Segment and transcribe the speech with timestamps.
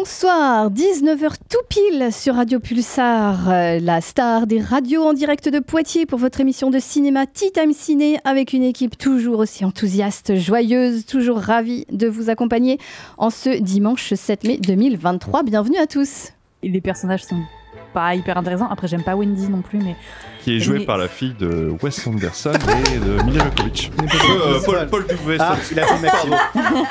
[0.00, 5.58] Bonsoir, 19h tout pile sur Radio Pulsar, euh, la star des radios en direct de
[5.58, 10.36] Poitiers pour votre émission de cinéma Tea Time Ciné avec une équipe toujours aussi enthousiaste,
[10.36, 12.78] joyeuse, toujours ravie de vous accompagner
[13.16, 15.42] en ce dimanche 7 mai 2023.
[15.42, 16.28] Bienvenue à tous.
[16.62, 17.42] Les personnages sont
[17.92, 18.68] pas hyper intéressants.
[18.70, 19.96] Après, j'aime pas Wendy non plus, mais
[20.42, 22.52] qui est joué Mais- par la fille de Wes Anderson
[22.94, 23.90] et de Mila Jovovich.
[24.00, 25.36] Euh, Paul, Paul W.
[25.40, 26.34] Ah, il a fait Maxime.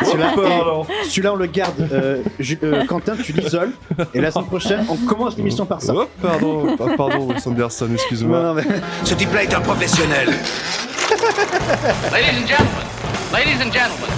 [0.06, 0.86] Celui-là, Pardon.
[1.10, 1.90] celui-là, on le garde.
[1.92, 2.22] Euh,
[2.64, 3.72] euh, Quentin, tu l'isoles.
[4.14, 5.94] Et la semaine prochaine, on commence l'émission par ça.
[5.96, 8.54] Oh, pardon, ah, pardon, Wes Anderson, excuse-moi.
[8.56, 8.64] mais-
[9.04, 10.28] Ce type-là est un professionnel.
[12.12, 12.88] Ladies and gentlemen,
[13.32, 14.10] ladies and gentlemen,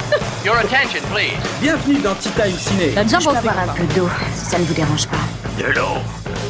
[0.44, 1.38] your attention, please.
[1.62, 2.92] Bienvenue dans Tea Time Ciné.
[2.96, 3.38] t'as bien pensé.
[3.38, 5.18] avoir un peu d'eau, si ça ne vous dérange pas.
[5.60, 6.00] De l'eau.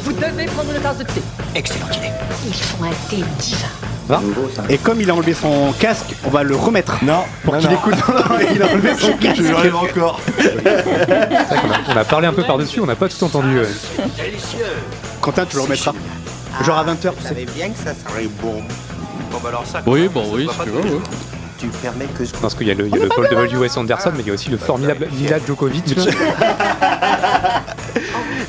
[0.04, 1.20] Vous devez prendre une tasse de thé.
[1.54, 2.10] Excellente idée.
[2.46, 4.20] Ils font un thé divin.
[4.68, 7.04] Et comme il a enlevé son casque, on va le remettre.
[7.04, 7.94] Non, Pour qu'il écoute.
[8.54, 9.42] il a enlevé son casque.
[9.42, 10.20] Je rêve encore.
[11.88, 13.60] On a parlé un peu par-dessus, on n'a pas tout entendu.
[14.16, 14.64] Délicieux.
[15.20, 15.92] Quentin, tu le remettras.
[16.64, 17.28] Genre à 20h, tu Vous sais.
[17.28, 18.62] savez bien que ça serait bon.
[19.30, 19.82] Bon, bah alors ça.
[19.86, 20.64] Oui, bon, ça oui, va si pas
[21.60, 23.56] tu permets que ce Parce qu'il y a le, il y a le Paul W.
[23.56, 25.94] Wes Anderson, mais il y a aussi le formidable Mila Djokovic.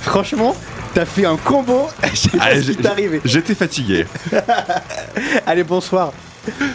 [0.02, 0.56] Franchement,
[0.94, 1.88] t'as fait un combo.
[2.12, 3.22] Je sais pas Allez, ce qui j'ai- t'est arrivé.
[3.26, 4.06] J'étais fatigué.
[5.45, 6.12] Allez, bonsoir.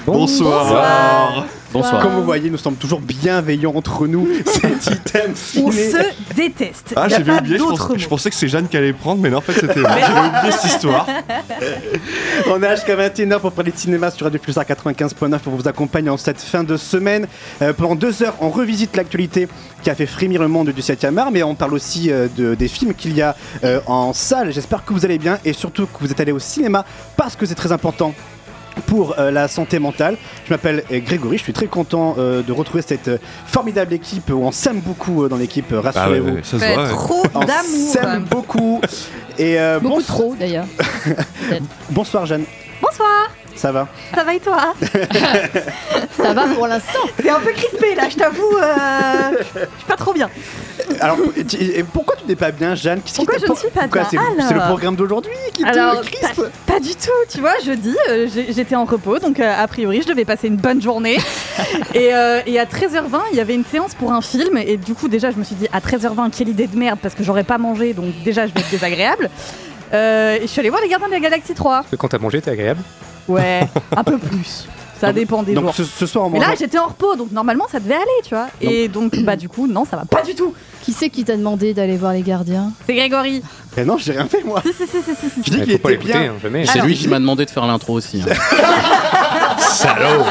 [0.06, 1.44] Bonsoir.
[1.72, 2.00] Bonsoir.
[2.00, 4.26] Comme vous voyez, nous sommes toujours bienveillants entre nous.
[4.46, 5.34] C'est Titan On
[5.70, 5.90] Ciné.
[5.90, 6.94] se déteste.
[6.96, 8.68] Ah, Il y a j'avais pas oublié, je, d'autre pense- je pensais que c'est Jeanne
[8.68, 9.90] qui allait prendre, mais non, en fait c'était moi.
[10.00, 11.06] J'avais oublié cette histoire.
[12.48, 16.08] On est jusqu'à 21h pour parler de cinéma sur Radio Pulsar 95.9 pour vous accompagner
[16.08, 17.26] en cette fin de semaine.
[17.60, 19.48] Euh, pendant deux heures, on revisite l'actualité
[19.82, 22.54] qui a fait frémir le monde du 7e art, mais on parle aussi euh, de-
[22.54, 24.52] des films qu'il y a euh, en salle.
[24.52, 26.84] J'espère que vous allez bien et surtout que vous êtes allés au cinéma
[27.16, 28.14] parce que c'est très important
[28.86, 30.16] pour euh, la santé mentale.
[30.46, 34.30] Je m'appelle euh, Grégory, je suis très content euh, de retrouver cette euh, formidable équipe
[34.30, 36.30] où on s'aime beaucoup euh, dans l'équipe, euh, Ah ouais, rassurez-vous.
[36.36, 36.82] ouais, ça se Ouais, voit.
[36.84, 36.90] ouais.
[36.90, 37.92] trop On d'amour.
[37.92, 38.80] s'aime beaucoup.
[39.38, 40.66] Et euh, Beaucoup trop d'ailleurs.
[41.90, 42.44] bonsoir Jeanne,
[42.80, 44.74] Bonsoir, ça va ça va et toi
[46.22, 46.98] Ça va pour l'instant.
[47.20, 48.56] C'est un peu crispé là, je t'avoue.
[48.62, 50.30] euh, Je suis pas trop bien.
[51.00, 51.18] Alors,
[51.48, 53.00] tu- et pourquoi tu n'es pas bien, Jeanne?
[53.02, 55.64] Qu'est-ce Pourquoi je ne suis pas Pourquoi bien c'est, Alors c'est le programme d'aujourd'hui qui
[55.64, 56.42] Alors, te crispe?
[56.66, 59.66] pas, pas du tout, tu vois, jeudi, euh, j'ai- j'étais en repos, donc euh, a
[59.68, 61.18] priori, je devais passer une bonne journée.
[61.94, 64.94] et, euh, et à 13h20, il y avait une séance pour un film, et du
[64.94, 67.44] coup, déjà, je me suis dit, à 13h20, quelle idée de merde, parce que j'aurais
[67.44, 69.30] pas mangé, donc déjà, je vais être désagréable.
[69.94, 71.76] Euh, et je suis allée voir Les Gardiens de la Galaxie 3.
[71.78, 72.80] Parce que Quand t'as mangé, t'es agréable?
[73.28, 73.66] Ouais,
[73.96, 74.66] un peu plus.
[74.98, 75.74] Ça dépend des Donc jours.
[75.74, 78.46] ce, ce soir, Mais là, j'étais en repos, donc normalement, ça devait aller, tu vois.
[78.62, 80.54] Et donc, bah, du coup, non, ça va pas du tout.
[80.82, 82.72] Qui c'est qui t'a demandé d'aller voir les gardiens?
[82.86, 83.42] C'est Grégory.
[83.76, 84.62] Eh non, j'ai rien fait moi.
[84.64, 85.42] Si, si, si, si, si.
[85.44, 86.20] Je dis Il qu'il était bien.
[86.22, 86.64] hein, jamais.
[86.64, 88.22] C'est Alors- lui qui m'a demandé de faire l'intro aussi.
[88.22, 88.32] hein.
[89.58, 90.24] Salaud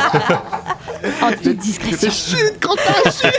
[1.21, 2.09] En toute discrétion.
[2.11, 3.31] Chut, Quentin, chut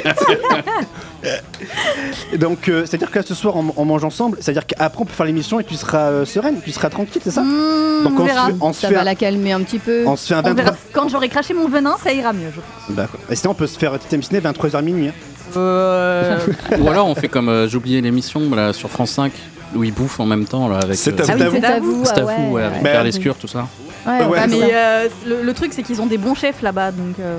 [2.32, 4.38] Et Donc, euh, c'est-à-dire que là, ce soir, on, on mange ensemble.
[4.40, 7.30] C'est-à-dire qu'après, on peut faire l'émission et tu seras euh, sereine, tu seras tranquille, c'est
[7.30, 8.46] ça Mmh, Donc, on on se, verra.
[8.46, 10.04] fait, on, se Ça fait va un, la calmer un petit peu.
[10.06, 10.70] on se fait un On verra.
[10.70, 10.76] 23.
[10.92, 12.96] Quand j'aurai craché mon venin, ça ira mieux, je pense.
[12.96, 13.20] D'accord.
[13.30, 15.08] Et sinon, on peut se faire Titem Ciné 23h minuit.
[15.08, 15.12] hein.
[15.56, 16.38] Euh...
[16.78, 19.32] Ou alors on fait comme euh, j'ai oublié l'émission là, sur France 5
[19.76, 20.97] où ils bouffent en même temps là avec.
[20.97, 21.56] C'est à Ah oui, à vous.
[21.60, 22.04] c'est à vous.
[22.04, 22.91] C'est à ah vous, ouais, ouais, avec ouais.
[22.91, 23.69] Pierre Lescure, tout ça.
[24.06, 26.92] Ouais, Ouais, ouais, mais euh, le, le truc, c'est qu'ils ont des bons chefs là-bas,
[26.92, 27.19] donc.
[27.20, 27.38] euh,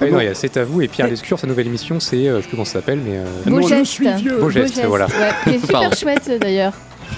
[0.00, 2.28] Ah non, il y a C'est à vous et Pierre Lescure, sa nouvelle émission, c'est,
[2.28, 3.18] euh, je sais plus comment ça s'appelle, mais.
[3.18, 3.84] euh, Beau Non, je geste.
[3.86, 4.38] suis vieux.
[4.38, 5.06] Beau geste, voilà.
[5.06, 5.96] Ouais, est super Pardon.
[5.96, 6.72] chouette d'ailleurs.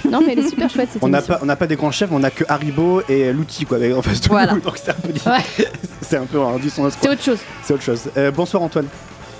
[0.09, 1.91] Non, mais elle est super chouette cette On n'a pas, on n'a pas des grands
[1.91, 4.53] chefs, on n'a que Haribo et l'outil quoi, en face de Voilà.
[4.53, 4.59] nous.
[4.59, 5.65] Donc c'est un peu, Ouais.
[6.01, 7.37] c'est un peu un dit son C'est autre chose.
[7.63, 8.01] C'est autre chose.
[8.17, 8.87] Euh, bonsoir Antoine.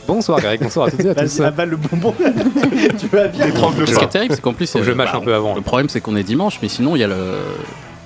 [0.08, 1.38] Bonsoir Greg, bonsoir à toutes et à tous.
[1.40, 2.14] Vas-y, avale le bonbon.
[3.00, 4.72] tu vas bien Ce qui est terrible, c'est qu'en plus.
[4.82, 5.56] Je mâche bah, un peu avant.
[5.56, 7.16] Le problème, c'est qu'on est dimanche, mais sinon, il y a le.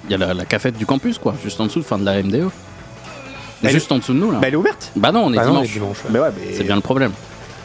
[0.06, 2.24] Il y a la, la cafette du campus, quoi, juste en dessous, fin de la
[2.24, 2.50] MDE.
[3.62, 4.40] Elle Juste en dessous de nous, là.
[4.40, 4.92] Bah elle est ouverte?
[4.96, 5.74] Bah non, on est Bah non, on est dimanche.
[5.74, 5.98] dimanche.
[6.06, 6.10] ouais.
[6.14, 7.12] Mais ouais, mais C'est bien le problème.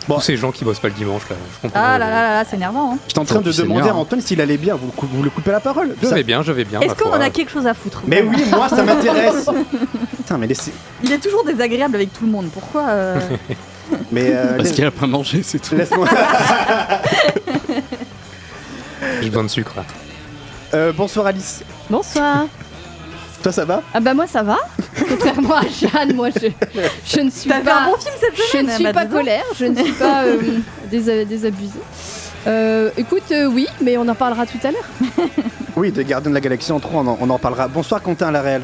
[0.09, 0.17] Bon.
[0.17, 1.81] Tous ces gens qui bossent pas le dimanche, là, je comprends.
[1.83, 2.93] Ah là là là, là, c'est énervant.
[2.93, 2.99] Hein.
[3.09, 3.93] J'étais en train de demander bien.
[3.93, 4.75] à Antoine s'il allait bien.
[4.75, 5.95] Vous, vous le coupez la parole?
[6.03, 6.81] Je Ça- vais bien, je vais bien.
[6.81, 8.03] Est-ce qu'on en a quelque chose à foutre?
[8.07, 9.49] Mais oui, moi ça m'intéresse.
[10.17, 10.73] Putain, mais laissez.
[11.03, 12.49] Il est toujours désagréable avec tout le monde.
[12.53, 13.19] Pourquoi euh,
[14.13, 15.75] Mais euh, Parce qu'il a pas mangé, c'est tout.
[15.75, 16.09] laisse-moi.
[19.23, 19.73] J'ai besoin de sucre.
[19.77, 19.85] là.
[20.75, 21.63] Euh, bonsoir Alice.
[21.91, 22.47] Bonsoir.
[23.43, 23.83] Toi ça va?
[23.93, 24.57] Ah bah moi ça va.
[25.09, 26.49] Contrairement à Jeanne, moi je,
[27.07, 28.93] je ne suis T'as fait un pas, bon film cette je semaine ne suis bah,
[28.93, 30.39] pas colère, je ne suis pas euh,
[30.91, 31.79] désa- désabusée.
[32.47, 34.89] Euh, écoute, euh, oui, mais on en parlera tout à l'heure.
[35.77, 37.67] Oui, de Gardien de la Galaxie en 3, on en, on en parlera.
[37.67, 38.63] Bonsoir Quentin à la réelle.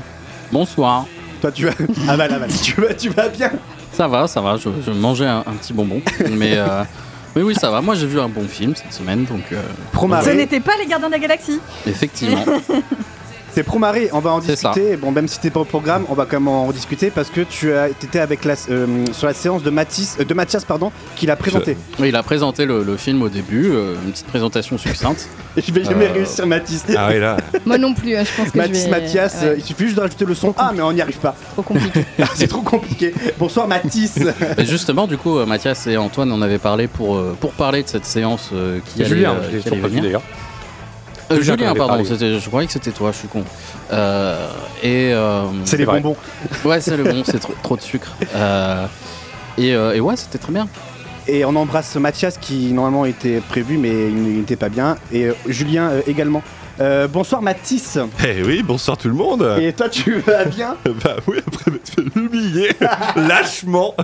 [0.53, 1.07] Bonsoir.
[1.41, 1.73] Toi tu vas.
[2.09, 2.51] Aval, aval.
[2.63, 3.51] tu vas, tu vas bien.
[3.93, 4.57] Ça va, ça va.
[4.57, 6.01] Je, je mangeais un, un petit bonbon.
[6.31, 6.85] mais, euh,
[7.37, 7.81] mais oui, ça va.
[7.81, 9.61] Moi, j'ai vu un bon film cette semaine, donc euh,
[10.25, 11.61] Ce n'était pas les Gardiens de la Galaxie.
[11.87, 12.45] effectivement.
[13.53, 14.97] C'est Promaré, on va en discuter.
[14.97, 17.41] Bon, même si t'es pas au programme, on va quand même en discuter parce que
[17.41, 20.93] tu as, étais avec la, euh, sur la séance de, Mathis, euh, de Mathias, pardon,
[21.17, 21.77] qu'il a présenté.
[21.99, 25.29] Oui, il a présenté le, le film au début, euh, une petite présentation succincte.
[25.57, 26.85] Je vais jamais Euh, réussir Mathis.
[26.97, 27.37] Ah oui, là.
[27.67, 28.91] Moi non plus, hein, je pense que Mathis, je vais...
[29.01, 31.19] Mathias, ouais, euh, il suffit juste de rajouter le son A, mais on n'y arrive
[31.19, 31.35] pas.
[31.53, 32.05] trop compliqué.
[32.37, 33.13] C'est trop compliqué.
[33.39, 34.17] Bonsoir Mathis.
[34.59, 37.89] Et justement, du coup, Mathias et Antoine en avaient parlé pour, euh, pour parler de
[37.89, 40.21] cette séance euh, qui allait, Julien, euh, je l'ai qui allait pas vu venir.
[41.31, 43.45] Euh, Julien, pardon, je croyais que c'était toi, je suis con.
[43.93, 44.49] Euh,
[44.83, 46.01] et euh, C'est les vrai.
[46.01, 46.17] bonbons.
[46.65, 48.13] ouais, c'est le bon, c'est trop, trop de sucre.
[48.35, 48.87] Euh,
[49.57, 50.69] et, euh, et ouais, c'était très bien.
[51.29, 54.97] Et on embrasse Mathias qui normalement était prévu, mais il n'était pas bien.
[55.13, 56.43] Et euh, Julien euh, également.
[56.81, 57.99] Euh, bonsoir Mathis.
[58.27, 59.47] Eh oui, bonsoir tout le monde.
[59.61, 62.71] Et toi, tu vas bien Bah oui, après m'être fait humilier
[63.17, 63.95] lâchement.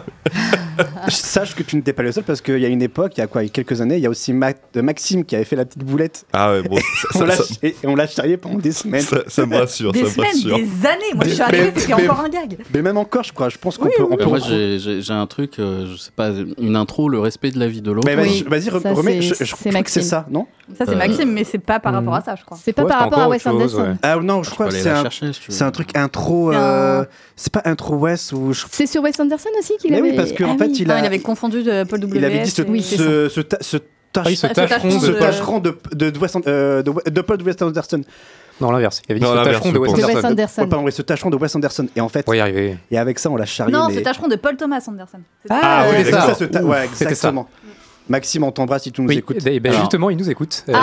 [1.08, 3.22] Sache que tu n'étais pas le seul parce qu'il y a une époque, il y
[3.22, 5.34] a quoi, il y a quelques années, il y a aussi Ma- euh, Maxime qui
[5.36, 6.26] avait fait la petite boulette.
[6.34, 8.72] Ah ouais, bon, ça, On ça, l'a ça, et et on l'a charrié pendant des
[8.72, 9.00] semaines.
[9.00, 10.56] ça- ça me rassure, Des ça me semaines, rassure.
[10.58, 11.14] des années.
[11.14, 12.58] Moi, je suis Mais- arrivée, c'était mais- encore un gag.
[12.74, 14.02] Mais même encore, je crois, je pense qu'on Oui, peut.
[14.02, 16.30] oui, on peut moi, j'ai j'ai- j'ai un truc, euh, je sais pas,
[16.60, 18.06] une intro, le respect de la vie de l'autre.
[18.06, 19.22] Mais vas-y, Oui, vas-y, re- ça, remets.
[19.22, 20.02] Je, c'est- je c'est crois que c'est Maxime.
[20.02, 20.46] ça, non?
[20.76, 22.58] Ça, c'est Euh, Maxime, mais c'est pas par rapport à ça, je crois.
[22.60, 23.82] C'est pas Ouais, par rapport à Wes Anderson.
[23.82, 23.94] ouais.
[24.02, 25.04] Ah non, je crois que c'est un,
[25.48, 26.50] c'est truc intro.
[26.52, 27.04] C'est euh,
[27.36, 28.52] C'est pas intro West ou.
[28.52, 30.02] je- C'est sur Wes Anderson aussi qu'il avait...
[30.02, 30.76] oui, parce qu'en Ah fait, oui.
[30.80, 30.98] il Non, a.
[31.00, 32.18] il avait confondu de Paul W.
[32.18, 33.82] il avait dit ce, Oui, ce, ce, ta- ce oui,
[34.12, 35.06] tâche- ce ce tâcheron de.
[35.06, 37.56] de- tâcheron de, de, de, Wes- euh, de, de Paul W.
[37.62, 38.00] Anderson.
[38.60, 39.02] Non, l'inverse.
[39.04, 39.92] Il y avait dit Non, ce tâcheron de Wes.
[39.92, 40.28] De Wes Anderson.
[40.28, 40.62] Anderson.
[40.62, 41.86] Ouais, pardon, ouais, ce tâcheron de Wes Anderson.
[41.94, 42.78] Et en fait, On va y arriver.
[42.90, 43.72] et avec ça, on l'a charrié.
[43.72, 45.18] Non, ce tâcheron de Paul Thomas Anderson.
[45.50, 46.46] Ah, ouais, c'était c'est ça.
[46.48, 47.48] ta- ouais, exactement.
[48.08, 49.44] Maxime, on t'embrasse si tu nous Oui, écoutes.
[49.46, 50.64] et ben justement, il nous écoute.
[50.68, 50.74] Euh,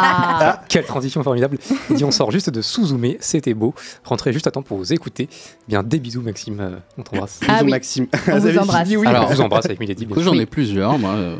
[0.00, 1.58] Ah Quelle transition formidable.
[1.90, 3.74] Il dit on sort juste de sous-zoomer, c'était beau.
[4.04, 5.28] Rentrez juste à temps pour vous écouter.
[5.66, 6.60] Bien, des bisous, Maxime.
[6.60, 7.40] euh, On t'embrasse.
[7.48, 7.70] Ah Bisous, oui.
[7.72, 8.06] Maxime.
[8.28, 8.88] On vous embrasse.
[8.88, 9.06] oui.
[9.06, 10.06] Alors, on vous embrasse avec Milady.
[10.16, 11.36] J'en ai plusieurs, moi, euh,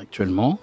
[0.00, 0.58] actuellement.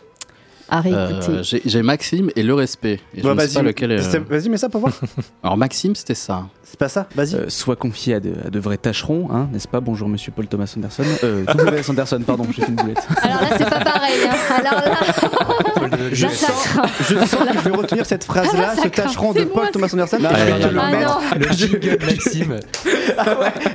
[0.69, 1.44] À Euh, réécouter.
[1.44, 3.00] J'ai j'ai Maxime et le respect.
[3.15, 4.94] Et je Ouais, sais pas vas-y, lequel euh, vas-y, mets ça pour voir.
[5.44, 6.44] Alors, Maxime, c'était ça.
[6.63, 7.35] C'est pas ça, vas-y.
[7.35, 9.79] Euh, soit confié à de, à de vrais tâcherons, hein, n'est-ce pas?
[9.79, 11.03] Bonjour Monsieur Paul Thomas Anderson.
[11.23, 11.89] Euh, W.S.
[11.89, 13.07] Anderson, pardon, j'ai fait une boulette.
[13.21, 14.13] Alors là, c'est pas pareil.
[14.27, 14.56] hein.
[14.57, 16.68] Alors là, je, là, sens,
[17.01, 20.18] je sens que je vais retenir cette phrase-là, Ah, ce tâcheron de Paul Thomas Anderson.
[20.18, 21.19] Et je vais te le Ah mettre.
[21.38, 22.59] Le jingle Maxime.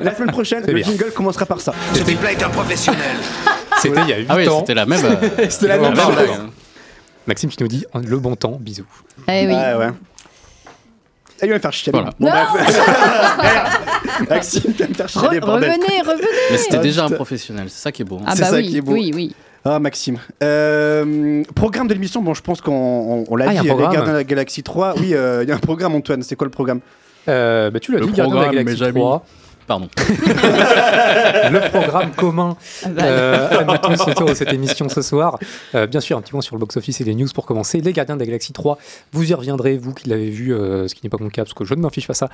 [0.00, 1.72] La semaine prochaine, le jingle commencera par ça.
[1.94, 3.00] Ce type-là est un professionnel.
[3.80, 4.58] C'était il y a 8 Ah oui, ans.
[4.60, 5.04] c'était la même.
[5.04, 5.98] euh, C'était la la même
[7.26, 8.56] Maxime, tu nous dis le bon temps.
[8.60, 8.84] Bisous.
[9.28, 9.52] Eh oui.
[9.54, 9.88] Ouais, ouais.
[11.42, 11.98] Il va me faire chialer.
[11.98, 12.12] Voilà.
[12.18, 12.32] Bon, Non.
[12.52, 14.26] bref.
[14.28, 15.70] Maxime, tu vas me faire Re- chialer, bordel.
[15.70, 16.28] revenez, revenez.
[16.50, 18.16] Mais c'était Ah, déjà un professionnel, c'est ça qui est beau.
[18.18, 18.24] hein.
[18.26, 18.92] Ah C'est bah ça oui, qui est beau.
[18.92, 19.34] oui, oui.
[19.64, 20.18] Ah, Maxime.
[20.42, 23.74] Euh, programme de l'émission, bon, je pense qu'on on, on l'a Ah, dit, les.
[23.74, 24.94] Gardiens de la Galaxie 3.
[24.98, 26.22] Oui, euh, il y a un programme, Antoine.
[26.22, 26.80] C'est quoi le programme?
[27.28, 29.00] Euh, bah, tu l'as dit, Gardien de la Galaxie mes amis.
[29.70, 29.78] 3.
[29.78, 29.88] Pardon.
[31.50, 35.38] le programme commun Ah bah, euh, à nous tous autour de cette émission ce soir.
[35.74, 37.80] Euh, bien sûr, un petit point sur le box-office et les news pour commencer.
[37.80, 38.78] Les Gardiens de la Galaxie 3,
[39.12, 41.54] vous y reviendrez, vous qui l'avez vu, euh, ce qui n'est pas mon cas, parce
[41.54, 42.28] que je ne m'en fiche pas ça.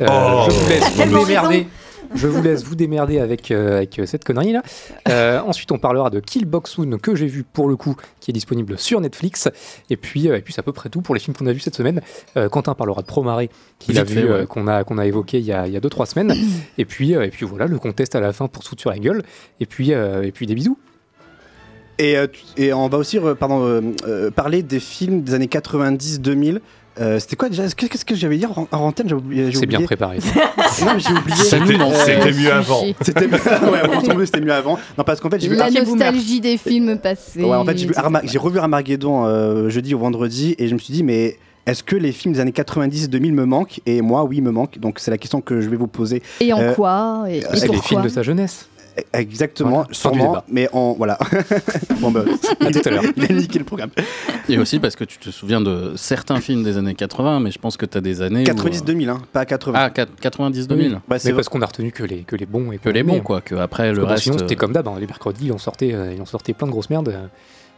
[0.00, 0.46] Euh, Oh.
[0.48, 1.66] Je vous laisse vous démerder.
[2.14, 4.62] Je vous laisse vous démerder avec, euh, avec euh, cette connerie-là.
[5.08, 8.30] Euh, ensuite, on parlera de Kill Box Soon, que j'ai vu pour le coup, qui
[8.30, 9.48] est disponible sur Netflix.
[9.90, 11.52] Et puis, euh, et puis c'est à peu près tout pour les films qu'on a
[11.52, 12.00] vus cette semaine.
[12.36, 14.30] Euh, Quentin parlera de Promaré, qu'il a vu, ouais.
[14.30, 16.34] euh, qu'on a, qu'on a évoqué il y a 2-3 semaines.
[16.78, 18.98] et, puis, euh, et puis voilà, le contest à la fin pour foutre sur la
[18.98, 19.22] gueule.
[19.60, 20.78] Et puis, euh, et puis des bisous.
[21.98, 22.26] et, euh,
[22.74, 26.60] on va aussi euh, pardon, euh, euh, parler des films des années 90-2000.
[27.00, 27.66] Euh, C'était quoi déjà?
[27.68, 28.46] Qu'est- Qu'est-ce que j'avais dit?
[28.46, 29.50] En, en antenne J'ai oublié.
[29.52, 30.18] j'ai C'est bien préparé.
[30.84, 31.36] Non, mais j'ai oublié.
[31.36, 32.82] C'était Euh, mieux avant.
[33.00, 34.78] C'était ouais, veut, c'était mieux avant.
[34.98, 35.56] Non, parce qu'en fait, j'ai vu.
[35.56, 37.42] La nostalgie des films passés.
[37.42, 38.02] Ouais, en fait, j'ai vu etc.
[38.04, 41.82] Arma- j'ai revu Armageddon euh, jeudi au vendredi et je me suis dit, mais est-ce
[41.82, 43.80] que les films des années 90-2000 me manquent?
[43.86, 44.78] Et moi, oui, me manquent.
[44.78, 46.22] Donc, c'est la question que je vais vous poser.
[46.40, 47.24] Et en Euh, quoi?
[47.28, 48.66] Et, et avec les films de sa jeunesse.
[49.12, 50.44] Exactement, Voilà, sûrement, débat.
[50.48, 50.92] mais en.
[50.94, 51.18] Voilà.
[52.00, 52.22] bon, bah,
[52.60, 53.04] À tout à l'heure.
[53.16, 53.90] il a niqué le programme.
[54.48, 57.58] Et aussi parce que tu te souviens de certains films des années 80, mais je
[57.58, 58.44] pense que tu as des années.
[58.46, 59.78] où, euh, 90-2000, hein, pas 80.
[59.78, 60.98] Ah, 90-2000.
[61.08, 63.02] Bah, c'est Mais parce qu'on a retenu que les, que les bons et Que les
[63.02, 63.40] bons, quoi.
[63.40, 64.22] Que après, le Parce reste.
[64.24, 64.88] Sinon, c'était euh, comme d'hab.
[64.88, 67.08] hein, Les mercredis, ils en sortaient, euh, ils en sortaient plein de grosses merdes.
[67.08, 67.26] euh,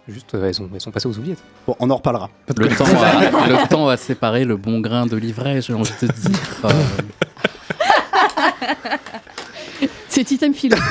[0.09, 1.39] Juste, euh, elles, sont, elles sont passées aux oubliettes.
[1.65, 2.29] Bon, on en reparlera.
[2.59, 6.07] Le temps, a, le temps a séparé le bon grain de l'ivraie, j'ai envie de
[6.09, 6.39] te dire.
[6.65, 6.71] Euh,
[10.15, 10.77] C'est Titan Philo.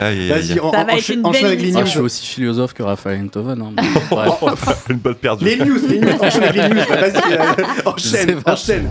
[0.00, 0.28] Aïe.
[0.28, 1.78] Vas-y, on, Ça va être une enchaîne belle avec les émission.
[1.78, 1.86] ah, news.
[1.86, 3.62] je suis aussi philosophe que Raphaël Enthoven.
[3.62, 4.84] hein, mais bref.
[4.90, 5.46] Une balle perdue.
[5.46, 6.84] Les news, les news, enchaîne avec les news.
[6.88, 8.90] Vas-y, euh, enchaîne, enchaîne.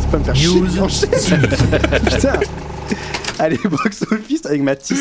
[0.00, 1.40] C'est pas me faire chier, enchaîne.
[2.04, 2.40] Putain.
[3.38, 5.00] Allez, box office avec Mathis.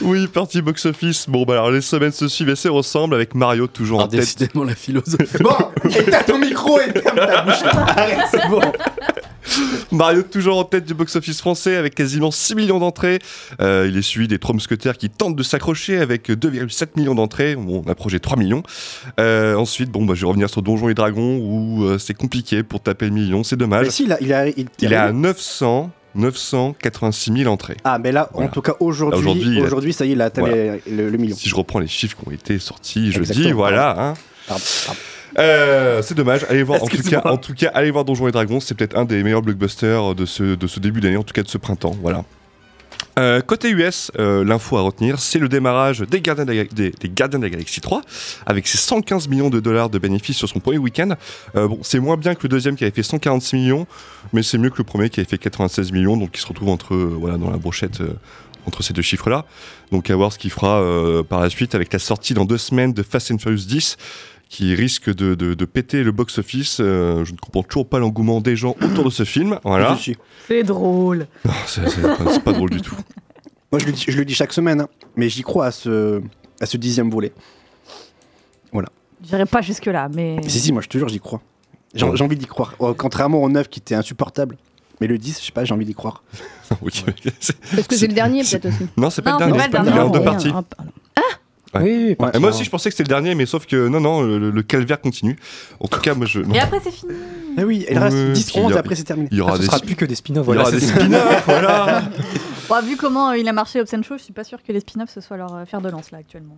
[0.00, 1.26] Oui, partie box-office.
[1.28, 4.08] Bon, bah alors les semaines se suivent et se ressemblent avec Mario toujours Ah, en
[4.08, 4.20] tête.
[4.20, 5.38] décidément, la philosophie.
[5.40, 5.54] Bon,
[5.88, 7.62] éteins ton micro et ferme ta bouche.
[7.64, 8.60] Arrête, c'est bon.
[9.92, 13.18] Mario toujours en tête du box-office français avec quasiment 6 millions d'entrées.
[13.60, 17.56] Euh, il est suivi des Trois Mousquetaires qui tentent de s'accrocher avec 2,7 millions d'entrées.
[17.56, 18.62] Bon, on approche des 3 millions.
[19.20, 22.62] Euh, ensuite, bon, bah, je vais revenir sur Donjons et Dragons où euh, c'est compliqué
[22.62, 23.44] pour taper le million.
[23.44, 23.86] C'est dommage.
[23.86, 27.76] Mais si, il, a, il, a- il- Il est à 900, 986 000 entrées.
[27.84, 30.76] Ah, mais là, en tout cas, aujourd'hui, ça y est, il a atteint voilà.
[30.90, 31.36] le, le million.
[31.36, 33.54] Si je reprends les chiffres qui ont été sortis jeudi, Exactement.
[33.56, 33.90] voilà.
[33.98, 34.14] hein.
[34.48, 35.00] Pardon, pardon.
[35.38, 36.46] Euh, c'est dommage.
[36.48, 37.32] Allez voir, en tout, cas, Excuse-moi.
[37.32, 38.60] en tout cas, allez voir Donjons et Dragons.
[38.60, 41.42] C'est peut-être un des meilleurs blockbusters de ce, de ce début d'année, en tout cas
[41.42, 41.96] de ce printemps.
[42.00, 42.24] Voilà.
[43.18, 46.90] Euh, côté US, euh, l'info à retenir, c'est le démarrage des Gardiens de, la, des,
[46.90, 48.02] des Gardiens de la Galaxie 3,
[48.44, 51.14] avec ses 115 millions de dollars de bénéfices sur son premier week-end.
[51.56, 53.86] Euh, bon, c'est moins bien que le deuxième qui avait fait 146 millions,
[54.34, 56.68] mais c'est mieux que le premier qui avait fait 96 millions, donc il se retrouve
[56.68, 58.02] entre, voilà, dans la brochette
[58.66, 59.46] entre ces deux chiffres-là.
[59.92, 60.82] Donc à voir ce qu'il fera
[61.28, 63.96] par la suite avec la sortie dans deux semaines de Fast and Furious 10
[64.48, 66.78] qui risque de, de- de péter le box-office.
[66.80, 69.58] Euh, je ne comprends toujours pas l'engouement des gens autour de ce film.
[69.64, 69.98] Voilà.
[70.46, 71.26] C'est drôle.
[71.44, 72.94] Non, c'est c'est pas, c'est pas drôle du tout.
[73.72, 76.22] Moi, je le dis, je le dis chaque semaine, hein, mais j'y crois à ce,
[76.60, 77.32] à ce dixième volet.
[79.24, 80.36] J'irai pas jusque-là, mais.
[80.46, 81.40] Si, si, moi, je te jure, j'y crois.
[81.94, 82.74] J'ai envie d'y croire.
[82.82, 84.58] Euh, Contrairement au 9 qui était insupportable.
[85.00, 86.22] Mais le 10, je sais pas, j'ai envie d'y croire.
[86.82, 86.92] Oui,
[87.74, 88.86] Parce que c'est le dernier, peut-être aussi.
[88.96, 89.62] Non, c'est pas Non, le dernier.
[89.64, 90.52] c'est pas le Il est en deux Ah, parties.
[91.78, 91.84] Pardon.
[91.84, 91.90] Ouais.
[91.96, 93.88] Oui, oui, Et parti, moi aussi, je pensais que c'était le dernier, mais sauf que
[93.88, 95.36] non, non, le, le calvaire continue.
[95.80, 96.40] En tout cas, moi, je.
[96.54, 97.12] Et après, c'est fini.
[97.58, 99.28] Ah oui, il reste Oui, 10, puis il y 11, a- après c'est terminé.
[99.32, 100.44] Il y aura Ah, ce des, sera plus que des spin-offs.
[100.46, 102.02] il y Voilà, aura des spin-offs, voilà.
[102.68, 104.80] Bon, vu comment euh, il a marché Obscene Show, je suis pas sûr que les
[104.80, 106.56] spin-offs ce soit leur euh, fer de lance là actuellement.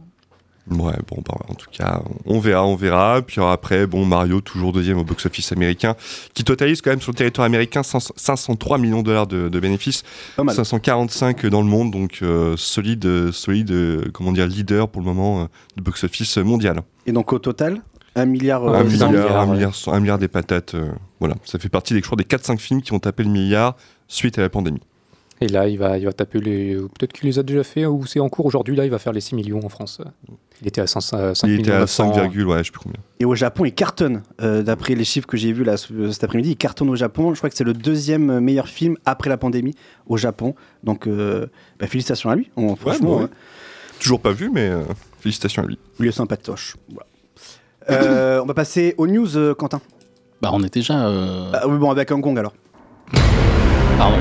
[0.70, 3.22] Ouais, bon, bah, en tout cas, on verra, on verra.
[3.22, 5.94] Puis après, bon, Mario, toujours deuxième au box-office américain,
[6.34, 9.60] qui totalise quand même sur le territoire américain 500 503 millions de dollars de, de
[9.60, 10.02] bénéfices,
[10.37, 10.54] Pas mal.
[10.54, 15.42] 545 dans le monde, donc euh, solide, solide, euh, comment dire, leader pour le moment
[15.42, 15.46] euh,
[15.76, 16.80] du box-office mondial.
[17.06, 17.82] Et donc au total,
[18.14, 18.66] 1 milliard.
[18.66, 19.08] un, milliard,
[19.38, 19.92] un, milliard, ouais.
[19.94, 20.75] un milliard des patates,
[21.20, 21.37] voilà.
[21.44, 23.76] Ça fait partie des, je crois, des 4-5 films qui ont tapé le milliard
[24.08, 24.82] suite à la pandémie.
[25.40, 26.75] Et là, il va, il va taper les.
[26.75, 28.75] Peut-être qu'il les a déjà fait ou c'est en cours aujourd'hui.
[28.75, 30.00] Là, il va faire les 6 millions en France.
[30.61, 31.62] Il était à 5, 5 Il millions.
[31.62, 32.14] était à 900.
[32.14, 32.99] 5, ouais, je sais plus combien.
[33.21, 34.23] Et au Japon, il cartonne.
[34.40, 37.33] Euh, D'après les chiffres que j'ai vus là, ce- cet après-midi, il cartonne au Japon.
[37.35, 39.76] Je crois que c'est le deuxième meilleur film après la pandémie
[40.09, 40.57] au Japon.
[40.83, 41.47] Donc, euh,
[41.78, 42.50] bah, félicitations à lui.
[42.57, 43.25] On- franchement, bah ouais.
[43.25, 43.30] hein,
[44.00, 44.83] Toujours pas vu, mais euh,
[45.21, 45.78] félicitations à lui.
[46.00, 46.76] lui est sympatoche.
[46.88, 47.07] Voilà.
[47.90, 49.80] Euh, on va passer aux news, euh, Quentin.
[50.42, 51.07] Bah, on est déjà.
[51.07, 52.54] euh, Ah oui, bon, avec Hong Kong alors.
[53.97, 54.16] Pardon.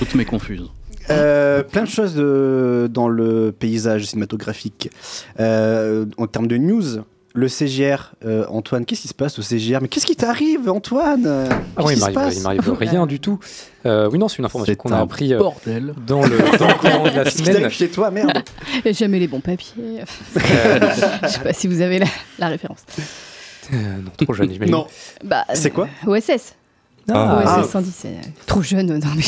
[0.00, 0.68] Toutes mes confuses.
[1.10, 4.90] Euh, plein de choses de- dans le paysage cinématographique.
[5.38, 6.82] Euh, en termes de news,
[7.34, 11.24] le CGR, euh, Antoine, qu'est-ce qui se passe au CGR Mais qu'est-ce qui t'arrive, Antoine?
[11.26, 12.36] Euh, Ah oui, il se m'arrive, passe?
[12.36, 13.38] il m'arrive rien du tout.
[13.86, 15.94] Euh, oui, non, c'est une information qu'on a un appris euh, Bordel.
[16.06, 17.68] dans le, dans le courant de la semaine.
[17.70, 18.42] chez toi, merde
[18.90, 20.00] Jamais les bons papiers.
[20.00, 20.00] Euh,
[21.22, 22.06] Je sais pas si vous avez la,
[22.38, 22.80] la référence.
[23.72, 24.74] euh, non, trop jeune, j'imagine.
[24.74, 24.86] Non.
[25.24, 25.88] Bah, C'est quoi?
[26.08, 26.20] Euh,
[27.14, 27.42] Ah.
[27.60, 27.64] Ah.
[27.64, 27.92] 110.
[27.96, 28.12] c'est, euh,
[28.46, 28.98] Trop jeune.
[28.98, 29.22] Non, mais...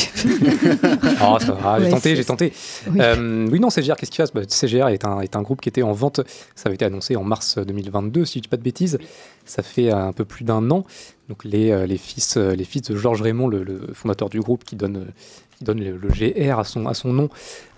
[1.21, 2.53] Oh, ça va, j'ai Ouais, tenté, c'est- j'ai tenté.
[2.89, 2.97] Oui.
[3.01, 4.33] Euh, oui, non, CGR, qu'est-ce qui se passe?
[4.33, 6.21] Bah, CGR est un, est un groupe qui était en vente.
[6.55, 8.97] Ça avait été annoncé en mars 2022, si je dis pas de bêtises.
[9.45, 10.85] Ça fait euh, un peu plus d'un an.
[11.29, 14.39] Donc les, euh, les, fils, euh, les fils de Georges Raymond, le, le fondateur du
[14.39, 15.05] groupe qui donne, euh,
[15.57, 17.29] qui donne le, le GR à son, à son nom,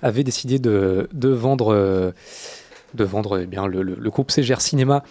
[0.01, 2.12] avaient décidé de, de vendre, euh,
[2.93, 5.03] de vendre eh bien, le, le- le groupe CGR Cinéma.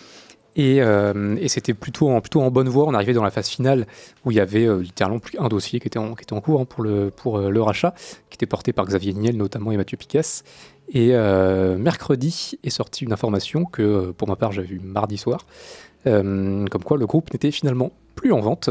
[0.57, 2.85] Et, euh, et c'était plutôt en, plutôt en bonne voie.
[2.87, 3.87] On arrivait dans la phase finale
[4.25, 6.65] où il y avait euh, littéralement plus qu'un dossier qui était en, qui cours hein,
[6.65, 7.95] pour, le, pour euh, le rachat,
[8.31, 10.45] qui était porté par Xavier Niel notamment et Mathieu Picasse.
[10.93, 11.13] Et
[11.79, 15.47] mercredi est sortie une information que, pour ma part, j'avais vue mardi soir,
[16.05, 18.69] comme quoi le groupe n'était finalement plus en vente,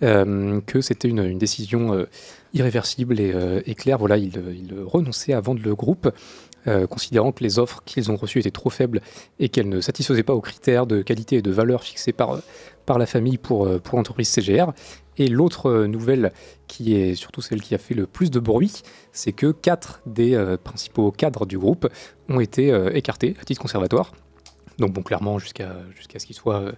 [0.00, 2.06] que c'était une, décision
[2.54, 3.32] irréversible et,
[3.66, 3.98] et claire.
[3.98, 6.10] Voilà, ils il renonçaient à vendre le groupe,
[6.66, 9.00] euh, considérant que les offres qu'ils ont reçues étaient trop faibles
[9.38, 12.38] et qu'elles ne satisfaisaient pas aux critères de qualité et de valeur fixés par,
[12.86, 14.72] par la famille pour, euh, pour l'entreprise CGR.
[15.16, 16.32] Et l'autre euh, nouvelle,
[16.66, 20.34] qui est surtout celle qui a fait le plus de bruit, c'est que quatre des
[20.34, 21.88] euh, principaux cadres du groupe
[22.28, 24.12] ont été euh, écartés à titre conservatoire.
[24.78, 25.74] Donc bon, clairement jusqu'à
[26.16, 26.72] ce qu'ils soient euh,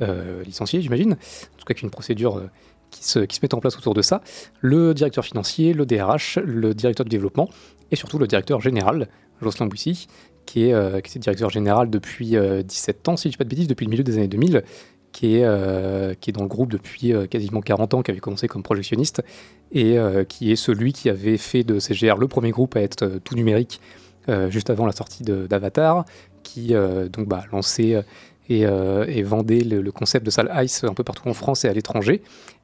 [0.00, 1.12] euh, licenciés, j'imagine.
[1.12, 2.50] En tout cas, qu'une procédure euh,
[2.90, 4.22] qui, se, qui se en place autour de ça.
[4.60, 7.48] Le directeur financier, le DRH, le directeur du développement
[7.92, 9.08] et surtout le directeur général,
[9.40, 10.08] Jocelyn Bouissy,
[10.46, 13.36] qui est, euh, qui était directeur général depuis euh, 17 ans, si je ne dis
[13.36, 14.64] pas de bêtises, depuis le milieu des années 2000,
[15.12, 18.20] qui est, euh, qui est dans le groupe depuis euh, quasiment 40 ans, qui avait
[18.20, 19.22] commencé comme projectionniste,
[19.70, 23.02] et euh, qui est celui qui avait fait de CGR le premier groupe à être
[23.02, 23.80] euh, tout numérique
[24.28, 26.04] euh, juste avant la sortie d'Avatar,
[26.42, 28.02] qui euh, donc bah, lançait euh,
[28.48, 31.68] et, euh, vendait le, le concept de salle Ice un peu partout en France et
[31.68, 32.22] à l'étranger.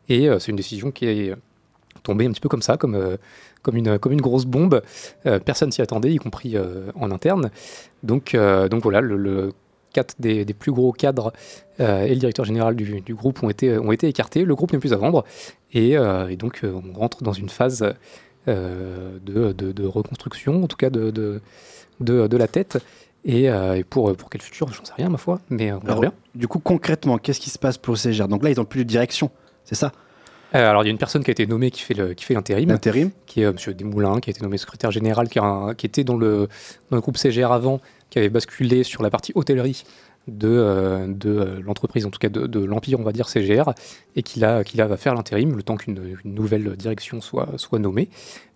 [0.08, 1.34] Et euh, c'est une décision qui est
[2.08, 3.16] tombée un petit peu comme ça, comme, euh,
[3.62, 4.82] comme, une, comme une grosse bombe.
[5.26, 7.50] Euh, personne s'y attendait, y compris euh, en interne.
[8.02, 8.36] Donc,
[8.70, 9.52] donc voilà, le, le-
[9.94, 11.32] quatre des, des plus gros cadres
[11.80, 14.44] euh, et le directeur général du, du groupe ont été, ont été écartés.
[14.44, 15.24] Le groupe n'est plus à vendre.
[15.72, 17.82] Et, euh, et donc, euh, on rentre dans une phase
[18.46, 21.40] de, de- de reconstruction, en tout cas de, de,
[22.00, 22.78] de, la tête.
[23.24, 25.40] Et, et pour, pour quel futur, j'en sais rien, ma foi.
[25.50, 26.12] Mais on verra Alors, bien.
[26.34, 28.84] Du coup, concrètement, qu'est-ce qui se passe pour le CGR Donc là, ils n'ont plus
[28.84, 29.30] de direction,
[29.64, 29.92] c'est ça?
[30.54, 32.24] Euh, alors, il y a une personne qui a été nommée qui fait le- qui
[32.24, 32.68] fait l'intérim.
[32.70, 33.74] L'intérim qui est euh, M.
[33.74, 36.48] Desmoulins, qui a été nommé secrétaire général, qui, a un- qui était dans le,
[36.90, 39.84] dans le groupe CGR avant, qui avait basculé sur la partie hôtellerie
[40.26, 43.72] de, euh, de l'entreprise, en tout cas de, de l'empire, on va dire CGR,
[44.16, 47.48] et qui là, qui là va faire l'intérim, le temps qu'une une nouvelle direction soit,
[47.56, 48.08] soit nommée.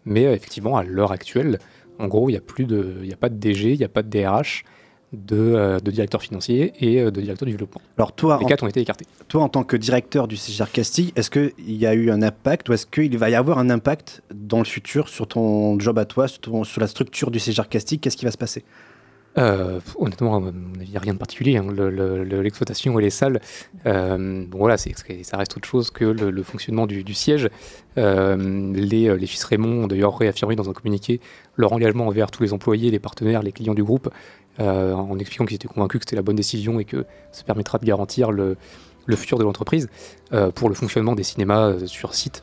[0.07, 1.59] Mais effectivement, à l'heure actuelle,
[1.99, 3.85] en gros, il n'y a, plus de- il y a pas de DG, il n'y
[3.85, 4.65] a pas de DRH,
[5.13, 7.81] de, euh, de directeur financier et euh, de directeur du développement.
[7.99, 9.05] Alors toi, Les en, quatre ont été écartés.
[9.29, 12.69] toi, en tant que directeur du CGR Castille, est-ce qu'il y a eu un impact
[12.69, 16.05] ou est-ce qu'il va y avoir un impact dans le futur sur ton job à
[16.07, 18.65] toi, sur, ton- sur la structure du CGR Castille Qu'est-ce qui va se passer?
[19.39, 21.57] Euh, honnêtement, à mon avis, il n'y a rien de particulier.
[21.57, 21.65] hein.
[21.75, 23.41] Le- le- le- L'exploitation et les salles,
[23.87, 24.91] euh, bon, voilà, ça
[25.39, 27.49] reste autre chose que le, le fonctionnement du, du siège.
[27.97, 31.19] Euh, les, les fils Raymond ont d'ailleurs réaffirmé dans un communiqué
[31.57, 34.11] leur engagement envers tous les employés, les partenaires, les clients du groupe,
[34.61, 37.79] euh, en expliquant qu'ils étaient convaincus que c'était la bonne décision et que ça permettra
[37.79, 38.57] de garantir le,
[39.07, 39.89] le futur de l'entreprise
[40.33, 42.43] euh, pour le fonctionnement des cinémas euh, sur site.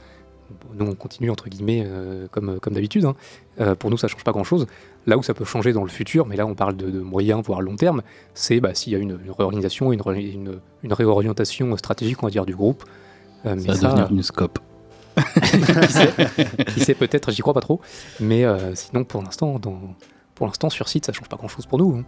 [0.73, 1.87] Nous, on continue, entre guillemets,
[2.31, 3.05] comme, comme d'habitude.
[3.05, 3.75] hein.
[3.75, 4.65] Pour nous, ça ne change pas grand-chose.
[5.05, 7.39] Là où ça peut changer dans le futur, mais là on parle de, de moyen,
[7.41, 8.01] voire long terme,
[8.33, 12.31] c'est bah, s'il y a une, une réorganisation, une, une- une réorientation stratégique, on va
[12.31, 12.83] dire, du groupe.
[13.45, 14.57] Euh, mais Ça va ça, devenir une scope.
[15.43, 15.59] qui
[15.91, 17.79] sait, sait peut-être, j'y crois pas trop.
[18.19, 19.79] Mais euh, sinon, pour l'instant, dans-
[20.39, 21.97] pour l'instant, sur site, ça change pas grand-chose pour nous.
[21.97, 22.03] hein.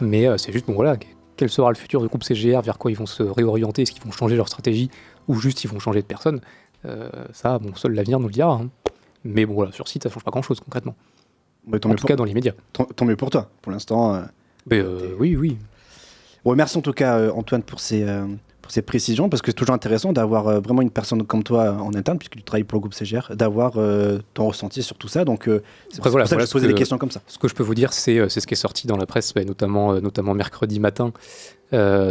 [0.00, 0.96] Mais euh, c'est juste, bon voilà,
[1.36, 4.02] quel sera le futur du groupe CGR, vers quoi ils vont se réorienter, est-ce qu'ils
[4.02, 4.90] vont changer leur stratégie,
[5.28, 6.40] ou juste ils vont changer de personne.
[6.86, 8.54] Euh, ça, bon, seul l'avenir nous le dira.
[8.54, 8.70] hein.
[9.24, 10.94] Mais bon, voilà, sur site, ça change pas grand-chose concrètement.
[11.66, 12.54] Mais En tout pour- cas, dans l'immédiat.
[12.72, 14.14] tant, tant mieux pour toi, pour l'instant.
[14.14, 14.22] euh.
[14.72, 15.58] Euh, oui, oui.
[16.44, 18.04] Bon, merci en tout cas, Antoine, pour ces,
[18.66, 21.70] pour ces précisions, parce que c'est toujours intéressant d'avoir euh, vraiment une personne comme toi
[21.80, 25.06] en interne, puisque tu travailles pour le groupe CGR, d'avoir euh, ton ressenti sur tout
[25.06, 25.24] ça.
[25.24, 27.12] Donc, euh, c'est pour voilà, ça que voilà je ce posais que- des questions comme
[27.12, 27.20] ça.
[27.28, 30.00] Ce que je peux vous dire, c'est ce qui est sorti dans la presse, notamment,
[30.00, 31.12] notamment mercredi matin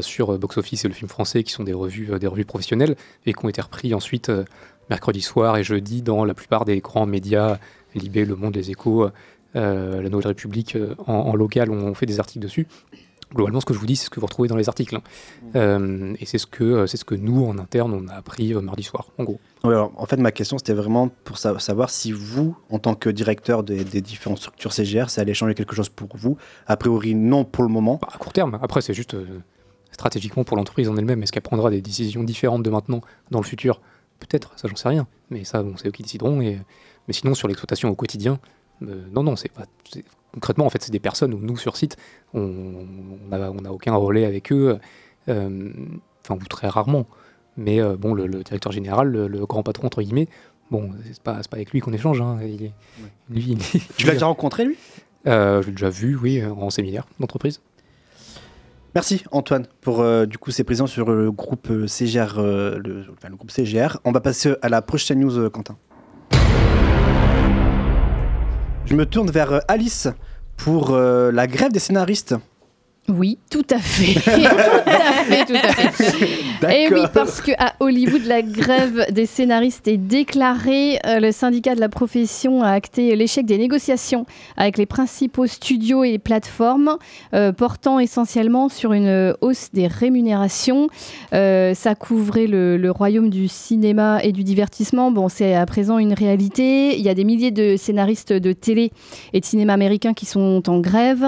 [0.01, 2.95] sur Box Office et le film français, qui sont des revues, des revues professionnelles
[3.25, 4.31] et qui ont été repris ensuite
[4.89, 7.59] mercredi soir et jeudi dans la plupart des grands médias,
[7.95, 9.09] Libé, Le Monde, Les Échos,
[9.53, 12.65] La Nouvelle République, en, en local, on fait des articles dessus.
[13.35, 14.95] Globalement, ce que je vous dis, c'est ce que vous retrouvez dans les articles.
[14.95, 15.01] hein.
[15.55, 18.61] Euh, et c'est ce, que, euh, ce que nous, en interne, on a appris euh,
[18.61, 19.39] mardi soir, en gros.
[19.63, 23.09] Alors, en fait, ma question, c'était vraiment pour sa- savoir si vous, en tant que
[23.09, 26.37] directeur des, des différentes structures CGR, ça allait changer quelque chose pour vous.
[26.67, 27.99] A priori, non pour le moment.
[28.11, 28.57] à court terme.
[28.61, 29.25] Après, c'est juste euh,
[29.91, 31.21] stratégiquement pour l'entreprise en elle-même.
[31.21, 33.81] Est-ce qu'elle prendra des décisions différentes de maintenant dans le futur?
[34.19, 35.07] Peut-être, ça j'en sais rien.
[35.29, 36.39] Mais ça, bon, c'est eux qui décideront.
[36.41, 36.59] Et...
[37.07, 38.39] Mais sinon, sur l'exploitation au quotidien,
[38.81, 39.63] non, non, c'est pas.
[40.35, 41.97] Concrètement, en fait, c'est des personnes où nous, sur site,
[42.35, 42.85] on
[43.29, 44.77] n'a on a aucun relais avec eux,
[45.29, 45.69] euh,
[46.23, 47.07] enfin, ou très rarement.
[47.57, 50.27] Mais euh, bon, le, le directeur général, le, le grand patron, entre guillemets,
[50.71, 52.19] bon, c'est pas, pas avec lui qu'on échange.
[52.21, 52.37] hein.
[52.43, 52.73] Il est-
[53.29, 54.75] lui, il est- Tu l'as déjà rencontré, lui?
[55.25, 57.61] Euh, Je l'ai déjà vu, oui, en séminaire d'entreprise.
[58.93, 63.27] Merci Antoine pour euh, du coup ces présences sur le groupe CGR, euh, le, enfin,
[63.29, 63.97] le groupe CGR.
[64.05, 65.77] On va passer à la prochaine news, Quentin.
[68.85, 70.07] Je me tourne vers euh, Alice
[70.57, 72.35] pour euh, la grève des scénaristes.
[73.07, 74.19] Oui, tout à fait.
[74.19, 76.85] tout à fait, tout à fait.
[76.85, 80.97] Et oui, parce qu'à Hollywood, la grève des scénaristes est déclarée.
[81.05, 84.25] Euh, le syndicat de la profession a acté l'échec des négociations
[84.57, 86.97] avec les principaux studios et plateformes,
[87.35, 90.87] euh, portant essentiellement sur une hausse des rémunérations.
[91.33, 95.11] Euh, ça couvrait le, le royaume du cinéma et du divertissement.
[95.11, 96.97] Bon, c'est à présent une réalité.
[96.97, 98.91] Il y a des milliers de scénaristes de télé
[99.33, 101.23] et de cinéma américain qui sont en grève.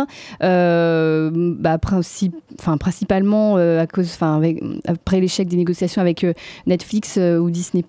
[1.67, 1.77] Bah,
[2.79, 4.17] principalement euh, à cause,
[4.85, 6.31] après l'échec des négociations avec euh,
[6.65, 7.83] Netflix euh, ou Disney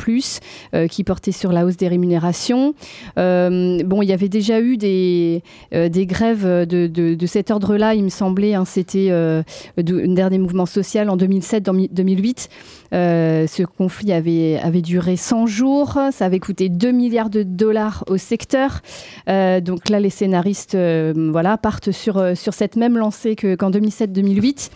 [0.90, 2.74] qui portaient sur la hausse des rémunérations.
[3.16, 8.54] Bon, il y avait déjà eu des, grèves de, cet ordre-là, il me semblait.
[8.54, 9.44] hein, C'était un
[9.76, 12.48] dernier mouvement social en 2007-2008.
[12.92, 18.16] Euh, ce conflit avait, duré 100 jours, ça avait coûté 2 milliards de dollars au
[18.16, 18.80] secteur.
[19.28, 21.12] Euh, donc là, les scénaristes euh,
[21.56, 24.70] partent sur, cette même lancée que- qu'en 2007-2008,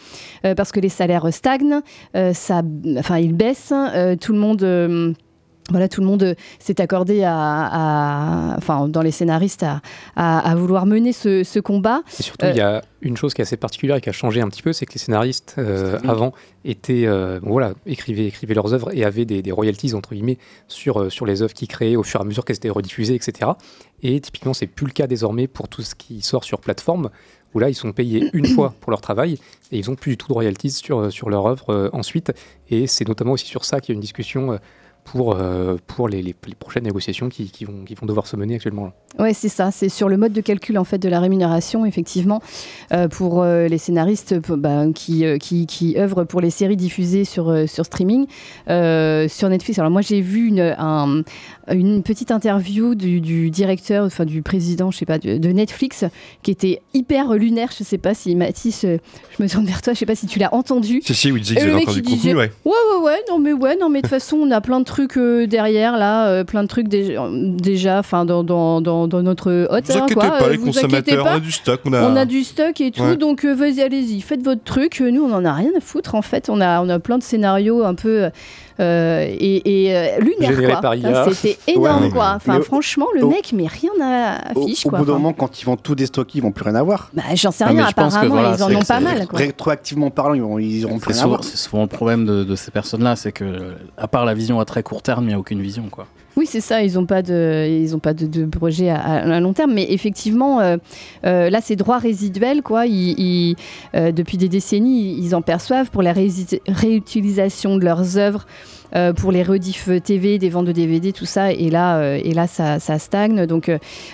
[0.44, 1.80] euh, parce que les salaires stagnent,
[2.14, 3.74] ils baissent,
[4.20, 5.14] tout le monde...
[5.72, 9.80] voilà, tout le monde euh, s'est accordé à, à- enfin, dans les scénaristes à,
[10.16, 12.02] à- à vouloir mener ce, ce combat.
[12.18, 14.40] Et surtout, il y a une chose qui est assez particulière et qui a changé
[14.40, 16.32] un petit peu, c'est que les scénaristes euh, avant
[16.64, 20.38] étaient, euh, bon, voilà, écrivaient, écrivaient leurs œuvres et avaient des, des royalties entre guillemets
[20.68, 23.14] sur, euh, sur les œuvres qu'ils créaient au fur et à mesure qu'elles étaient rediffusées,
[23.16, 23.50] etc.
[24.02, 27.10] Et typiquement, c'est plus le cas désormais pour tout ce qui sort sur plateforme,
[27.54, 29.34] où là, ils sont payés une fois pour leur travail
[29.72, 32.32] et ils ont plus du tout de royalties sur, sur leur œuvre euh, ensuite.
[32.70, 34.52] Et c'est notamment aussi sur ça qu'il y a une discussion.
[34.52, 34.56] euh,
[35.04, 38.54] pour, euh, pour les, les- prochaines négociations qui, qui vont, qui vont devoir se mener
[38.54, 38.92] actuellement.
[39.18, 39.70] Ouais, c'est ça.
[39.70, 42.40] C'est sur le mode de calcul en fait de la rémunération, effectivement,
[42.92, 47.68] euh, pour euh, les scénaristes bah, qui, qui qui œuvrent pour les séries diffusées sur
[47.68, 48.26] sur streaming,
[48.66, 49.78] sur Netflix.
[49.78, 51.22] Alors moi, j'ai vu un-
[51.70, 56.04] une petite interview du, du directeur, enfin du président, je sais pas, de, de Netflix,
[56.42, 57.70] qui était hyper lunaire.
[57.76, 58.98] Je sais pas si Mathis, euh,
[59.36, 59.92] je me tourne vers toi.
[59.92, 61.00] Je sais pas si tu l'as entendu.
[61.04, 62.50] Si, si, oui, disait mec, entendu le contenu, disait, ouais.
[62.64, 64.84] Ouais, ouais, ouais, non, mais ouais, non, mais de toute façon, on a plein de
[64.84, 69.66] trucs euh, derrière, là, euh, plein de trucs déjà, enfin, dans, dans, dans, dans notre
[69.70, 70.38] hôte, Vous hein, inquiétez quoi.
[70.38, 71.32] pas, les vous consommateurs, pas.
[71.32, 71.80] on a du stock.
[71.84, 73.16] On a, On a du stock et tout, Ouais.
[73.16, 75.00] donc euh, vas-y, allez-y, faites votre truc.
[75.00, 76.48] Nous, on en a rien à foutre, en fait.
[76.50, 78.28] On a, on a plein de scénarios un peu
[78.82, 80.18] euh, et, et euh,
[80.80, 81.32] quoi.
[81.32, 82.32] C'était énorme, Ouais, quoi.
[82.36, 84.98] Enfin, mais au- franchement, le au- mec, mais rien à Au, affiche, au quoi.
[84.98, 87.10] bout d'un moment, quand ils vont tout déstocker, ils vont plus rien avoir.
[87.14, 89.38] bah, j'en sais Ah, rien, apparemment, voilà, ils en ont pas mal, quoi.
[89.38, 91.44] Rétroactivement parlant, ils, vont, ils auront plus C'est rien à souvent, voir.
[91.44, 94.64] c'est souvent le problème de, de ces personnes-là, c'est que, à part la vision à
[94.64, 95.84] très court terme, il n'y a aucune vision.
[95.90, 96.06] Quoi.
[96.36, 96.82] Oui, c'est ça.
[96.82, 100.60] Ils n'ont pas de, ils ont pas de, de projet à, long terme, mais effectivement,
[100.60, 100.76] euh,
[101.26, 102.86] euh, là, ces droits résiduels, quoi.
[102.86, 103.56] Ils, ils,
[103.94, 108.46] euh, depuis des décennies, ils en perçoivent pour la réutilisation de leurs œuvres.
[108.94, 112.32] Euh, pour les rediff TV, des ventes de DVD, tout ça, et là, euh, et
[112.34, 113.46] là ça, ça stagne.
[113.46, 113.70] Donc,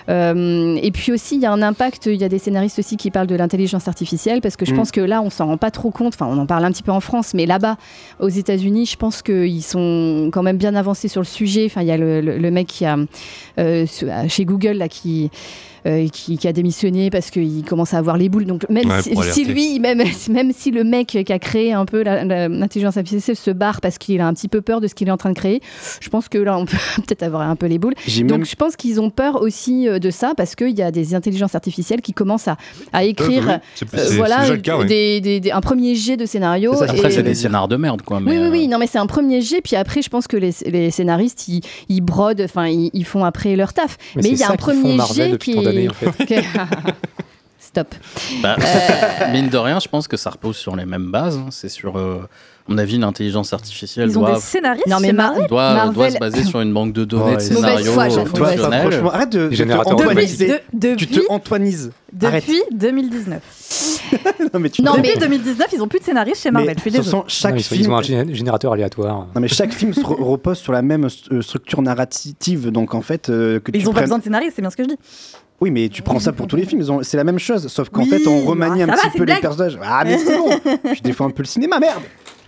[0.09, 2.07] euh, et puis aussi, il y a un impact.
[2.07, 4.77] Il y a des scénaristes aussi qui parlent de l'intelligence artificielle, parce que je Mm.
[4.77, 6.15] pense que là, on s'en rend pas trop compte.
[6.15, 7.77] Enfin, on en parle un petit peu en France, mais là-bas,
[8.21, 11.65] aux États-Unis, je pense qu'ils sont quand même bien avancés sur le sujet.
[11.67, 12.97] Enfin, il y a le, le- le mec qui a
[14.29, 15.31] chez Google là qui
[16.13, 18.45] qui, qui a démissionné parce qu'il commence à avoir les boules.
[18.47, 22.03] Donc même Ouais, si, lui, même, même si le mec qui a créé un peu
[22.03, 25.11] l'intelligence artificielle se barre parce qu'il a un petit peu peur de ce qu'il est
[25.11, 25.61] en train de créer,
[26.01, 27.95] je pense que là on peut peut-être avoir un peu les boules.
[28.25, 30.91] Donc même- je pense qu'ils ont peur aussi euh, de ça parce qu'il y a
[30.91, 32.57] des intelligences artificielles qui commencent à,
[32.93, 33.49] à écrire
[33.95, 36.75] euh, voilà, cas, des, des- des- un premier jet de scénario.
[36.75, 38.03] Ça, et- Après, c'est des scénars de merde.
[38.03, 39.61] Quoi, mais, oui, oui, euh, oui, non, mais c'est un premier jet.
[39.63, 43.25] Puis après, je pense que les, les scénaristes, ils, ils brodent, enfin, ils, ils font
[43.25, 43.97] après leur taf.
[44.17, 45.53] Mais il y a un premier jet qui
[45.89, 46.09] en fait.
[47.61, 47.95] Stop.
[48.43, 49.31] Bah, Euh.
[49.33, 51.37] mine de rien, je pense que ça repose sur les mêmes bases.
[51.37, 51.49] hein.
[51.51, 55.13] C'est sur, euh, à mon avis, l'intelligence artificielle Ils ont doit, des scénaristes Non, mais
[55.13, 57.91] Marvel doit, Marvel- doit se baser sur une banque de données de Ouais, scénarios mauvaise
[57.93, 58.33] foi, j'avoue.
[58.33, 58.93] Toi, Ouais, ça, fonctionnels.
[58.93, 60.47] franchement, arrête de, de te antoiniser.
[60.73, 61.91] De- Tu depuis, te antoinises.
[62.23, 62.45] Arrête.
[62.47, 63.43] depuis 2019.
[64.55, 66.61] Non, mais tu Non, te- mais- Depuis 2019, ils ont plus de scénaristes chez mais
[66.61, 66.77] Marvel.
[66.77, 67.85] Je suis de chaque Non, ils, sont- film.
[67.87, 69.27] ils ont un gé- générateur aléatoire.
[69.35, 73.03] Non mais chaque film se re- repose sur la même euh, structure narrative, donc en
[73.03, 74.97] fait euh, que ils ont pas besoin de scénaristes, c'est bien ce que je dis.
[75.61, 78.03] Oui, mais tu prends ça pour tous les films, c'est la même chose, sauf qu'en
[78.03, 79.79] Oui, fait on remanie ah, un petit va, peu les personnages.
[79.83, 80.51] Ah mais c'est bon,
[80.95, 82.03] je défends un peu le cinéma, merde.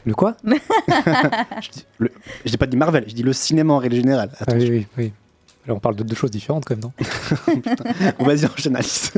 [0.06, 0.34] Le quoi?
[0.46, 2.10] Je dis, le-
[2.46, 4.30] je dis pas dit Marvel, je dis le cinéma en règle générale.
[4.40, 5.12] Ah oui, oui, oui.
[5.66, 6.92] Là, on parle de deux choses différentes quand même, non
[8.18, 9.12] On va dire enchaîne Alice.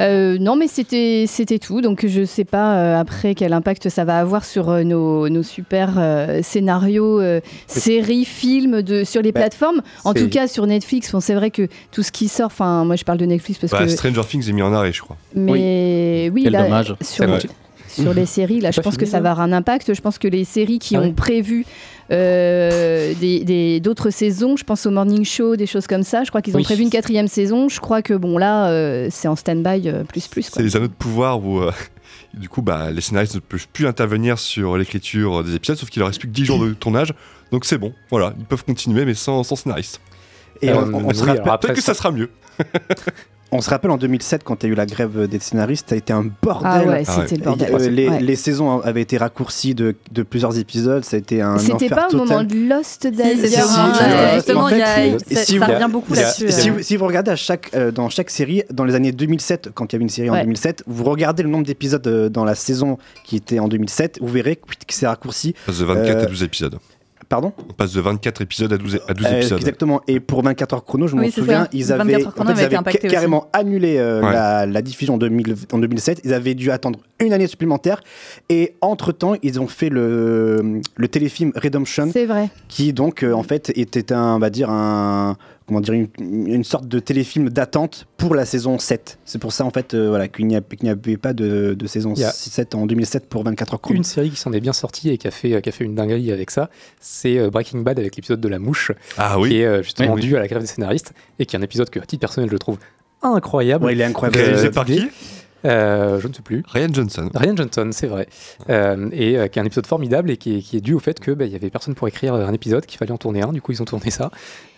[0.00, 1.82] Euh, non, mais c'était c'était tout.
[1.82, 5.42] Donc je sais pas euh, après quel impact ça va avoir sur euh, nos, nos
[5.42, 9.82] super euh, scénarios, euh, séries, films de sur les Bah, plateformes.
[10.04, 12.46] En tout cas sur Netflix, bon, c'est vrai que tout ce qui sort.
[12.46, 13.88] Enfin, moi je parle de Netflix parce Bah, que.
[13.88, 15.16] Stranger Things est mis en arrêt, je crois.
[15.34, 16.94] Mais oui, Quel là, dommage.
[17.02, 17.40] sur, les, vrai.
[17.88, 19.92] sur les séries, là, je pense que ça là va avoir un impact.
[19.94, 21.12] Je pense que les séries qui Ah ont oui.
[21.12, 21.66] prévu
[22.12, 26.24] euh, des- des- d'autres saisons, je pense au Morning Show, des choses comme ça.
[26.24, 26.64] Je crois qu'ils ont Oui.
[26.64, 27.68] prévu une quatrième saison.
[27.68, 30.42] Je crois que bon là, euh, c'est en stand-by euh, plus plus.
[30.52, 31.72] C'est les anneaux de pouvoir où, euh,
[32.34, 36.00] du coup, bah, les scénaristes ne peuvent plus intervenir sur l'écriture des épisodes, sauf qu'il
[36.00, 37.14] leur reste plus que 10 jours de tournage.
[37.50, 40.00] Donc c'est bon, voilà, ils peuvent continuer, mais sans, sans scénariste.
[40.60, 42.30] Et Euh, on, on oui, se alors rappelle, après, Peut-être que ça sera mieux.
[43.52, 45.94] on se rappelle en 2007 quand il y a eu la grève des scénaristes, ça
[45.94, 46.70] a été un bordel.
[46.72, 47.22] Ah ouais, Ah ouais.
[47.28, 47.74] c'était le bordel.
[47.74, 48.20] euh, les, Ouais.
[48.20, 52.08] les saisons avaient été raccourcies de, de plusieurs épisodes, ça a été un C'était pas
[52.12, 53.12] au moment de Lost c'est
[53.48, 53.92] si, hein,
[54.34, 56.50] justement, ça- revient beaucoup Si- là-dessus.
[56.50, 56.72] Si, euh.
[56.72, 59.92] vous, si vous regardez à chaque, euh, dans chaque série, dans les années 2007, quand
[59.92, 60.42] il y avait une série en Ouais.
[60.42, 64.28] 2007, vous regardez le nombre d'épisodes euh, dans la saison qui était en 2007, vous
[64.28, 65.54] verrez que c'est raccourci.
[65.66, 66.78] Passe de 24 Euh, à 12 épisodes.
[67.28, 69.58] Pardon On passe de 24 épisodes à 12, à 12 Euh, épisodes.
[69.58, 70.00] Exactement.
[70.08, 71.70] Et pour 24 heures chrono, je Oui, c'est souviens, ça.
[71.72, 74.32] ils 24 avaient, en fait, ils ca- carrément annulé euh, Ouais.
[74.32, 76.20] la, la diffusion en, 2000 en 2007.
[76.24, 78.02] Ils avaient dû attendre une année supplémentaire.
[78.48, 82.50] Et entre-temps, ils ont fait le, le téléfilm Redemption, C'est vrai.
[82.68, 86.64] qui donc, euh, en fait, était un, on va dire, un comment dire, une, une
[86.64, 89.18] sorte de téléfilm d'attente pour la saison 7.
[89.24, 92.20] C'est pour ça en fait euh, voilà, qu'il n'y avait pas de, de saison Il
[92.20, 93.96] y a 7 en 2007 pour 24 heures chrono.
[93.98, 95.94] Une série qui s'en est bien sortie et qui a fait, qui a fait une
[95.94, 96.70] dinguerie avec ça,
[97.00, 99.50] c'est euh, Breaking Bad avec l'épisode de la mouche, Ah oui.
[99.50, 100.28] qui est euh, justement Oui, oui.
[100.28, 102.48] dû à la grève des scénaristes et qui est un épisode que, à titre personnel,
[102.50, 102.78] je trouve
[103.22, 103.84] incroyable.
[103.84, 104.38] Ouais, il est incroyable.
[104.38, 105.08] Euh, Réalisé par qui?
[105.64, 106.62] Euh, Je ne sais plus.
[106.66, 107.30] Ryan Johnson.
[107.34, 108.28] Ryan Johnson, c'est vrai.
[108.68, 110.98] Euh, et euh, qui est un épisode formidable et qui est, qui est dû au
[110.98, 113.52] fait qu'il y avait personne pour écrire un épisode, qu'il fallait en tourner un.
[113.52, 114.30] Du coup, ils ont tourné ça.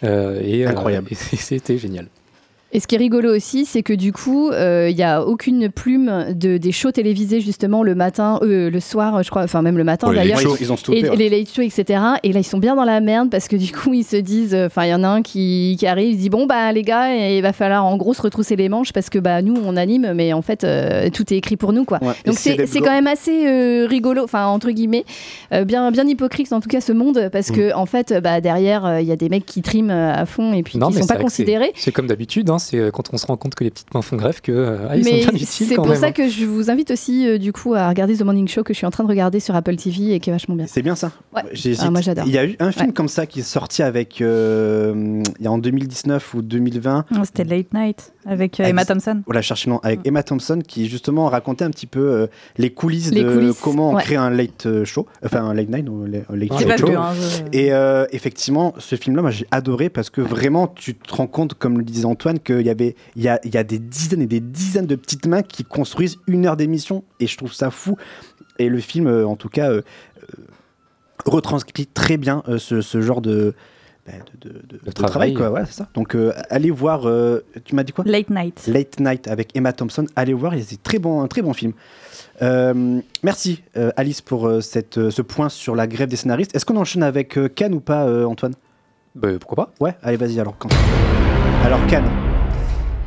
[0.03, 1.09] Et, Incroyable.
[1.13, 2.09] et c'était génial.
[2.75, 5.71] Et ce qui est rigolo aussi, c'est que du coup, euh, il n'y a aucune
[5.71, 9.79] plume de, des shows télévisés justement le matin, euh, le soir, je crois, enfin même
[9.79, 10.41] le matin les d'ailleurs.
[10.41, 10.57] shows.
[10.61, 11.09] ils ont Et stoppé.
[11.09, 11.17] ouais.
[11.17, 12.01] les late shows, etc.
[12.25, 14.55] Et là, ils sont bien dans la merde parce que du coup, ils se disent.
[14.55, 16.83] euh, Enfin, il y en a un qui, qui arrive, il dit Bon, bah, les
[16.83, 19.77] gars, il va falloir en gros se retrousser les manches parce que bah, nous, on
[19.77, 22.01] anime, mais en fait, euh, tout est écrit pour nous, quoi.
[22.03, 22.15] Ouais.
[22.27, 25.05] Donc, c'est quand même assez euh, rigolo, enfin, entre guillemets,
[25.53, 27.55] euh, bien, bien hypocrite en tout cas ce monde parce Mm.
[27.55, 30.27] que, en fait, bah, derrière, euh, il y a des mecs qui triment euh, à
[30.27, 31.71] fond et puis Non, qui sont pas considérés.
[31.77, 34.03] C'est comme d'habitude, hein, c'est euh, quand on se rend compte que les petites mains
[34.03, 35.97] font grève que euh, ah, ils Mais sont bien utiles c'est pour même.
[35.99, 36.13] ça hein.
[36.13, 38.79] que je vous invite aussi euh, du coup à regarder The Morning Show que je
[38.79, 40.67] suis en train de regarder sur Apple TV et qui est vachement bien.
[40.67, 41.13] C'est bien ça.
[41.35, 41.43] Ouais.
[41.81, 42.25] Ah, moi, j'adore.
[42.27, 42.93] Il y a eu un film Ouais.
[42.93, 47.05] comme ça qui est sorti avec euh, il y a en 2019 ou 2020.
[47.11, 49.23] Non, C'était Late Night avec euh, Avec- Emma Thompson.
[49.27, 52.27] Voilà, cherchez le nom, avec Emma Thompson qui justement racontait un petit peu euh,
[52.59, 54.03] les coulisses Les de coulisses, comment on ouais.
[54.03, 56.67] crée un late show, enfin un late night ou late Ah, show.
[56.69, 56.87] pas show.
[56.89, 56.97] vu.
[56.97, 57.13] hein,
[57.53, 61.27] je- Et euh, effectivement, ce film-là, moi j'ai adoré parce que vraiment, tu te rends
[61.27, 63.79] compte, comme le disait Antoine, qu'il y avait, il y a, il y a des
[63.81, 67.53] dizaines et des dizaines de petites mains qui construisent une heure d'émission, et je trouve
[67.53, 67.97] ça fou.
[68.59, 69.83] Et le film, euh, en tout cas, euh,
[70.23, 70.27] euh,
[71.27, 73.55] retranscrit très bien euh, ce, ce genre de,
[74.07, 75.35] bah, de, de- de- de travail, travail.
[75.35, 75.51] quoi.
[75.51, 75.89] Ouais, c'est ça.
[75.95, 77.09] Donc, euh, allez voir.
[77.09, 78.05] euh, tu m'as dit quoi?
[78.07, 78.67] Late Night.
[78.69, 80.07] Late Night avec Emma Thompson.
[80.17, 81.73] Allez voir, c'est très bon, un très bon film.
[82.43, 86.55] Euh, merci euh, Alice pour euh, cette, euh, ce point sur la grève des scénaristes.
[86.55, 88.55] Est-ce qu'on enchaîne avec euh, Cannes ou pas, euh, Antoine?
[89.15, 90.59] Bah, pourquoi pas Ouais, allez, vas-y alors.
[90.59, 90.69] Quand...
[91.65, 92.11] Alors Cannes.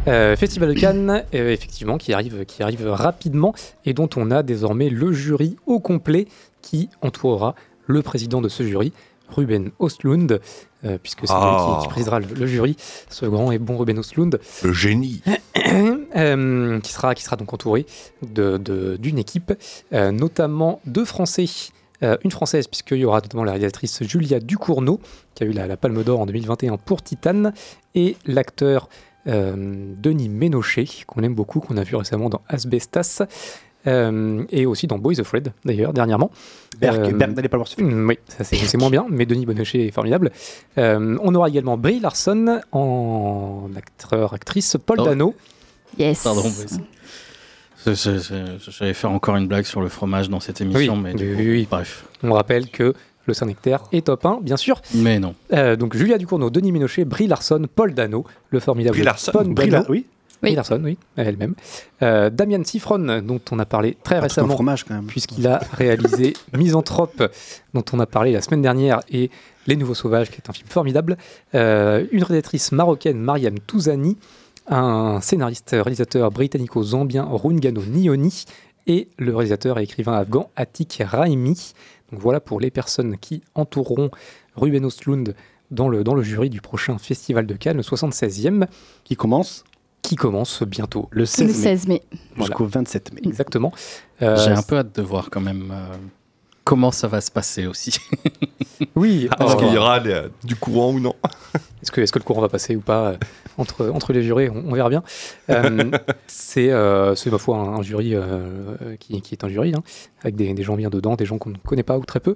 [0.08, 3.54] Euh, Festival de Cannes, euh, effectivement, qui arrive, qui arrive rapidement
[3.86, 6.28] et dont on a désormais le jury au complet
[6.62, 7.56] qui entourera
[7.88, 8.94] le président de ce jury,
[9.30, 10.40] Ruben Ostlund,
[10.86, 11.66] euh, puisque c'est Ah.
[11.68, 12.78] lui qui, qui présidera le, le jury,
[13.10, 15.22] ce grand et bon Ruben Ostlund, Le génie.
[15.56, 17.86] qui, sera, qui sera donc entouré
[18.22, 19.54] de- de- d'une équipe,
[19.92, 21.46] notamment deux Français.
[22.04, 25.00] euh, une française, puisqu'il y aura notamment la réalisatrice Julia Ducournau,
[25.34, 27.54] qui a eu la, la Palme d'Or en 2021 pour Titane,
[27.96, 28.88] et l'acteur
[29.28, 33.22] Denis Ménochet, qu'on aime beaucoup, qu'on a vu récemment dans Asbestas,
[33.86, 36.32] euh, et aussi dans Boys Afraid, d'ailleurs, dernièrement.
[36.80, 38.08] Berk, Euh, Berk, n'allez pas voir ce film.
[38.08, 40.32] Oui, ça c'est c'est moins bien, mais Denis Ménochet est formidable.
[40.78, 45.06] Euh, on aura également Brie Larson en acteur-actrice, Paul Oh.
[45.06, 45.36] Dano.
[45.98, 46.24] Yes.
[46.24, 46.82] Pardon, mais c'est-
[47.78, 51.00] c'est- c'est- c'est- J'allais faire encore une blague sur le fromage dans cette émission, Oui,
[51.02, 51.68] mais coup, oui.
[51.70, 52.06] bref.
[52.24, 52.94] On rappelle que
[53.28, 54.82] le Saint-Nectaire est top 1, bien sûr.
[54.96, 55.36] Mais non.
[55.54, 59.32] Euh, donc Julia Ducournau, Denis Ménochet, Brie Larson, Paul Dano, le formidable Brie Larson.
[59.32, 59.86] Paul Brie Dano.
[59.90, 60.06] Oui,
[60.42, 60.56] Brie Oui.
[60.56, 61.56] Larson, oui, elle-même.
[62.04, 65.06] Euh, Damian Sifron, dont on a parlé très un récemment, fromage quand même.
[65.06, 67.24] puisqu'il a réalisé Misanthrope,
[67.74, 69.30] dont on a parlé la semaine dernière, et
[69.66, 71.18] Les Nouveaux Sauvages, qui est un film formidable.
[71.56, 74.16] Euh, une réalisatrice marocaine, Mariam Touzani,
[74.68, 78.46] un scénariste, réalisateur britannico-zambien, Rungano Nioni,
[78.86, 81.74] et le réalisateur et écrivain afghan, Atik Raimi.
[82.12, 84.10] Donc voilà pour les personnes qui entoureront
[84.56, 85.36] Ruben Ostlund
[85.72, 88.68] dans le, dans le jury du prochain Festival de Cannes, le 76e,
[89.04, 89.64] Qui commence
[90.04, 91.10] qui commence bientôt.
[91.12, 92.02] le Le 16 mai 16 mai.
[92.38, 93.22] jusqu'au 27 mai.
[93.26, 93.74] Exactement.
[94.22, 95.98] Euh, J'ai un peu hâte de voir quand même euh,
[96.68, 97.98] comment ça va se passer aussi.
[98.96, 101.16] Oui, Est-ce alors, qu'il y aura du courant ou non
[101.82, 103.18] Est-ce que, est-ce que le courant va passer ou pas euh,
[103.58, 105.04] entre, entre les jurés on, on verra bien.
[105.50, 105.92] Euh,
[106.28, 109.84] c'est, euh, ma foi un, un jury euh, qui, qui est un jury, hein,
[110.22, 112.36] avec des, des gens bien dedans, des gens qu'on ne connaît pas ou très peu.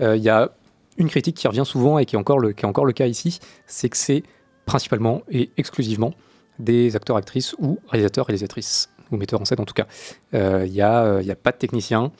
[0.00, 0.50] Il y a
[0.96, 3.06] une critique qui revient souvent et qui est encore le, qui est encore le cas
[3.06, 4.22] ici, c'est que c'est
[4.64, 6.14] principalement et exclusivement
[6.58, 9.86] des acteurs, actrices ou réalisateurs, réalisatrices, ou metteurs en scène en tout cas.
[10.32, 12.12] Il n'y a, y a pas de technicien,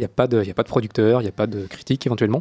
[0.00, 1.66] il n'y a, pas de- y a pas de producteur, il n'y a pas de
[1.66, 2.40] critique éventuellement.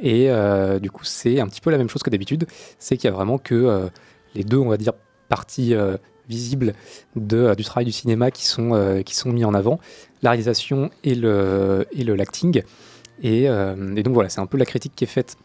[0.00, 2.46] Et euh, du coup, c'est un petit peu la même chose que d'habitude,
[2.80, 3.86] c'est qu'il y a vraiment que euh,
[4.34, 4.92] les deux, on va dire,
[5.28, 5.96] parties euh,
[6.28, 6.74] visibles
[7.14, 9.78] de, du travail du cinéma qui sont, qui sont mis en avant,
[10.22, 12.62] la réalisation et le, et le l'acting.
[13.22, 15.36] Et, et donc voilà, c'est un peu la critique qui est faite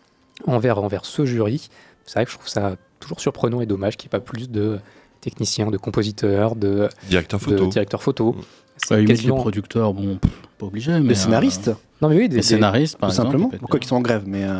[0.48, 1.70] envers, envers ce jury.
[2.06, 4.50] C'est vrai que je trouve ça toujours surprenant et dommage qu'il n'y ait pas plus
[4.50, 4.80] de
[5.22, 7.68] techniciens, de compositeurs, de, Directeur de photo.
[7.68, 8.36] directeurs photo.
[8.88, 10.92] C'est limite, les quasiment- producteurs, bon, pff, pas obligé.
[11.00, 13.32] Mais Les scénaristes, Non mais oui, des, Les scénaristes, par tout exemple.
[13.32, 13.52] simplement.
[13.60, 14.56] Pourquoi qu'ils sont en grève Mais euh,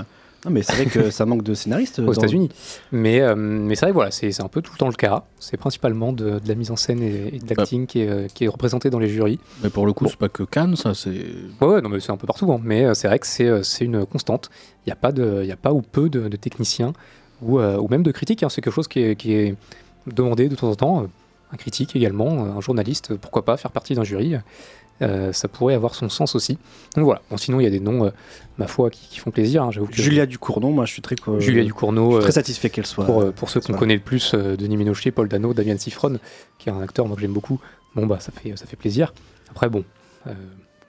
[0.46, 2.00] non, mais c'est vrai que ça manque de scénaristes.
[2.00, 2.50] aux dans- États-Unis.
[2.92, 5.24] Mais, euh, mais c'est vrai voilà, c'est c'est un peu tout le temps le cas.
[5.40, 8.28] C'est principalement de, de la mise en scène et, et de l'acting qui, est, euh,
[8.34, 9.40] qui est représenté dans les jurys.
[9.64, 10.10] Mais pour le coup, Bon.
[10.12, 11.10] c'est pas que Cannes, ça, c'est.
[11.60, 12.52] Ouais, ouais, non, mais c'est un peu partout.
[12.54, 12.60] hein.
[12.64, 14.50] Mais euh, c'est vrai que c'est euh, c'est une constante.
[14.86, 16.94] Il n'y a, pas de- il y a pas ou peu de, de techniciens
[17.42, 18.44] ou, euh, ou même de critiques.
[18.44, 18.50] hein.
[18.50, 19.56] C'est quelque chose qui est, qui est
[20.08, 21.08] demandé de temps en temps.
[21.52, 24.36] Euh, Un critique également, euh, un journaliste, pourquoi pas faire partie d'un jury.
[25.02, 26.60] euh, ça pourrait avoir son sens aussi.
[26.96, 27.22] Donc voilà.
[27.32, 28.12] Bon, sinon, il y a des noms, euh,
[28.60, 29.64] ma foi, qui, qui font plaisir.
[29.64, 29.72] hein.
[29.72, 32.12] Que- Julia Ducournau, moi je suis très, co- Julia je Ducournau.
[32.12, 33.06] suis très euh, satisfait qu'elle soit.
[33.06, 36.20] pour, euh, pour ceux qu'on connaît le plus, euh, Denis Ménochet, Paul Dano, Damien Sifron,
[36.60, 37.60] qui est un acteur moi, que j'aime beaucoup.
[37.96, 39.12] Bon, bah, ça fait, ça fait plaisir.
[39.50, 39.84] Après, bon,
[40.28, 40.34] euh,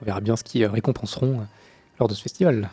[0.01, 1.43] on verra bien ce qu'ils euh, récompenseront euh,
[1.99, 2.69] lors de ce festival.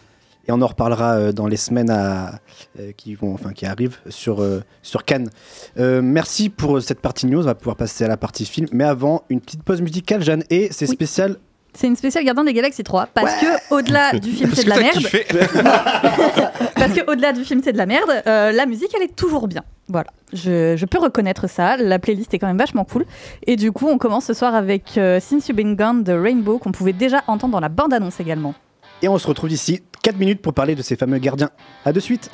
[0.50, 2.40] Et on en reparlera euh, dans les semaines à-
[2.80, 5.30] euh, qui, vont, enfin, qui arrivent sur, euh, sur Cannes.
[5.78, 7.38] Euh, merci pour cette partie news.
[7.42, 8.66] On va pouvoir passer à la partie film.
[8.72, 10.42] Mais avant, une petite pause musicale, Jeanne.
[10.50, 10.94] Et c'est Oui.
[10.96, 11.36] spécial.
[11.72, 14.70] C'est une spéciale Gardien des Galaxies 3 parce que au-delà du film Parce c'est de
[14.70, 15.04] la merde,
[16.74, 19.46] parce que au-delà du film c'est de la merde, euh, la musique elle est toujours
[19.46, 19.62] bien.
[19.86, 21.76] Voilà, je, je peux reconnaître ça.
[21.76, 23.04] La playlist est quand même vachement cool.
[23.46, 26.58] Et du coup on commence ce soir avec euh, Since You've Been Gone de Rainbow
[26.58, 28.54] qu'on pouvait déjà entendre dans la bande annonce également.
[29.02, 31.50] Et on se retrouve d'ici 4 minutes pour parler de ces fameux gardiens.
[31.84, 32.30] À de suite.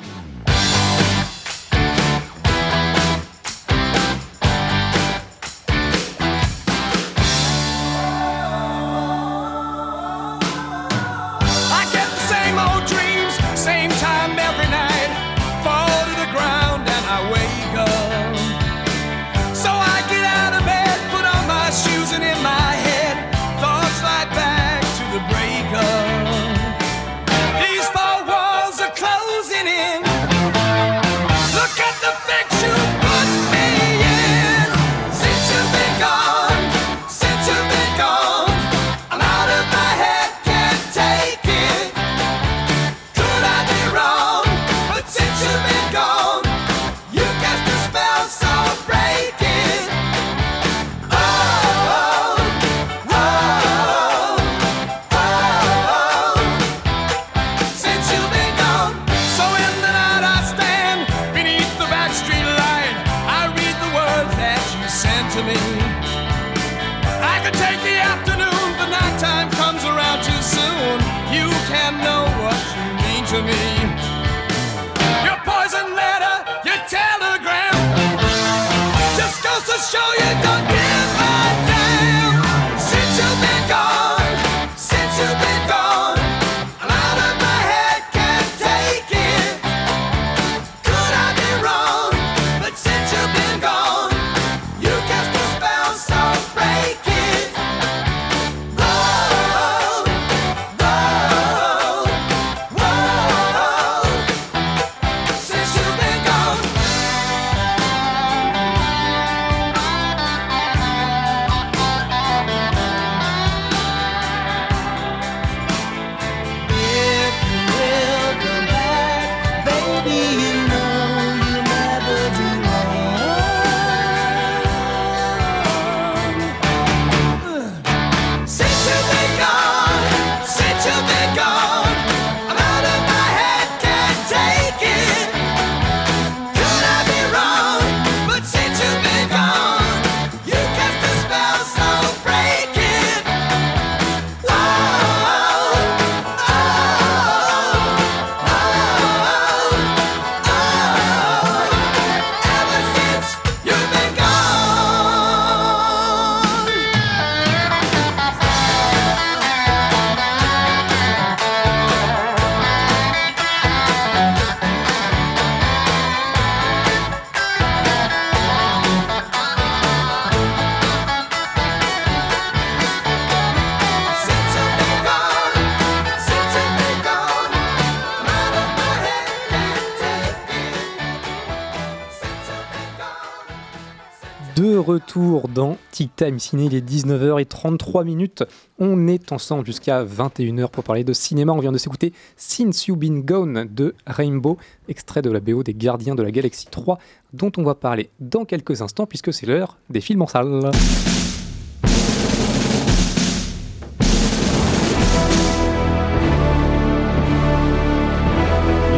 [185.07, 188.43] Retour dans Tic Time Ciné, il est 19h33 minutes.
[188.77, 191.53] On est ensemble jusqu'à 21h pour parler de cinéma.
[191.53, 194.57] On vient de s'écouter Since You've Been Gone de Rainbow,
[194.89, 196.99] extrait de la BO des Gardiens de la Galaxie 3,
[197.31, 200.71] dont on va parler dans quelques instants puisque c'est l'heure des films en salle.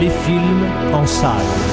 [0.02, 1.69] Les films en salle.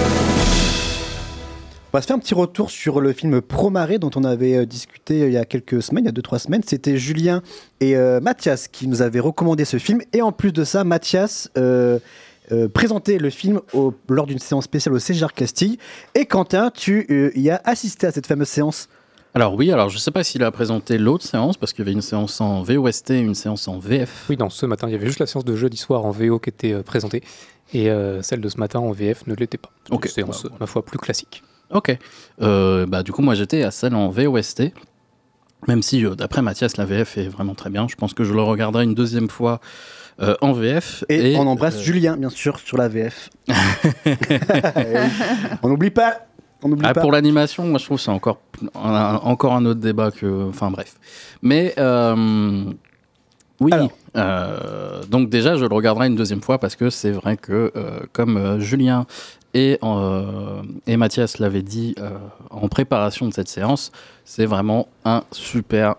[1.96, 4.66] On va se faire un petit retour sur le film Promaré dont on avait euh,
[4.66, 6.60] discuté euh, il y a quelques semaines, il y a 2-3 semaines.
[6.66, 7.40] C'était Julien
[7.80, 10.02] et euh, Mathias qui nous avaient recommandé ce film.
[10.12, 11.98] Et en plus de ça, Mathias euh,
[12.52, 15.78] euh, présentait le film au- lors d'une séance spéciale au César Castille.
[16.14, 18.90] Et Quentin, tu euh, y as assisté à cette fameuse séance
[19.32, 21.94] Alors oui, alors je sais pas s'il a présenté l'autre séance parce qu'il y avait
[21.94, 24.26] une séance en VOST et une séance en VF.
[24.28, 26.40] Oui, non, ce matin, il y avait juste la séance de jeudi soir en VO
[26.40, 27.22] qui était euh, présentée
[27.72, 29.70] et euh, celle de ce matin en VF ne l'était pas.
[29.90, 31.42] Une séance, Bah, ma foi, plus classique.
[31.70, 31.96] Ok.
[32.42, 34.72] Euh, bah, du coup, moi j'étais à celle en VOST.
[35.68, 37.88] Même si, euh, d'après Mathias, la VF est vraiment très bien.
[37.88, 39.60] Je pense que je le regarderai une deuxième fois
[40.20, 41.04] euh, en VF.
[41.08, 43.30] Et, on embrasse Julien, bien sûr, sur la VF.
[45.62, 46.26] on n'oublie pas.
[46.62, 47.00] On Ah, pas.
[47.00, 48.40] pour l'animation, moi je trouve que c'est encore,
[48.74, 50.48] un, encore un autre débat que.
[50.48, 50.94] Enfin bref.
[51.42, 51.74] Mais.
[53.60, 53.72] Oui.
[54.16, 58.00] euh, donc déjà, je le regarderai une deuxième fois parce que c'est vrai que, euh,
[58.12, 59.06] comme euh, Julien
[59.54, 59.78] et,
[60.86, 61.94] et Mathias l'avaient dit
[62.50, 63.90] en préparation de cette séance,
[64.26, 65.94] c'est vraiment un super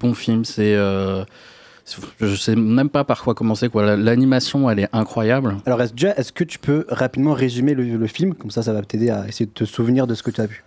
[0.00, 0.46] bon film.
[0.46, 3.68] C'est, je sais même pas par quoi commencer.
[3.68, 3.84] Quoi.
[3.84, 5.56] La- L'animation, elle est incroyable.
[5.66, 8.32] Alors, est-ce, déjà, est-ce que tu peux rapidement résumer le, le film?
[8.34, 10.46] Comme ça, ça va t'aider à essayer de te souvenir de ce que tu as
[10.46, 10.64] vu.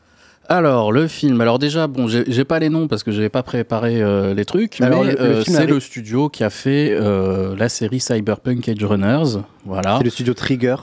[0.47, 1.41] Alors, le film.
[1.41, 4.79] Alors, déjà, bon, j'ai pas les noms parce que j'avais pas préparé euh, les trucs,
[4.81, 9.39] Alors, mais euh, c'est le studio qui a fait euh, la série Cyberpunk Edge Runners.
[9.65, 9.97] Voilà.
[9.97, 10.75] C'est le studio Trigger,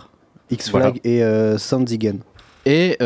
[0.51, 1.55] X-Flag Voilà.
[1.55, 2.17] et Sandigan.
[2.65, 2.99] Et,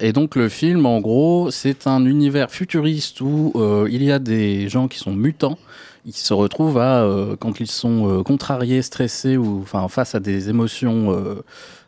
[0.00, 3.52] et donc le film, en gros, c'est un univers futuriste où
[3.88, 5.58] il y a des gens qui sont mutants.
[6.04, 7.06] Ils se retrouvent à,
[7.38, 11.16] quand ils sont contrariés, stressés ou enfin face à des émotions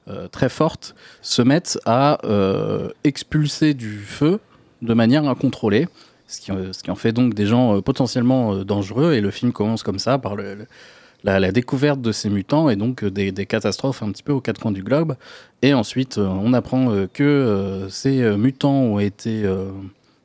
[0.09, 4.39] euh, très fortes, se mettent à euh, expulser du feu
[4.83, 5.89] de manière incontrôlée.
[6.27, 9.15] Ce qui, euh, ce qui en fait donc des gens potentiellement dangereux.
[9.15, 13.33] Et le film commence comme ça, par la, découverte de ces mutants et donc des,
[13.33, 15.17] des catastrophes un petit peu aux quatre coins du globe.
[15.63, 19.45] Et ensuite, on apprend que ces mutants ont été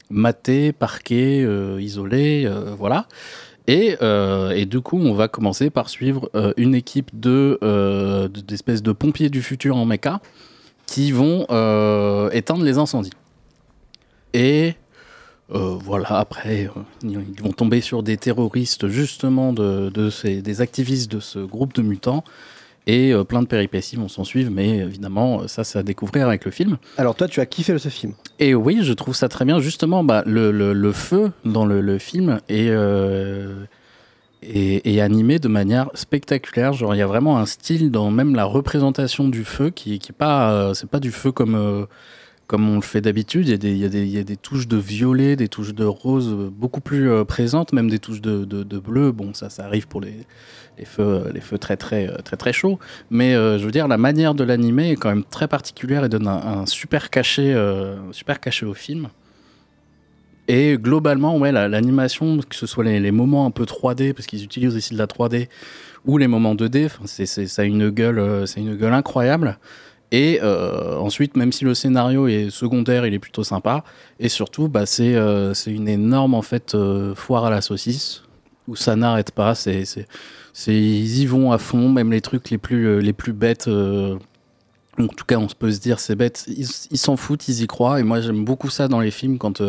[0.09, 1.47] matés, parqués,
[1.79, 3.07] isolés, voilà.
[3.69, 8.41] Et, euh, et du coup, on va commencer par suivre euh, une équipe euh, de-
[8.41, 10.21] d'espèces de pompiers du futur en méca
[10.87, 11.43] qui vont
[12.31, 13.13] éteindre les incendies.
[14.33, 14.73] Et
[15.49, 16.67] voilà, après,
[17.03, 21.75] ils vont tomber sur des terroristes, justement, de, de ces, des activistes de ce groupe
[21.75, 22.23] de mutants.
[22.87, 26.45] Et euh, plein de péripéties vont s'en suivre, mais évidemment, ça, c'est à découvrir avec
[26.45, 26.77] le film.
[26.97, 29.59] Alors, toi, tu as kiffé ce film Et oui, je trouve ça très bien.
[29.59, 33.65] Justement, bah, le, le- le feu dans le, le film est, euh,
[34.41, 36.73] est, est animé de manière spectaculaire.
[36.73, 40.11] Genre, il y a vraiment un style dans même la représentation du feu qui, qui
[40.11, 41.85] est pas, euh, c'est pas du feu comme euh,
[42.49, 43.47] comme on le fait d'habitude.
[43.47, 43.83] Il y,
[44.17, 47.91] a des- touches de violet, des touches de rose euh, beaucoup plus euh, présentes, même
[47.91, 49.11] des touches de, bleu.
[49.11, 50.25] Bon, ça, ça arrive pour les,
[50.83, 52.79] feux, les feux très, très, euh, très, très chauds.
[53.11, 56.09] Mais euh, je veux dire, la manière de l'animer est quand même très particulière et
[56.09, 59.09] donne un, super cachet, euh, super cachet au film.
[60.47, 64.43] Et globalement, ouais, la- l'animation, que ce soit les, moments un peu 3D, parce qu'ils
[64.43, 65.49] utilisent aussi de la 3D,
[66.03, 68.93] ou les moments 2D, enfin, c'est, c'est- ça a une gueule, euh, c'est une gueule
[68.93, 69.59] incroyable.
[70.11, 73.83] Et euh, ensuite, même si le scénario est secondaire, il est plutôt sympa.
[74.19, 78.23] Et surtout, bah, c'est, euh, une énorme en fait euh, foire à la saucisse
[78.67, 79.55] où ça n'arrête pas.
[79.55, 79.83] C'est,
[80.67, 83.67] ils y vont à fond, même les trucs les plus, euh, les plus bêtes.
[83.67, 86.45] en tout cas, on peut se dire c'est bête.
[86.47, 87.99] Ils s'en foutent, ils y croient.
[87.99, 89.61] Et moi, j'aime beaucoup ça dans les films quand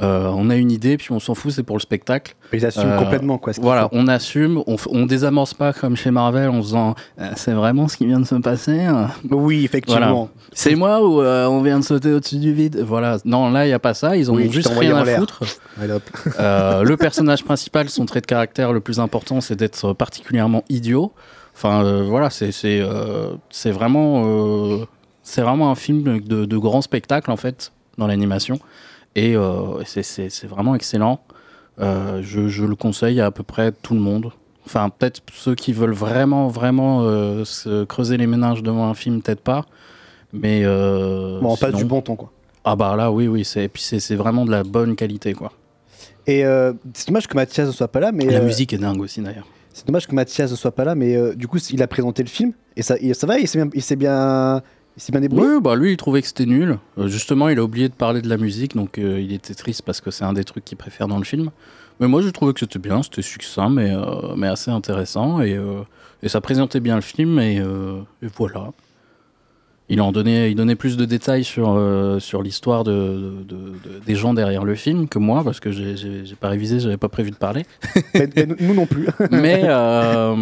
[0.00, 2.34] euh, euh, on a une idée, puis on s'en fout, c'est pour le spectacle.
[2.52, 6.60] Ils assument complètement, quoi, ce Voilà, on assume, on, désamorce pas comme chez Marvel en
[6.60, 8.80] faisant Euh, c'est vraiment ce qui vient de se passer.
[8.80, 10.28] hein Oui, effectivement.
[10.52, 12.80] C'est moi ou euh, on vient de sauter au-dessus du vide?
[12.86, 13.18] Voilà.
[13.24, 14.16] Non, là, il n'y a pas ça.
[14.16, 15.42] Ils ont Oui, juste rien en à foutre.
[16.38, 21.12] Euh, le personnage principal, son trait de caractère le plus important, c'est d'être particulièrement idiot.
[21.56, 23.30] Enfin, euh, voilà, c'est euh,
[23.66, 24.84] vraiment, euh,
[25.22, 28.58] c'est vraiment un film de, de grand spectacle, en fait, dans l'animation.
[29.16, 31.20] Et euh, c'est- vraiment excellent.
[31.80, 34.32] Euh, je, je le conseille à à peu près tout le monde.
[34.66, 39.22] Enfin, peut-être ceux qui veulent vraiment, vraiment euh, se creuser les méninges devant un film,
[39.22, 39.66] peut-être pas.
[40.32, 40.64] Mais.
[40.64, 42.32] Bon, on passe du bon ton, quoi.
[42.64, 43.46] Ah, bah là, oui, oui.
[43.56, 45.52] Et puis, c'est vraiment de la bonne qualité, quoi.
[46.26, 48.24] Et euh, c'est dommage que Mathias ne soit pas là, mais.
[48.24, 49.46] La euh, musique est dingue aussi, d'ailleurs.
[49.72, 52.22] C'est dommage que Mathias ne soit pas là, mais euh, du coup, il a présenté
[52.22, 52.52] le film.
[52.76, 54.62] Et ça, et ça va, il s'est bien, il s'est bien, il
[55.28, 55.42] bien.
[55.42, 56.78] Oui, bah lui, il trouvait que c'était nul.
[56.98, 59.82] Euh, justement, il a oublié de parler de la musique, donc euh, il était triste
[59.82, 61.50] parce que c'est un des trucs qu'il préfère dans le film.
[62.00, 65.40] Mais moi, je trouvais que c'était bien, c'était succinct, mais, euh, mais assez intéressant.
[65.40, 65.58] Et,
[66.22, 67.62] et ça présentait bien le film, et
[68.36, 68.72] voilà.
[69.90, 72.92] Il en donnait, il donnait plus de détails sur, euh, sur l'histoire de,
[73.46, 76.80] de- de- des gens derrière le film que moi, parce que j'ai- j'ai pas révisé,
[76.80, 77.66] j'avais pas prévu de parler.
[78.14, 79.06] Mais- mais nous non plus.
[79.30, 80.34] mais, euh,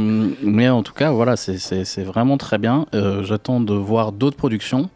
[0.44, 2.86] mais en tout cas, voilà, c'est- vraiment très bien.
[2.94, 4.90] Euh, J'attends de voir d'autres productions.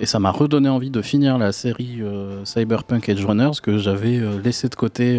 [0.00, 2.00] Et ça m'a redonné envie de finir la série
[2.44, 5.18] Cyberpunk Edge Runners que j'avais euh, laissé de côté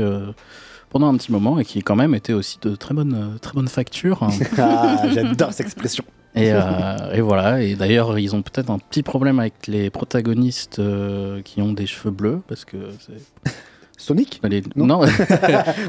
[0.90, 3.54] pendant un petit moment et qui quand même était aussi de très bonne, euh, très
[3.54, 4.28] bonne facture.
[4.58, 6.04] Ah, j'adore cette expression.
[6.36, 10.80] Et, euh, et voilà, et d'ailleurs, ils ont peut-être un petit problème avec les protagonistes
[10.80, 13.52] euh, qui ont des cheveux bleus, parce que c'est.
[13.98, 14.64] Sonic les...
[14.78, 14.86] Non.
[14.86, 15.02] Non,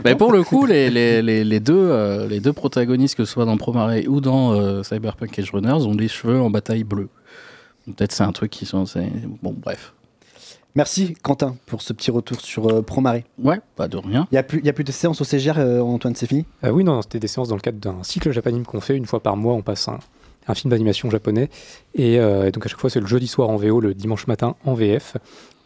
[0.05, 3.33] Mais pour le coup, les, les, les, les deux, euh, les deux protagonistes, que ce
[3.33, 7.09] soit dans Promare ou dans Cyberpunk Edge Runners, ont des cheveux en bataille bleus.
[7.87, 8.83] Donc Peut-être c'est un truc qui sont.
[9.43, 9.93] Bon, bref.
[10.75, 13.25] Merci Quentin pour ce petit retour sur euh, Promaré.
[13.43, 14.27] Ouais, pas de rien.
[14.31, 16.47] Il n'y a, plus- y a plus de séances au CGR, euh, Antoine, c'est fini?
[16.65, 19.07] Euh, oui, non, c'était des séances dans le cadre d'un cycle japanime qu'on fait une
[19.07, 19.55] fois par mois.
[19.55, 19.99] On passe un,
[20.47, 21.51] un film d'animation japonais.
[21.95, 24.27] Et, euh, et donc à chaque fois, c'est le jeudi soir en VO, le dimanche
[24.29, 25.17] matin en VF.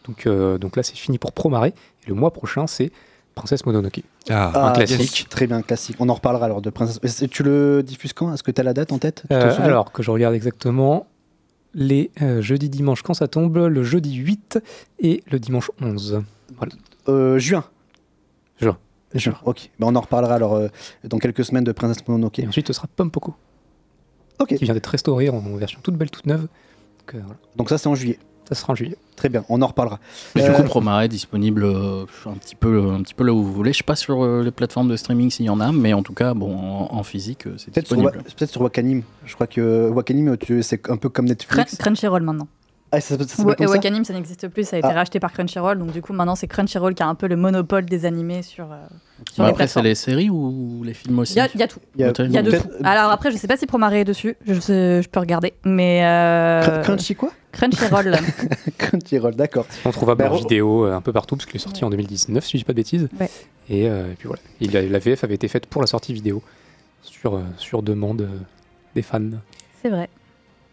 [0.07, 1.65] Donc, euh, donc là, c'est fini pour Promare.
[1.65, 1.73] Et
[2.07, 2.91] le mois prochain, c'est
[3.35, 4.01] Princesse Mononoke.
[4.29, 5.19] Ah, un classique.
[5.19, 5.97] yes, très bien, classique.
[5.99, 7.25] On en reparlera alors de Princesse.
[7.29, 8.33] Tu le diffuses quand?
[8.33, 9.23] Est-ce que tu as la date en tête?
[9.31, 11.05] Euh, alors que je regarde exactement
[11.75, 14.59] les euh, jeudis, dimanche quand ça tombe, le jeudi 8
[14.99, 16.23] et le dimanche 11.
[16.57, 16.73] Voilà.
[17.07, 17.65] Euh, Juin.
[18.59, 18.77] Juin.
[19.13, 19.69] Juin, ok.
[19.79, 20.69] Ben, on en reparlera alors euh,
[21.03, 22.39] dans quelques semaines de Princesse Mononoke.
[22.39, 23.35] Et ensuite, ce sera Pompoko.
[24.39, 24.55] Ok.
[24.55, 26.41] Qui vient d'être restauré en version toute belle, toute neuve.
[26.41, 27.39] Donc, euh, voilà.
[27.55, 28.19] Donc ça, c'est en juillet.
[28.49, 28.95] Ça sera en juillet.
[29.15, 29.99] Très bien, on en reparlera.
[30.35, 33.33] Mais du Euh, coup, Promare est disponible euh, un, petit peu, un petit peu là
[33.33, 33.73] où vous voulez.
[33.73, 36.03] Je sais pas sur euh, les plateformes de streaming s'il y en a, mais en
[36.03, 38.11] tout cas, bon, en, en physique, euh, c'est disponible.
[38.37, 39.01] Peut-être sur Wakanim.
[39.25, 41.75] Je crois que Wakanim, c'est un peu comme Netflix.
[41.75, 42.47] Crun- Crunchyroll maintenant.
[42.91, 44.93] Ah, ça, ça Ouais, Wakanim, ça n'existe plus, ça a été Ah.
[44.93, 47.83] racheté par Crunchyroll, donc du coup maintenant c'est Crunchyroll qui a un peu le monopole
[47.85, 48.75] des animés sur, euh,
[49.33, 51.59] sur Bon, les après, c'est les séries ou les films aussi Il y, a- il
[51.59, 51.79] y a tout.
[51.95, 52.83] Il y a- Il y a de peut-être- tout.
[52.85, 56.05] Alors après, je sais pas si Promare est dessus, je, sais- je peux regarder, mais.
[56.05, 57.31] euh, Cr- Crunchy quoi?
[57.55, 58.15] Crunchyroll.
[58.77, 59.65] Crunchyroll, d'accord.
[59.85, 62.45] On trouvable Bah, en vidéo euh, un peu partout, parce qu'il est sorti en 2019,
[62.45, 63.07] si je dis pas de bêtises.
[63.19, 63.29] Ouais.
[63.69, 64.41] Et, euh, et puis voilà.
[64.61, 66.43] Et la, la VF avait été faite pour la sortie vidéo,
[67.01, 68.27] sur, euh, sur demande euh,
[68.93, 69.21] des fans.
[69.81, 70.09] c'est vrai.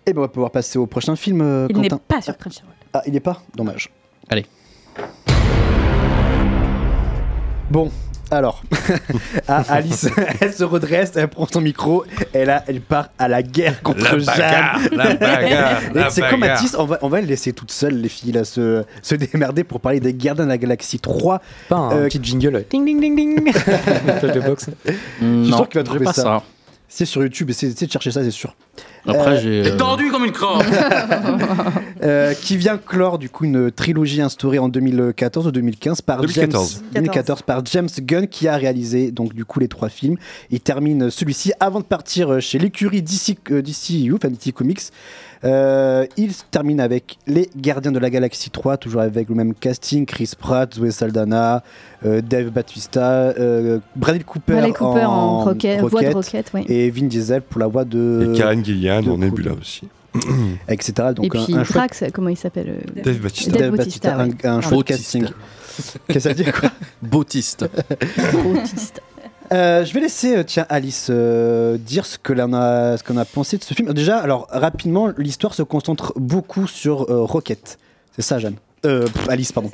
[0.05, 2.73] Et ben on va pouvoir passer au prochain film, euh, Il n'est pas sur Crunchyroll.
[2.93, 3.41] Ah, il est pas?
[3.55, 3.89] Dommage.
[4.29, 4.45] Allez.
[7.71, 7.91] Bon,
[8.33, 8.63] alors,
[9.49, 10.09] Ah, Alice,
[10.41, 12.05] elle se redresse, elle prend son micro,
[12.35, 14.89] et là, elle part à la guerre contre La bagarre, Jeanne.
[14.99, 16.41] la bagarre, la C'est comme.
[16.41, 19.65] Mathis, on va, on va les laisser toutes seules, les filles, là, se, se démerder
[19.65, 21.41] pour parler des Gardiens de la Galaxie 3.
[21.69, 22.65] Pas un Euh, petit jingle.
[22.71, 24.71] Ding ding ding ding de boxe.
[24.87, 26.23] Je suis sûr qu'il va trouver pas ça.
[26.23, 26.43] ça.
[26.95, 28.55] C'est sur YouTube, essayez essayez de chercher ça, c'est sûr.
[29.07, 29.71] Après, Euh, j'ai.
[29.71, 30.63] euh, Tendu comme une crotte
[32.03, 36.73] Euh, qui vient clore du coup une trilogie instaurée en 2014 ou 2015 par 2014.
[36.93, 40.17] James 2014 par James Gunn qui a réalisé donc du coup les trois films.
[40.51, 44.81] Il termine celui-ci avant de partir chez l'écurie DC euh, DC Comics.
[45.45, 50.07] Euh, il termine avec les Gardiens de la Galaxie 3, toujours avec le même casting
[50.07, 51.63] Chris Pratt, Zoe Saldana,
[52.05, 56.65] euh, Dave Bautista, euh, Bradley Cooper, Bradley Cooper en, roquette, voix de roquette, oui.
[56.69, 59.19] et Vin Diesel pour la voix de Et Karen Gillian en.
[59.19, 59.89] Nebula aussi.
[60.69, 61.09] etc.
[61.15, 63.59] Donc Et puis un, un chouette Drax, comment il s'appelle euh, Dave Bautista.
[63.59, 64.49] Dave Bautista, Bautista, ouais.
[64.51, 65.25] un, un chouette casting.
[65.25, 66.71] Qu'est-ce que ça veut dire quoi?
[67.01, 67.65] Bautiste.
[68.33, 69.01] Bautista.
[69.53, 73.75] Euh, je vais laisser euh, tiens Alice euh, dire ce qu'on a pensé de ce
[73.75, 73.93] film.
[73.93, 77.79] Déjà, alors rapidement, l'histoire se concentre beaucoup sur Rocket.
[78.15, 78.57] C'est ça, Jeanne?
[78.85, 79.71] Euh, Alice, pardon.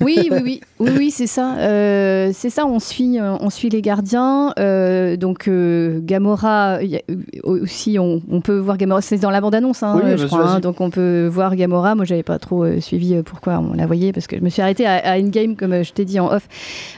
[0.00, 1.54] Oui, oui, oui, oui, oui, c'est ça.
[1.58, 2.66] Euh, c'est ça.
[2.66, 4.52] On suit, euh, on suit les gardiens.
[4.58, 7.02] Euh, donc euh, Gamora, il y a-
[7.44, 9.00] aussi, on, on peut voir Gamora.
[9.00, 10.54] C'est dans la bande-annonce, hein, Oui, je crois.
[10.54, 10.60] hein.
[10.60, 11.94] donc on peut voir Gamora.
[11.94, 14.60] Moi, j'avais pas trop euh, suivi pourquoi on la voyait parce que je me suis
[14.62, 16.48] arrêtée à, à Endgame, comme je t'ai dit en off,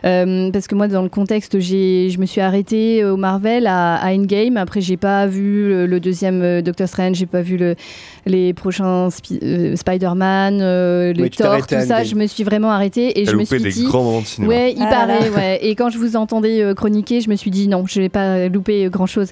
[0.07, 3.97] Euh, parce que moi, dans le contexte, j'ai, je me suis arrêtée au Marvel à,
[3.97, 4.57] à Endgame.
[4.57, 7.17] Après, j'ai pas vu le, le deuxième Doctor Strange.
[7.17, 7.75] J'ai pas vu le,
[8.27, 12.05] les prochains Spi- euh, Spider-Man, euh, les Oui, tout ça.
[12.05, 13.85] Je me suis vraiment arrêtée et je me loupé suis des dit.
[13.85, 14.53] grands moments de cinéma.
[14.53, 15.59] Ouais, il Ah paraît, ouais.
[15.63, 18.49] Et quand je vous entendais euh, chroniquer, je me suis dit non, je vais pas
[18.49, 19.29] louper grand chose.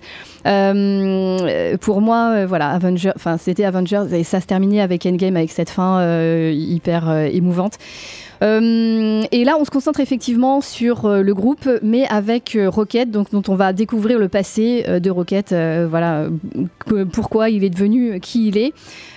[1.80, 5.50] pour moi, euh, voilà, Avenger, enfin c'était Avengers et ça se terminait avec Endgame avec
[5.50, 7.78] cette fin euh, hyper euh, émouvante.
[8.42, 13.10] Euh, et là, on se concentre effectivement sur euh, le groupe, mais avec euh, Rocket,
[13.10, 15.54] donc dont on va découvrir le passé euh, de Rocket,
[15.88, 16.26] voilà,
[17.12, 18.72] pourquoi il est devenu qui il est,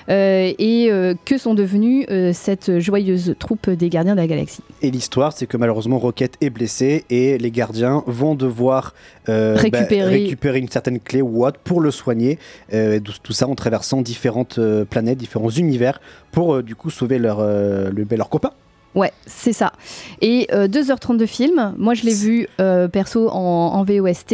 [0.10, 0.90] et
[1.26, 4.62] que sont devenus cette joyeuse troupe des Gardiens de la Galaxie.
[4.82, 8.94] Et l'histoire, c'est que malheureusement Rocket est blessé et les gardiens vont devoir
[9.30, 10.24] euh, Récupérer.
[10.24, 12.38] récupérer une certaine clé ou autre pour le soigner.
[12.72, 14.60] Tout, ça en traversant différentes
[14.90, 16.00] planètes, différents univers
[16.32, 18.52] pour du coup sauver leur, le, leur copain.
[18.96, 19.74] Ouais, c'est ça.
[20.22, 21.74] Et euh, 2h30 de film.
[21.78, 23.36] Moi, je l'ai vu euh, perso en,
[23.74, 24.34] en VOST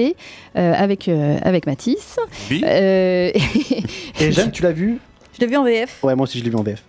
[0.55, 2.17] euh, avec, euh, avec Mathis.
[2.49, 2.61] Oui.
[2.65, 3.31] Euh,
[4.19, 4.99] Et Jeanne, tu l'as vu?
[5.33, 6.03] Je l'ai vu en VF.
[6.03, 6.83] Ouais, moi aussi je l'ai vu en VF.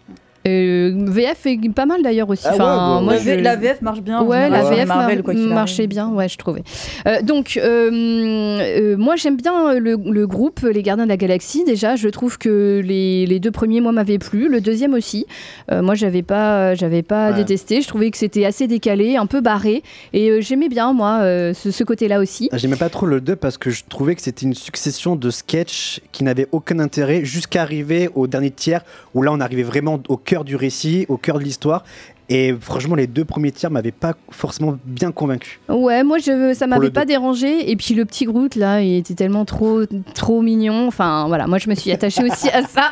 [0.46, 2.44] Euh, VF est pas mal d'ailleurs aussi.
[2.46, 4.86] Ah ouais, Enfin, moi, la je- V- la VF marche bien, en Ouais, la VF
[4.88, 5.88] Marvel, mar- marchait arrive.
[5.90, 6.62] bien, ouais, je trouvais.
[7.06, 11.64] Euh, donc, euh, euh, moi, j'aime bien le, le groupe Les Gardiens de la Galaxie.
[11.64, 14.48] Déjà, je trouve que les, les deux premiers, moi, m'avaient plu.
[14.48, 15.26] Le deuxième aussi.
[15.70, 17.36] Euh, moi, j'avais pas, j'avais pas Ouais.
[17.36, 17.80] détesté.
[17.82, 19.82] Je trouvais que c'était assez décalé, un peu barré,
[20.12, 22.48] et euh, j'aimais bien moi euh, ce, ce côté-là aussi.
[22.52, 26.00] J'aimais pas trop le 2 parce que je trouvais que c'était une succession de sketchs
[26.10, 28.82] qui n'avaient aucun intérêt jusqu'à arriver au dernier tiers
[29.14, 31.84] où là on arrivait vraiment au cœur du récit, au cœur de l'histoire.
[32.28, 35.60] Et franchement, les deux premiers tiers m'avaient pas forcément bien convaincu.
[35.68, 37.08] Ouais, moi je, ça m'avait pas deux.
[37.08, 37.70] dérangé.
[37.70, 39.82] Et puis le petit Groot là, il était tellement trop,
[40.14, 40.86] trop mignon.
[40.86, 42.90] Enfin voilà, moi je me suis attachée aussi à ça.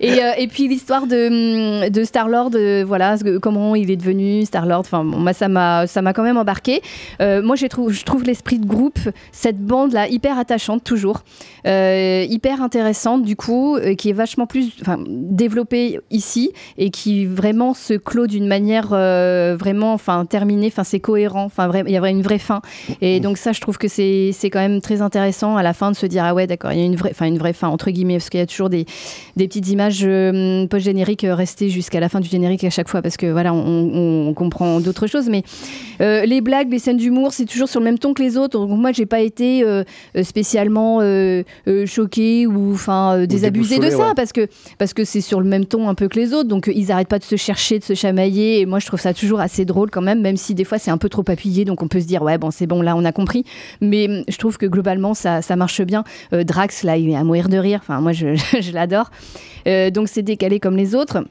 [0.00, 2.50] Et, euh, et puis l'histoire de, de Star Lord,
[2.86, 4.80] voilà, comment il est devenu Star Lord.
[4.80, 6.82] Enfin, bon, moi ça m'a, quand même embarqué.
[7.20, 8.98] Euh, moi j'ai trouvé, je trouve l'esprit de groupe,
[9.30, 11.22] cette bande là hyper attachante toujours,
[11.64, 17.72] Euh, hyper intéressante du coup, euh, qui est vachement plus, développée ici et qui vraiment
[17.72, 20.68] se clôt d'une manière euh, vraiment, enfin terminée.
[20.68, 21.44] Enfin c'est cohérent.
[21.44, 22.60] Enfin il y a une vraie fin.
[23.00, 25.96] Et donc ça, je trouve que c'est quand même très intéressant à la fin de
[25.96, 27.90] se dire ah ouais d'accord, il y a une vraie, enfin une vraie fin entre
[27.90, 28.86] guillemets parce qu'il y a toujours des,
[29.36, 32.88] des petites images euh, post génériques euh, restées jusqu'à la fin du générique à chaque
[32.88, 35.28] fois parce que voilà on, comprend d'autres choses.
[35.28, 35.42] Mais
[36.00, 38.58] euh, les blagues, les scènes d'humour, c'est toujours sur le même ton que les autres.
[38.58, 39.64] Donc moi, j'ai pas été
[40.22, 41.00] spécialement
[41.86, 44.14] choquée ou enfin désabusée de ça ouais.
[44.14, 44.48] parce que
[44.78, 46.48] parce que c'est sur le même ton un peu que les autres.
[46.48, 48.61] Donc ils arrêtent pas de se chercher, de se chamailler.
[48.62, 50.92] Et moi, je trouve ça toujours assez drôle quand même, même si des fois c'est
[50.92, 51.64] un peu trop appuyé.
[51.64, 53.44] Donc on peut se dire ouais bon c'est bon là on a compris.
[53.80, 56.04] Mais hum, je trouve que globalement ça, ça marche bien.
[56.32, 57.80] Euh, Drax là il est à mourir de rire.
[57.82, 58.36] Enfin moi je,
[58.72, 59.10] l'adore.
[59.66, 61.24] Euh, donc c'est décalé comme les autres.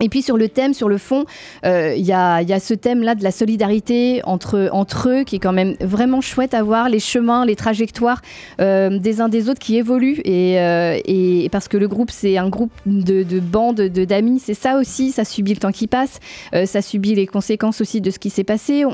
[0.00, 1.24] Et puis sur le thème, sur le fond,
[1.64, 5.36] euh, il y, a, il y a ce thème-là de la solidarité entre, eux qui
[5.36, 8.22] est quand même vraiment chouette à voir, les chemins, les trajectoires
[8.60, 10.20] euh, des uns des autres qui évoluent.
[10.24, 14.40] Et, euh, et parce que le groupe, c'est un groupe de, de bandes, de- d'amis,
[14.40, 16.20] c'est ça aussi, ça subit le temps qui passe,
[16.54, 18.84] euh, ça subit les conséquences aussi de ce qui s'est passé.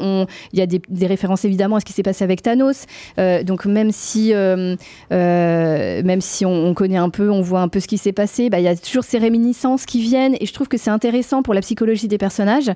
[0.52, 2.86] Il y a des, références évidemment à ce qui s'est passé avec Thanos.
[3.18, 4.74] Euh, donc même si, euh,
[5.12, 8.12] euh, même si on, on connaît un peu, on voit un peu ce qui s'est
[8.12, 10.90] passé, bah, il y a toujours ces réminiscences qui viennent et je trouve que c'est
[10.94, 12.70] intéressant pour la psychologie des personnages.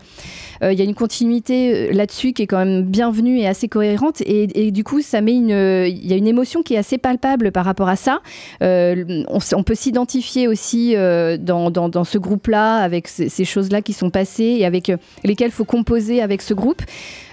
[0.62, 3.68] Euh, Il y a une continuité euh, là-dessus qui est quand même bienvenue et assez
[3.68, 6.78] cohérente et, du coup ça met une, euh, il y a une émotion qui est
[6.78, 8.20] assez palpable par rapport à ça.
[8.62, 13.92] Euh, on, peut s'identifier aussi euh, dans, dans- ce groupe-là avec ces, ces choses-là qui
[13.92, 16.82] sont passées et avec euh, lesquelles faut composer avec ce groupe.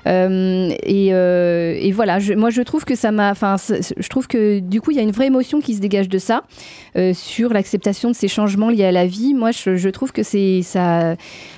[0.08, 3.32] Euh, et, euh, et voilà, moi je trouve que ça m'a.
[3.32, 6.10] Enfin, je trouve que du coup il y a une vraie émotion qui se dégage
[6.10, 6.44] de ça
[6.96, 9.34] euh, sur l'acceptation de ces changements liés à la vie.
[9.34, 11.16] Moi je, trouve que c'est ça.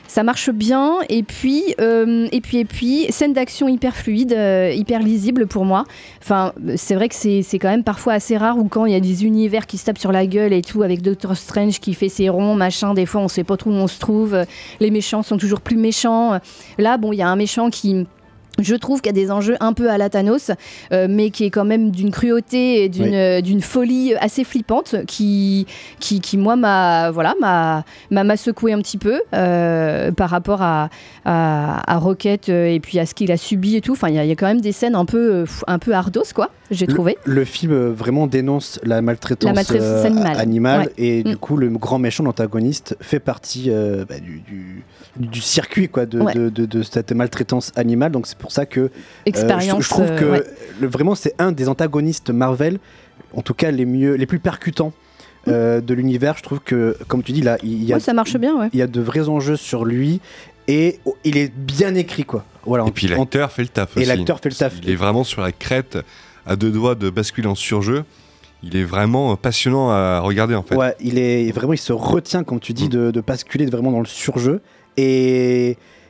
[0.08, 4.36] Ça marche bien et puis et puis et puis scène d'action hyper fluide,
[4.74, 5.84] hyper lisible pour moi.
[6.22, 8.95] Enfin c'est vrai que c'est c'est quand même parfois assez rare ou quand il y
[8.95, 11.93] a des univers qui se tapent sur la gueule et tout avec Doctor Strange qui
[11.93, 12.93] fait ses ronds machin.
[12.93, 14.45] Des fois on sait pas trop où on se trouve.
[14.80, 16.39] Les méchants sont toujours plus méchants.
[16.78, 18.06] Là bon il y a un méchant qui
[18.60, 20.51] je trouve qu'il y a des enjeux un peu à la Thanos,
[20.91, 23.16] euh, mais qui est quand même d'une cruauté et d'une Oui.
[23.16, 25.66] euh, folie assez flippante, qui,
[25.99, 27.84] qui, qui, moi, m'a voilà, m'a
[28.38, 30.89] secoué un petit peu euh, par rapport à,
[31.26, 33.93] à, à Rocket et puis à ce qu'il a subi et tout.
[33.93, 35.93] Enfin, il y, a- il y a quand même des scènes un peu, un peu
[36.36, 37.18] quoi, j'ai trouvé.
[37.26, 40.38] Le, film vraiment dénonce la maltraitance, La maltraitance animale.
[40.39, 40.93] animale, Ouais.
[40.97, 41.30] et Mm.
[41.30, 43.70] du coup le grand méchant l'antagoniste fait partie
[44.08, 44.84] bah, du, du-
[45.20, 46.34] du circuit quoi, de, Ouais.
[46.34, 48.11] de, de- de cette maltraitance animale.
[48.11, 48.89] Donc c'est pour ça que euh,
[49.26, 50.43] Expérience, je, je trouve euh, que ouais.
[50.80, 52.80] le- vraiment c'est un des antagonistes Marvel,
[53.34, 54.93] en tout cas les mieux, les plus percutants.
[55.47, 58.11] euh, de l'univers, je trouve que, comme tu dis là, il y a, Ouais, ça
[58.11, 58.68] marche bien, ouais.
[58.74, 60.20] il y a de vrais enjeux sur lui
[60.68, 62.43] et oh, il est bien écrit quoi.
[62.65, 62.84] Voilà.
[62.86, 64.09] Et puis l'acteur fait le taf Et aussi.
[64.09, 64.74] l'acteur fait le taf.
[64.84, 65.97] Il est vraiment sur la crête,
[66.45, 68.03] à deux doigts de basculer en surjeu.
[68.61, 70.76] Il est vraiment euh, passionnant à regarder en fait.
[70.76, 73.99] Ouais, il est vraiment, il se retient, comme tu dis, de, de basculer vraiment dans
[74.01, 74.59] le surjeu.
[74.98, 75.70] Et,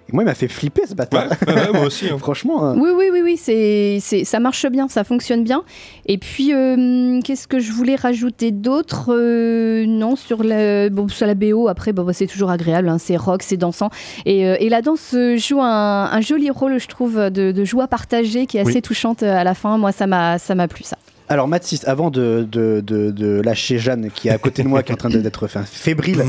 [0.10, 1.28] et moi, il m'a fait flipper ce bâtard.
[1.46, 2.06] Ouais, ouais, moi aussi.
[2.10, 2.18] hein.
[2.20, 2.64] Franchement.
[2.66, 2.76] hein.
[2.80, 5.64] Oui, oui, oui, oui, c'est, c'est, ça marche bien, ça fonctionne bien.
[6.06, 11.28] Et puis, euh, qu'est-ce que je voulais rajouter d'autre Euh, Non, sur la, bon, sur
[11.28, 13.90] la BO, après, bon, bah, c'est toujours agréable, hein, c'est rock, c'est dansant.
[14.26, 17.88] Et, euh, et la danse joue un, un joli rôle, je trouve, de, de joie
[17.88, 18.82] partagée qui est assez Oui.
[18.82, 19.78] touchante à la fin.
[19.78, 20.98] Moi, ça m'a, ça m'a plu, ça.
[21.30, 24.82] Alors, Mathis, avant de, de, de- de lâcher Jeanne, qui est à côté de moi,
[24.84, 26.23] qui est en train d'être fébrile.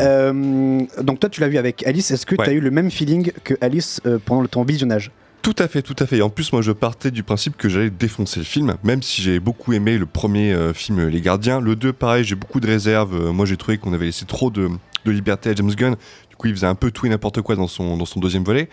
[0.00, 2.10] euh, donc, toi, tu l'as vu avec Alice.
[2.10, 5.10] Est-ce que tu as eu le même feeling que Alice euh, pendant ton visionnage?
[5.42, 6.18] Tout à fait, tout à fait.
[6.18, 9.22] Et en plus, moi, je partais du principe que j'allais défoncer le film, même si
[9.22, 11.60] j'ai beaucoup aimé le premier euh, film Les Gardiens.
[11.60, 13.14] Le 2, pareil, j'ai beaucoup de réserves.
[13.14, 14.68] Euh, moi, j'ai trouvé qu'on avait laissé trop de,
[15.06, 15.96] de liberté à James Gunn.
[16.30, 18.44] Du coup, il faisait un peu tout et n'importe quoi dans son, dans son deuxième
[18.44, 18.68] volet.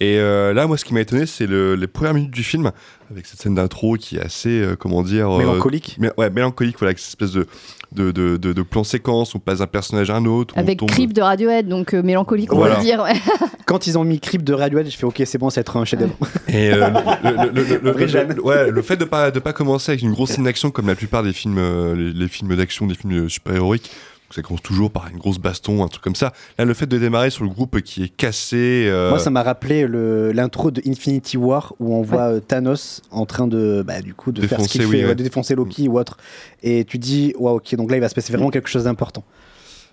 [0.00, 2.72] Et euh, là, moi, ce qui m'a étonné, c'est le- les premières minutes du film,
[3.08, 5.30] avec cette scène d'intro qui est assez, euh, comment dire...
[5.30, 5.96] euh, Mélancolique.
[6.00, 7.46] mé- Ouais, mélancolique, voilà, avec cette espèce de,
[7.92, 10.54] de, de, de, de plan séquence, on passe d'un personnage à un autre.
[10.58, 12.74] Avec tombe- Creep de Radiohead, donc euh, mélancolique, on Voilà.
[12.74, 13.00] va le dire.
[13.02, 13.12] ouais.
[13.66, 15.76] Quand ils ont mis Creep de Radiohead, je fais ok, c'est bon, ça va être
[15.76, 16.16] un chef-d'œuvre.
[16.48, 16.90] Et euh,
[17.22, 18.40] le, le- le- le- le- Vrai le- Jeanne.
[18.40, 20.96] ouais, le fait de pas de pas commencer avec une grosse scène d'action comme la
[20.96, 23.90] plupart des films, euh, les, les films d'action, des films super héroïques,
[24.34, 26.32] ça commence toujours par une grosse baston, un truc comme ça.
[26.58, 28.86] Là, le fait de démarrer sur le groupe qui est cassé.
[28.88, 33.26] euh, Moi, ça m'a rappelé l'intro de Infinity War où on voit euh, Thanos en
[33.26, 35.88] train de, bah, du coup, de faire ce qu'il Défoncer, fait, ouais, de défoncer Loki
[35.88, 36.16] ou autre.
[36.62, 39.24] Et tu dis, waouh, ok, donc là, il va se passer vraiment quelque chose d'important.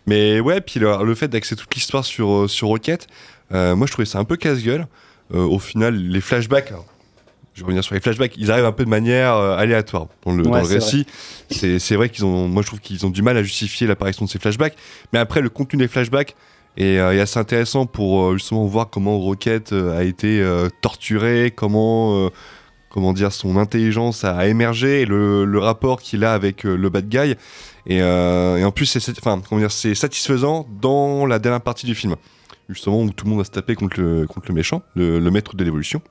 [0.08, 3.06] Mais ouais, puis le, le fait d'axer toute l'histoire sur, euh, sur Rocket,
[3.54, 4.88] euh, moi je trouvais ça un peu casse-gueule.
[5.34, 6.86] Euh, au final, les flashbacks, alors,
[7.54, 10.32] je vais revenir sur les flashbacks, ils arrivent un peu de manière euh, aléatoire dans
[10.32, 11.06] le, Ouais, dans le c'est récit.
[11.49, 14.30] C'est vrai qu'ils ont, moi je trouve qu'ils ont du mal à justifier l'apparition de
[14.30, 14.76] ces flashbacks.
[15.12, 16.36] Mais après, le contenu des flashbacks
[16.78, 20.43] est, euh, est assez intéressant pour euh, justement voir comment Rocket a été
[20.82, 22.30] torturé, comment.
[22.89, 27.08] comment dire, son intelligence a émergé et le, le rapport qu'il a avec le bad
[27.08, 27.36] guy.
[27.88, 29.41] Et, et en plus, c'est enfin,
[29.93, 32.16] satisfaisant dans la dernière partie du film,
[32.70, 35.32] justement où tout le monde va se taper contre le, contre le méchant, le, le
[35.32, 36.02] maître de l'évolution.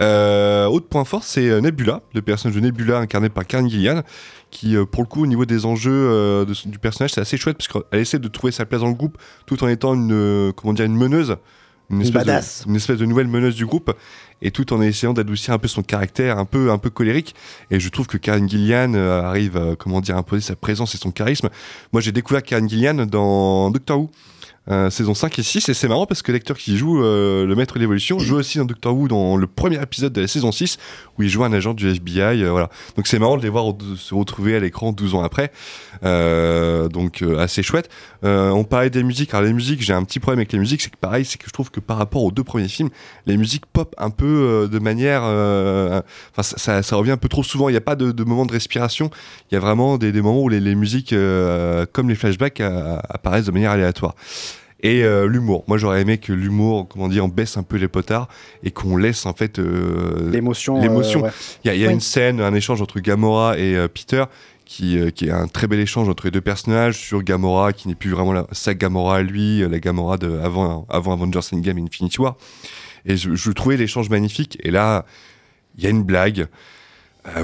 [0.00, 4.02] Euh, autre point fort, c'est euh, Nebula, le personnage de Nebula incarné par Karen Gillian,
[4.50, 7.36] qui, euh, pour le coup, au niveau des enjeux euh, de du personnage, c'est assez
[7.36, 10.12] chouette parce qu'elle essaie de trouver sa place dans le groupe tout en étant une,
[10.12, 11.36] euh, comment dire, une meneuse,
[11.90, 12.62] une espèce, badass.
[12.64, 13.92] de, une espèce de nouvelle meneuse du groupe,
[14.42, 17.34] et tout en essayant d'adoucir un peu son caractère, un peu, un peu colérique.
[17.70, 21.10] Et je trouve que Karen Gillian arrive, comment dire, à imposer sa présence et son
[21.10, 21.50] charisme.
[21.92, 24.10] Moi, j'ai découvert Karen Gillian dans Doctor Who.
[24.70, 27.56] Euh, saison 5 et 6 et c'est marrant parce que l'acteur qui joue euh, le
[27.56, 30.52] maître de l'évolution joue aussi dans Doctor Who dans le premier épisode de la saison
[30.52, 30.78] 6
[31.18, 32.70] où il joue un agent du FBI euh, voilà.
[32.96, 35.50] Donc c'est marrant de les voir se retrouver à l'écran 12 ans après
[36.02, 37.90] donc assez chouette.
[38.22, 39.34] On parlait des musiques.
[39.34, 41.46] Alors les musiques j'ai un petit problème avec les musiques c'est que pareil c'est que
[41.46, 42.90] je trouve que par rapport aux deux premiers films
[43.26, 47.68] les musiques pop un peu de manière enfin ça, ça, revient un peu trop souvent.
[47.68, 49.10] Il n'y a pas de, de moment de respiration.
[49.50, 51.14] Il y a vraiment des, moments où les, musiques
[51.92, 54.14] comme les flashbacks apparaissent de manière aléatoire
[54.82, 55.64] et euh, l'humour.
[55.68, 58.28] Moi, j'aurais aimé que l'humour, comment dire, on baisse un peu les potards
[58.62, 61.20] et qu'on laisse en fait euh, L'émotion, L'émotion.
[61.20, 61.30] euh, ouais.
[61.64, 61.94] Il y a, il y a Oui.
[61.94, 64.24] une scène, un échange entre Gamora et euh, Peter.
[64.66, 67.88] Qui, euh, qui est un très bel échange entre les deux personnages sur Gamora qui
[67.88, 71.78] n'est plus vraiment la, sa Gamora à lui, la Gamora de avant, avant Avengers Endgame
[71.78, 72.36] et Infinity War.
[73.04, 74.58] Et je, je trouvais l'échange magnifique.
[74.62, 75.06] Et là,
[75.76, 76.46] il y a une blague euh,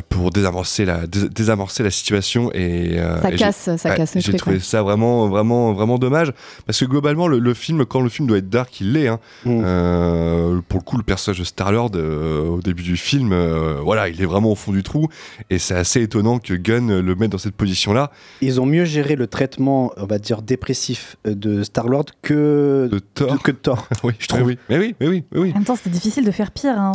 [0.09, 2.51] pour désamorcer la, dés- désamorcer la situation.
[2.53, 4.63] Et, euh, Ça et casse, ça casse le J'ai trouvé ouais.
[4.63, 6.33] ça vraiment, vraiment, vraiment dommage.
[6.67, 9.09] Parce que globalement, le, le film, quand le film doit être dark, il l'est.
[9.09, 9.21] hein.
[9.45, 9.61] Mm.
[9.65, 14.09] Euh, pour le coup, le personnage de Star-Lord, euh, au début du film, euh, voilà,
[14.09, 15.09] il est vraiment au fond du trou.
[15.51, 18.11] Et c'est assez étonnant que Gunn le mette dans cette position-là.
[18.41, 22.99] Ils ont mieux géré le traitement, on va dire, dépressif euh, de Star-Lord que de
[22.99, 23.43] Thor.
[23.43, 23.87] que de Thor.
[24.05, 24.43] oui, je trouve.
[24.43, 25.51] Oui, mais oui, mais oui, mais oui.
[25.53, 26.79] En même temps, c'était difficile de faire pire.
[26.79, 26.93] hein,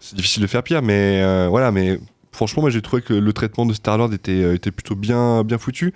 [0.00, 1.98] C'est difficile de faire pire, mais euh, voilà, mais
[2.36, 5.58] franchement, moi j'ai trouvé que le traitement de Star-Lord était, euh, était plutôt bien, bien
[5.58, 5.92] foutu.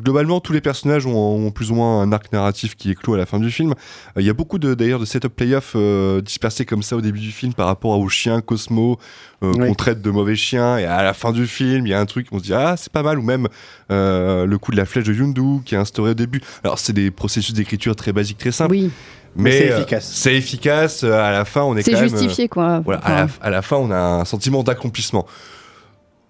[0.00, 1.12] Globalement, tous les personnages ont,
[1.46, 3.72] ont plus ou moins un arc narratif qui est clos à la fin du film.
[4.16, 7.02] Euh, Il y a beaucoup de- d'ailleurs de, setup playoff euh, dispersés comme ça au
[7.02, 8.98] début du film par rapport aux chiens Cosmo
[9.42, 9.68] euh, Oui.
[9.68, 10.78] qu'on traite de mauvais chiens.
[10.78, 12.76] Et à la fin du film, il y a un truc, on se dit ah
[12.78, 13.48] c'est pas mal, ou même
[13.90, 16.40] le coup de la flèche de Yondu qui est instauré au début.
[16.64, 18.72] Alors c'est des processus d'écriture très basiques, très simples.
[18.72, 18.90] Oui.
[19.36, 20.10] Mais, c'est efficace.
[20.12, 21.04] c'est efficace.
[21.04, 22.80] À la fin, on est, C'est quand même, justifié, quoi.
[22.80, 25.24] Voilà, à, la, à la fin, on a un sentiment d'accomplissement.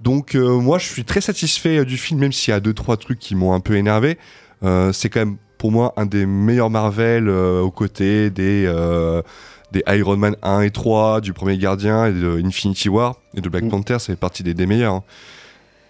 [0.00, 2.72] Donc, euh, moi, je suis très satisfait euh, du film, même s'il y a deux,
[2.74, 4.18] trois trucs qui m'ont un peu énervé.
[4.62, 9.20] Euh, c'est quand même, pour moi, un des meilleurs Marvel euh, aux côtés des, euh,
[9.72, 13.48] des Iron Man 1 et 3, du premier Gardien et de Infinity War et de
[13.48, 13.94] Black Panther.
[13.98, 14.94] Ça fait partie des, des meilleurs.
[14.94, 15.02] hein.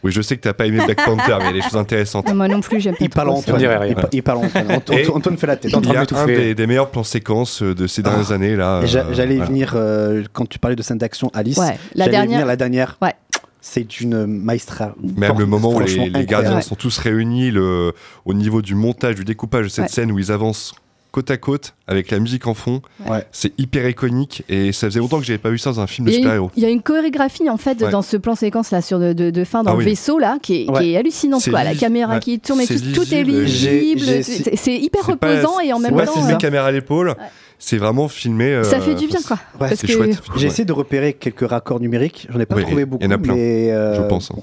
[0.02, 1.76] Oui, je sais que t'as pas aimé Black Panther, mais il y a des choses
[1.76, 2.32] intéressantes.
[2.34, 3.61] Moi non plus, j'aime pas Il parle trop Antoine.
[3.86, 4.66] Il, il parle Antoine.
[4.70, 5.70] Anto- Et- Antoine fait la tête.
[5.78, 8.76] Il y a un des, des meilleurs plans séquences de ces dernières années là.
[8.80, 9.44] Euh, J'allais y voilà.
[9.50, 11.58] venir euh, quand tu parlais de scène d'action, Alice.
[11.58, 12.96] Ouais, la dernière- venir la dernière.
[13.02, 13.12] Ouais.
[13.61, 14.94] C'est une maestra.
[15.16, 16.62] Même le moment où les, gardiens Ouais.
[16.62, 17.92] sont tous réunis, le,
[18.24, 19.90] au niveau du montage, du découpage de cette Ouais.
[19.90, 20.72] scène où ils avancent
[21.12, 23.26] côte à côte avec la musique en fond, Ouais.
[23.32, 26.06] c'est hyper iconique et ça faisait longtemps que j'avais pas vu ça dans un film
[26.06, 26.52] de super-héros.
[26.56, 27.90] il y a une chorégraphie en fait Ouais.
[27.90, 29.84] dans ce plan séquence là sur de, de- de fin dans Ah le oui.
[29.86, 30.78] vaisseau là qui est, Ouais.
[30.80, 31.64] qui est quoi.
[31.64, 32.20] La caméra ouais.
[32.20, 34.22] qui tourne et tout, tout est lisible.
[34.22, 37.16] C'est hyper pas- reposant et en même ouais, temps c'est euh, une caméra à l'épaule,
[37.62, 38.46] c'est vraiment filmé.
[38.46, 39.38] euh, ça fait du bien quoi.
[39.61, 40.20] Ouais, c'est que- chouette.
[40.36, 42.26] J'ai essayé de repérer quelques raccords numériques.
[42.30, 43.04] J'en ai pas Oui, trouvé il y beaucoup.
[43.06, 44.36] en a plein, mais, euh, je pense, hein.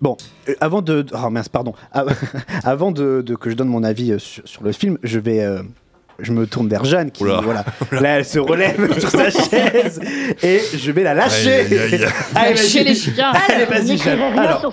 [0.00, 0.16] Bon, Bon,
[0.48, 1.04] euh, avant de.
[1.12, 1.74] Oh mince, pardon.
[2.64, 5.40] Avant de, de- que je donne mon avis sur, sur le film, je vais.
[5.42, 5.60] euh,
[6.18, 7.40] je me tourne vers Jeanne qui, Oula.
[7.42, 7.64] voilà,
[8.00, 9.98] là elle se relève sur sa chaise
[10.42, 11.52] et je vais la lâcher.
[11.62, 12.06] Aïe, aïe, aïe.
[12.36, 12.88] Allez, Lâchez vas-y.
[12.88, 13.32] les chiens.
[13.48, 14.20] Allez, vas-y, Jeanne.
[14.36, 14.72] Alors,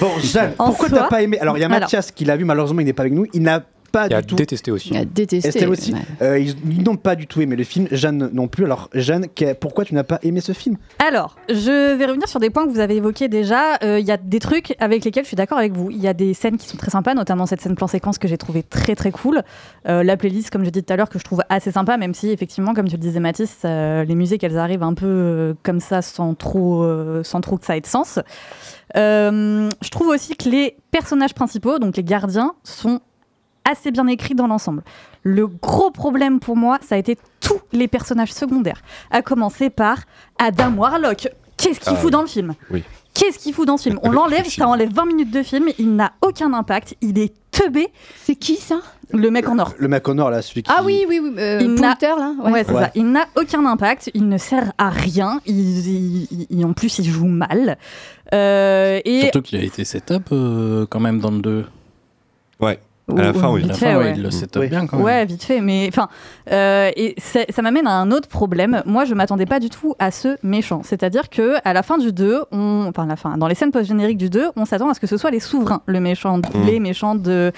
[0.00, 1.38] bon, Jeanne, En pourquoi soi- t'as pas aimé?
[1.40, 1.80] Alors, il y a Alors.
[1.80, 3.26] Mathias qui l'a vu, malheureusement, il n'est pas avec nous.
[3.32, 3.62] Il n'a
[3.92, 4.34] pas Il a du tout.
[4.36, 4.88] détesté aussi.
[4.90, 5.48] Il a détesté.
[5.48, 5.92] Estelle aussi.
[5.92, 6.00] ouais.
[6.22, 7.86] Euh, ils n'ont pas du tout aimé le film.
[7.92, 8.64] Jeanne non plus.
[8.64, 9.26] Alors, Jeanne,
[9.60, 10.76] pourquoi tu n'as pas aimé ce film?
[11.06, 13.76] Alors, je vais revenir sur des points que vous avez évoqués déjà.
[13.84, 15.90] Euh, Il y a des trucs avec lesquels je suis d'accord avec vous.
[15.90, 18.38] Il y a des scènes qui sont très sympas, notamment cette scène plan-séquence que j'ai
[18.38, 19.42] trouvé très très cool.
[19.88, 22.14] Euh, la playlist, comme je dit tout à l'heure, que je trouve assez sympa, même
[22.14, 25.54] si effectivement, comme tu le disais Mathis, euh, les musiques elles arrivent un peu euh,
[25.62, 28.18] comme ça sans trop, euh, sans trop que ça ait de sens.
[28.96, 33.00] Euh, je trouve aussi que les personnages principaux, donc les gardiens, sont
[33.70, 34.82] assez bien écrits dans l'ensemble.
[35.22, 39.98] Le gros problème pour moi, ça a été tous les personnages secondaires, à commencer par
[40.38, 41.28] Adam Warlock.
[41.56, 42.54] Qu'est-ce qu'il Ah fout dans le film?
[42.70, 42.82] Oui.
[43.14, 44.00] Qu'est-ce qu'il fout dans ce film?
[44.02, 47.88] On l'enlève, ça enlève 20 minutes de film, il n'a aucun impact, il est teubé.
[48.16, 48.80] C'est qui ça?
[49.12, 49.74] Le mec en or.
[49.78, 50.72] Le mec en or, là, celui qui.
[50.74, 51.34] Ah oui, oui, oui.
[51.38, 52.32] euh, Il Poulter, là?
[52.44, 52.80] Ouais, c'est Ouais.
[52.84, 52.90] ça.
[52.94, 57.04] Il n'a aucun impact, il ne sert à rien, il, il- il- en plus il
[57.04, 57.76] joue mal.
[58.32, 61.66] Euh, et Surtout qu'il a été setup euh, quand même dans le 2.
[62.60, 62.80] Ouais.
[63.08, 63.62] À la fin, ou oui.
[63.62, 64.68] vite fait, fin, ouais, il le setup Oui.
[64.68, 65.04] bien quand même.
[65.04, 65.60] Ouais, vite fait.
[65.60, 66.08] Mais enfin,
[66.50, 68.82] euh, et ça, ça m'amène à un autre problème.
[68.86, 70.82] Moi, je m'attendais pas du tout à ce méchant.
[70.84, 74.18] C'est-à-dire que à la fin du 2, on, enfin, la fin, dans les scènes post-génériques
[74.18, 76.42] du 2, on s'attend à ce que ce soit les souverains, le méchant, Mm.
[76.64, 77.52] les méchants de,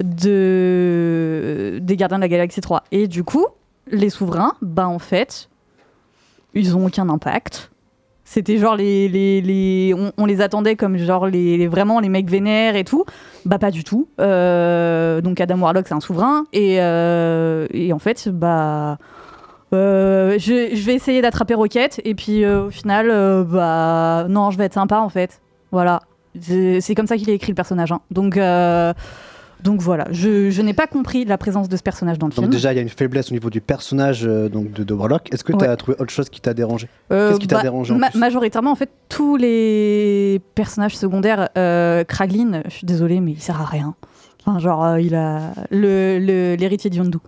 [0.00, 2.82] de des Gardiens de la Galaxie 3.
[2.92, 3.46] Et du coup,
[3.90, 5.48] les souverains, bah en fait,
[6.54, 7.69] ils ont aucun impact.
[8.32, 12.84] C'était genre les, les, on, les attendait comme genre les, vraiment les mecs vénères et
[12.84, 13.04] tout.
[13.44, 14.06] Bah pas du tout.
[14.20, 18.98] Euh, donc Adam Warlock c'est un souverain et, euh, et en fait bah
[19.74, 23.08] euh, je, je vais essayer d'attraper Rocket et puis au final
[23.48, 25.40] bah non je vais être sympa en fait.
[25.72, 25.98] Voilà.
[26.40, 27.90] C'est comme ça qu'il est écrit le personnage.
[27.90, 28.00] hein.
[28.12, 28.36] Donc
[29.62, 30.06] donc voilà.
[30.10, 32.50] Je, je n'ai pas compris la présence de ce personnage dans le Donc, film.
[32.52, 35.32] déjà, il y a une faiblesse au niveau du personnage euh, donc de, de Warlock.
[35.32, 35.76] Est-ce que tu as Ouais.
[35.76, 36.88] trouvé autre chose qui t'a dérangé?
[37.12, 38.18] Euh, Qu'est-ce qui t'a bah, dérangé en ma- plus?
[38.18, 43.60] Majoritairement, en fait, tous les personnages secondaires, euh, Kraglin, je suis désolée, mais il sert
[43.60, 43.94] à rien.
[44.44, 47.18] Enfin, genre, euh, il a le- le- l'héritier de Yondu.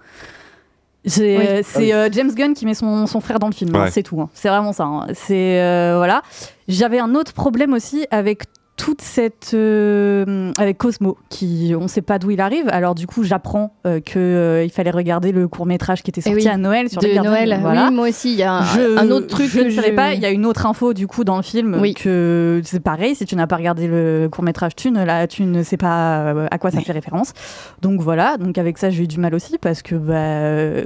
[1.04, 1.44] C'est Oui.
[1.48, 1.92] euh, Ah oui.
[1.92, 4.20] euh, James Gunn qui met son, son frère dans le film, hein, c'est tout.
[4.20, 4.30] hein.
[4.34, 4.84] C'est vraiment ça.
[4.84, 5.06] hein.
[5.14, 6.22] C'est euh, voilà.
[6.68, 8.44] J'avais un autre problème aussi avec
[8.84, 12.68] toute cette euh, avec Cosmo qui on sait pas d'où il arrive.
[12.68, 16.20] Alors du coup, j'apprends euh, que euh, il fallait regarder le court métrage qui était
[16.26, 17.30] Eh sorti oui, à Noël sur les De gardiens.
[17.30, 17.58] Noël.
[17.60, 17.86] Voilà.
[17.90, 19.92] Oui, moi aussi, il y a un, Je- un autre truc je que ne savais
[19.92, 20.14] pas.
[20.14, 21.94] Il y a une autre info du coup dans le film Oui.
[21.94, 23.14] que c'est pareil.
[23.14, 26.22] Si tu n'as pas regardé le court métrage, tu ne la- tu ne sais pas
[26.34, 27.34] euh, à quoi ça fait référence.
[27.82, 28.36] Donc voilà.
[28.36, 30.82] Donc avec ça, j'ai eu du mal aussi parce que bah.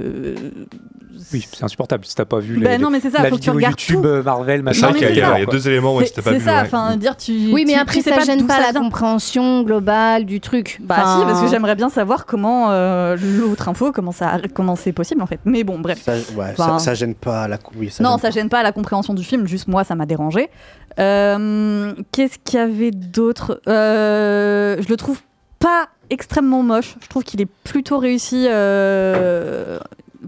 [1.17, 3.21] Euh, Oui, c'est insupportable si t'as pas vu les, bah non mais c'est ça.
[3.23, 4.07] la Faut que tu vidéo regardes YouTube tout.
[4.07, 4.87] euh, Marvel, C'est machin.
[4.87, 5.37] vrai mais qu'il y, a- c'est il y a- ça.
[5.37, 6.45] il y a deux éléments où C'est c'était pas c'est vu.
[6.45, 6.53] ça.
[6.55, 6.61] ouais.
[6.65, 7.31] Enfin dire tu.
[7.53, 10.39] Oui, mais tu- après, tu sais ça pas gêne pas ça la compréhension globale du
[10.39, 10.77] truc.
[10.81, 14.75] Bah Enfin, si, parce que j'aimerais bien savoir comment euh, l'autre info, comment ça, comment
[14.75, 15.39] c'est possible en fait.
[15.45, 16.01] Mais bon, bref.
[16.03, 17.57] ça, ouais, Enfin, ça, ça gêne pas la.
[17.77, 20.05] Oui, ça non, gêne ça gêne pas la compréhension du film, juste moi, ça m'a
[20.05, 20.49] dérangé.
[20.99, 23.61] Euh, Qu'est-ce qu'il y avait d'autre?
[23.67, 25.21] Euh, Je le trouve
[25.59, 26.95] pas extrêmement moche.
[27.01, 28.47] Je trouve qu'il est plutôt réussi.
[28.49, 29.79] euh,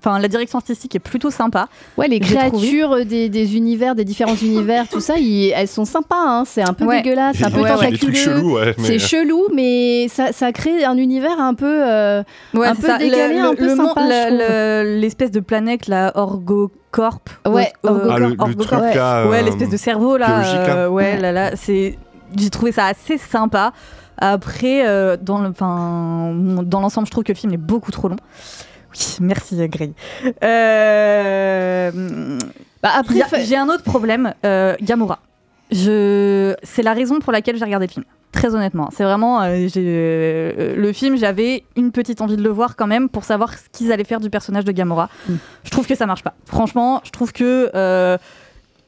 [0.01, 1.67] Enfin, la direction artistique est plutôt sympa.
[1.97, 6.15] Ouais, les créatures des, des univers, des différents univers, tout ça, ils- elles sont sympas.
[6.17, 6.43] hein.
[6.45, 7.01] C'est un peu Ouais.
[7.01, 8.13] dégueulasse, un peu des- tentaculeux.
[8.13, 8.75] chelous, ouais.
[8.77, 12.23] mais- C'est chelou, mais ça, ça crée un univers un peu, euh,
[12.53, 12.97] Ouais, un peu ça.
[12.97, 14.01] décalé, Le- un peu le sympa,
[14.83, 17.19] L'espèce de planète, la Orgocorp.
[17.47, 18.11] Ouais, Euh, Orgocorp.
[18.15, 18.95] Ah, le, le truc Ouais.
[18.95, 19.27] là.
[19.27, 20.27] ouais, euh, l'espèce de cerveau là.
[20.27, 21.19] biologique, euh, ouais, Ouais.
[21.19, 21.97] là, là, c'est.
[22.37, 23.73] J'ai trouvé ça assez sympa.
[24.21, 26.31] Après, euh, dans le, enfin,
[26.63, 28.17] dans l'ensemble, je trouve que le film est beaucoup trop long.
[28.99, 29.91] Oui, merci Grey.
[30.43, 32.39] Euh,
[32.81, 35.19] Bah, après, a- j'ai un autre problème, euh, Gamora.
[35.71, 38.05] Je, c'est la raison pour laquelle j'ai regardé le film.
[38.31, 41.17] Très honnêtement, c'est vraiment euh, euh, le film.
[41.17, 44.19] J'avais une petite envie de le voir quand même pour savoir ce qu'ils allaient faire
[44.19, 45.09] du personnage de Gamora.
[45.27, 45.33] Mm.
[45.63, 46.35] Je trouve que ça marche pas.
[46.45, 48.17] Franchement, je trouve que euh,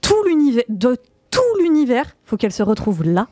[0.02, 0.96] tout l'univers, de
[1.32, 3.28] tout l'univers, faut qu'elle se retrouve là.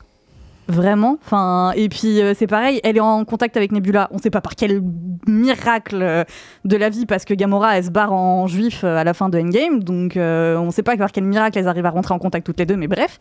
[0.70, 1.18] Vraiment.
[1.24, 4.08] Enfin, et puis euh, c'est pareil, elle est en contact avec Nebula.
[4.12, 4.80] On sait pas par quel
[5.26, 6.24] miracle euh,
[6.64, 9.28] de la vie, parce que Gamora, elle se barre en juif euh, à la fin
[9.28, 9.82] de Endgame.
[9.82, 12.58] Donc euh, on sait pas par quel miracle elles arrivent à rentrer en contact toutes
[12.58, 13.18] les deux, mais bref.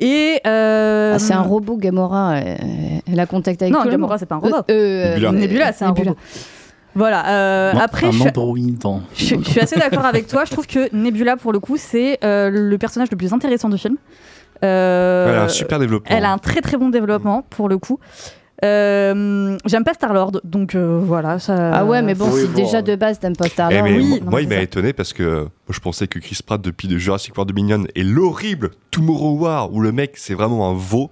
[0.00, 0.40] Et.
[0.46, 2.36] euh, Ah, c'est un robot, Gamora.
[2.38, 4.56] Elle a contact avec Non, Gamora, c'est pas un robot.
[4.56, 5.32] Euh, euh, Nebula.
[5.32, 6.10] Nebula, c'est un Nebula.
[6.10, 6.20] robot.
[6.96, 7.26] Voilà.
[7.28, 8.18] euh, Non, après, un je
[8.80, 10.44] dans- je, je suis assez d'accord avec toi.
[10.44, 13.78] Je trouve que Nebula, pour le coup, c'est euh, le personnage le plus intéressant du
[13.78, 13.96] film.
[14.62, 16.14] Euh, Elle a un super développement.
[16.16, 17.98] elle a un très très bon développement, pour le coup.
[18.64, 21.38] Euh, J'aime pas Star-Lord, donc euh, voilà.
[21.38, 21.72] Ça...
[21.72, 22.82] Ah ouais, mais bon, Oui, si bon, déjà euh.
[22.82, 23.82] de base t'aimes pas Eh, Star-Lord.
[23.82, 26.18] mais oui, moi, non, moi, mais il m'a étonné parce que moi, je pensais que
[26.18, 30.34] Chris Pratt, depuis de Jurassic World Dominion et l'horrible Tomorrow War, où le mec, c'est
[30.34, 31.10] vraiment un veau.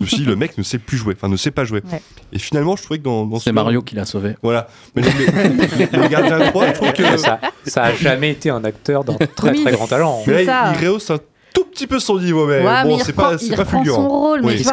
[0.00, 1.80] Je me suis dit, le mec ne sait plus jouer, enfin ne sait pas jouer.
[1.92, 2.02] Ouais.
[2.32, 4.34] Et finalement, je trouvais que dans, dans C'est ce- Mario qui l'a sauvé.
[4.42, 4.66] Voilà.
[4.96, 7.16] Mais les, les- les gardiens 3, je trouve que.
[7.16, 10.20] ça, ça a jamais été un acteur d'un très Oui, très grand talent.
[10.26, 11.18] Mais là, il, il rehausse un
[11.54, 14.02] tout petit peu son niveau, mais Ouais, bon, c'est pas, c'est pas fulgurant.
[14.02, 14.64] son rôle, mais Oui.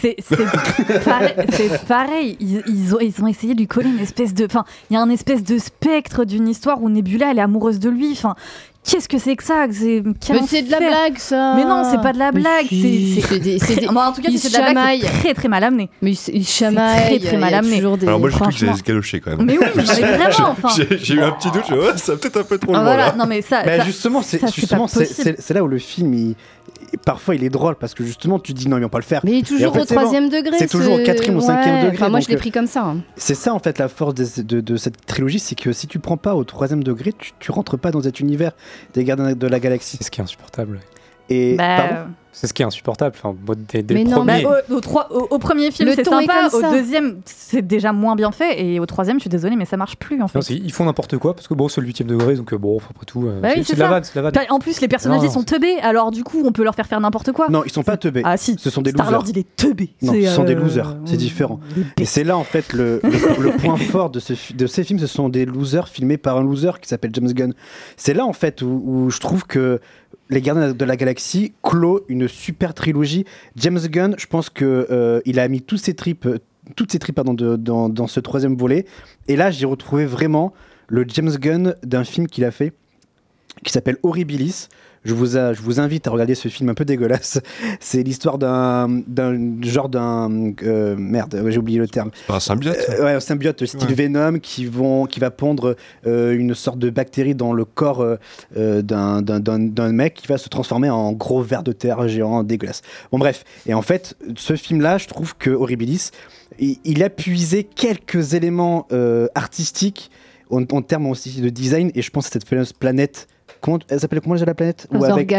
[0.00, 2.36] c'est c'est pareil, c'est pareil.
[2.40, 4.44] Ils, ils ont, ils ont essayé de lui coller une espèce de.
[4.44, 7.78] Enfin, il y a un espèce de spectre d'une histoire où Nebula, elle est amoureuse
[7.78, 8.12] de lui.
[8.12, 8.34] Enfin,
[8.84, 11.54] qu'est-ce que c'est que ça C'est Mais c'est de la blague, ça.
[11.56, 12.66] Mais non, c'est pas de la blague.
[12.70, 14.74] C'est des- des- Bon, en tout cas, ils c'est de la blague.
[14.76, 15.00] chamaillent.
[15.00, 15.88] Très très mal amené.
[16.02, 17.18] Mais il, il chamaille.
[17.18, 17.78] très, très mal amené.
[17.78, 19.46] Alors moi, je trouve que c'est escaloché quand même.
[19.46, 20.50] Mais oui, mais vraiment.
[20.50, 22.44] Enfin, J'ai j'ai eu un petit doute, je me suis dit, ouais, ça peut-être un
[22.44, 22.84] peu trop ah, loin.
[22.84, 23.14] voilà, là.
[23.16, 23.62] non mais ça.
[23.64, 26.36] Bah, ça- justement, c'est là où le film, il-
[27.04, 29.20] parfois, il est drôle parce que justement, tu dis non, ils vont pas le faire.
[29.24, 29.94] Mais il est toujours en fait, au bon.
[30.00, 30.56] troisième degré.
[30.58, 32.82] C'est toujours au quatrième ou cinquième degré, Enfin, moi, je l'ai euh, pris comme ça.
[32.84, 32.98] hein.
[33.16, 35.98] C'est ça en fait la force de, de- de cette trilogie, c'est que si tu
[35.98, 38.52] prends pas au troisième degré, tu, tu rentres pas dans cet univers
[38.94, 39.96] des gardiens de la galaxie.
[39.98, 40.80] C'est ce qui est insupportable.
[41.30, 43.14] Et Bah, pardon C'est ce qui est insupportable.
[43.16, 43.34] Enfin,
[43.72, 44.46] dès, dès Mais non, Bah, premier.
[44.68, 46.48] au, au trois- au- au premier film, c'est est sympa.
[46.52, 48.60] Au deuxième, c'est déjà moins bien fait.
[48.60, 50.38] Et au troisième, je suis désolée, mais ça marche plus en fait.
[50.40, 52.78] Non, ils font n'importe quoi parce que bon, c'est le huitième degré, donc euh, bon,
[52.90, 54.32] après tout, euh, Bah oui, c'est de la vanne, la vanne.
[54.34, 56.74] Bah, En plus, les personnages Non, ils sont teubés, alors du coup, on peut leur
[56.74, 57.48] faire faire n'importe quoi.
[57.50, 58.22] Non, ils sont pas teubés.
[58.24, 59.34] Ah si, Ce sont des Star-Lord, losers.
[59.36, 59.94] il est teubé.
[60.02, 61.60] Non, C'est, ce sont des euh, losers, c'est différent.
[61.96, 64.66] est Et c'est là en fait le, le- le point fort de, ce, fi- de
[64.66, 67.54] ces films, ce sont des losers filmés par un loser qui s'appelle James Gunn.
[67.96, 69.80] C'est là en fait où, où je trouve que
[70.30, 73.24] les Gardiens de la Galaxie clôt une super trilogie.
[73.56, 76.28] James Gunn, je pense que euh, il a mis ses tripes,
[76.76, 78.86] toutes ses tripes dans, dans ce troisième volet.
[79.28, 80.52] Et là, j'ai retrouvé vraiment
[80.88, 82.72] le James Gunn d'un film qu'il a fait
[83.62, 84.68] qui s'appelle Horribilis.
[85.04, 87.40] Je vous, a- je vous invite à regarder ce film un peu dégueulasse.
[87.80, 92.10] C'est l'histoire d'un, d'un genre d'un euh, merde, j'ai oublié le terme.
[92.14, 93.94] C'est pas un symbiote Euh, ouais, un symbiote style Ouais.
[93.94, 95.76] Venom qui, vont, qui va pondre
[96.06, 98.02] euh, une sorte de bactérie dans le corps
[98.56, 102.08] euh, d'un, d'un, d'un- d'un mec qui va se transformer en gros ver de terre
[102.08, 102.82] géant dégueulasse.
[103.12, 106.10] Bon bref, et en fait, ce film-là, je trouve que Horribilis,
[106.58, 110.10] il, il a puisé quelques éléments euh, artistiques
[110.50, 113.26] en, en termes aussi de design, et je pense à cette fameuse planète.
[113.64, 115.34] Comment, elle s'appelle comment déjà la planète Ou avec-.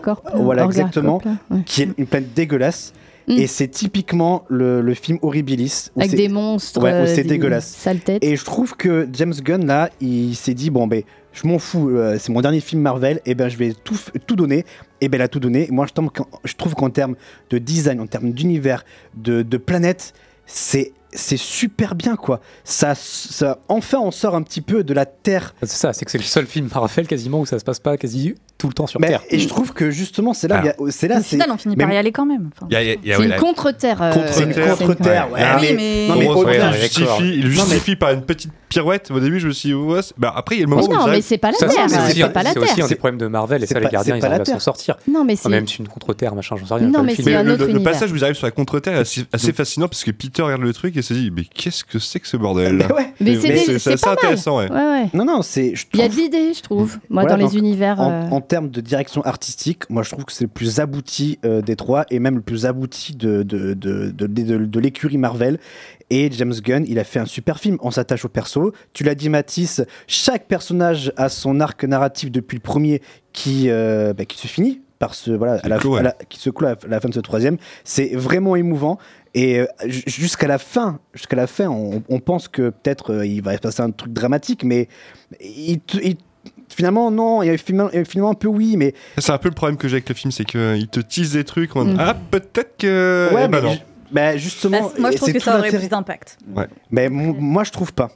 [0.00, 1.20] Corp, Voilà, exactement.
[1.50, 1.62] ouais.
[1.66, 2.92] qui est une planète dégueulasse.
[3.26, 3.32] Mm.
[3.32, 5.90] Et c'est typiquement le, le film Horribilis.
[5.96, 6.80] où Avec des monstres.
[6.80, 7.66] Ouais, où euh, c'est des dégueulasse.
[7.66, 8.22] Sales têtes.
[8.22, 11.02] Et je trouve que James Gunn, là, il s'est dit bon, ben,
[11.32, 13.98] je m'en fous, euh, c'est mon dernier film Marvel, et ben, je vais tout,
[14.28, 14.64] tout donner.
[15.00, 15.66] Et ben, il a tout donné.
[15.72, 15.92] Moi, je,
[16.44, 17.16] je trouve qu'en termes
[17.50, 18.84] de design, en termes d'univers,
[19.16, 20.14] de, de planète,
[20.46, 20.92] c'est.
[21.12, 22.40] C'est super bien quoi.
[22.64, 26.10] Ça, ça, enfin, on sort un petit peu de la Terre C'est ça, c'est que
[26.10, 28.86] c'est le seul film Marvel quasiment où ça se passe pas quasi tout le temps
[28.88, 29.22] sur Mais- Terre.
[29.30, 31.56] et je trouve que justement, c'est là, il y a- c'est là, c'est final, on
[31.56, 32.50] finit mais- par y aller quand même.
[32.56, 34.02] Enfin, Il y a- il y a- il y a- C'est ouais, une la- contre-terre.
[34.02, 34.76] euh, Contre-terre.
[34.76, 35.28] contre-terre.
[35.32, 35.34] Ouais.
[35.40, 38.50] ouais, Ah oui, mais- mais- non, mais il ouais, justifie, il justifie par une petite
[38.68, 39.10] pirouette.
[39.12, 40.94] Au début, je me suis dit, ouais, bah, après, il y a le moment Mais
[40.94, 41.86] où non, mais c'est pas la Ça, Terre.
[41.88, 42.84] c'est pas la c'est aussi Terre.
[42.84, 44.60] un des problèmes de Marvel, et c'est ça, les gardiens, ils arrivent à s'en Terre.
[44.62, 44.96] sortir.
[45.08, 45.48] Non, mais Ah, c'est.
[45.48, 46.88] même si une contre-terre, machin, j'en sais rien.
[46.88, 49.52] Non, mais c'est un le, autre passage où ils arrivent sur la contre-terre est assez,
[49.52, 52.26] fascinant parce que Peter regarde le truc et se dit mais qu'est-ce que c'est que
[52.28, 53.12] ce bordel Mais ouais.
[53.20, 53.36] Mais
[53.78, 54.70] c'est assez intéressant ouais.
[54.70, 55.06] Ouais, ouais.
[55.14, 55.72] Non, non, c'est.
[55.94, 56.98] Il y a de l'idée, je trouve.
[57.08, 58.00] Moi, dans les univers.
[58.48, 62.06] Termes de direction artistique, moi je trouve que c'est le plus abouti euh, des trois
[62.10, 65.58] et même le plus abouti de, de, de, de, l'écurie Marvel.
[66.10, 67.76] Et James Gunn, il a fait un super film.
[67.82, 68.72] On s'attache au perso.
[68.94, 73.02] Tu l'as dit, Mathis, chaque personnage a son arc narratif depuis le premier
[73.34, 76.00] qui, euh, bah, qui se finit par ce voilà à la, clôt, ouais.
[76.00, 77.58] à la- qui se clôt à la fin de ce troisième.
[77.84, 78.98] C'est vraiment émouvant.
[79.34, 83.42] Et euh, ju- jusqu'à la fin, jusqu'à la fin, on, on pense que peut-être il
[83.42, 84.88] va se passer un truc dramatique, mais
[85.40, 86.16] il, te- il-
[86.74, 87.42] finalement non.
[87.42, 89.88] Il y a finalement, finalement un peu oui, mais c'est un peu le problème que
[89.88, 91.96] j'ai avec le film c'est qu'il te tease des trucs en Mm.
[91.98, 93.78] ah peut-être que Ouais, Eh ben mais non.
[94.12, 96.38] bah, justement, Bah, moi, je et trouve que ça aurait plus d'impact.
[96.90, 98.10] Mais mon- moi, je trouve pas.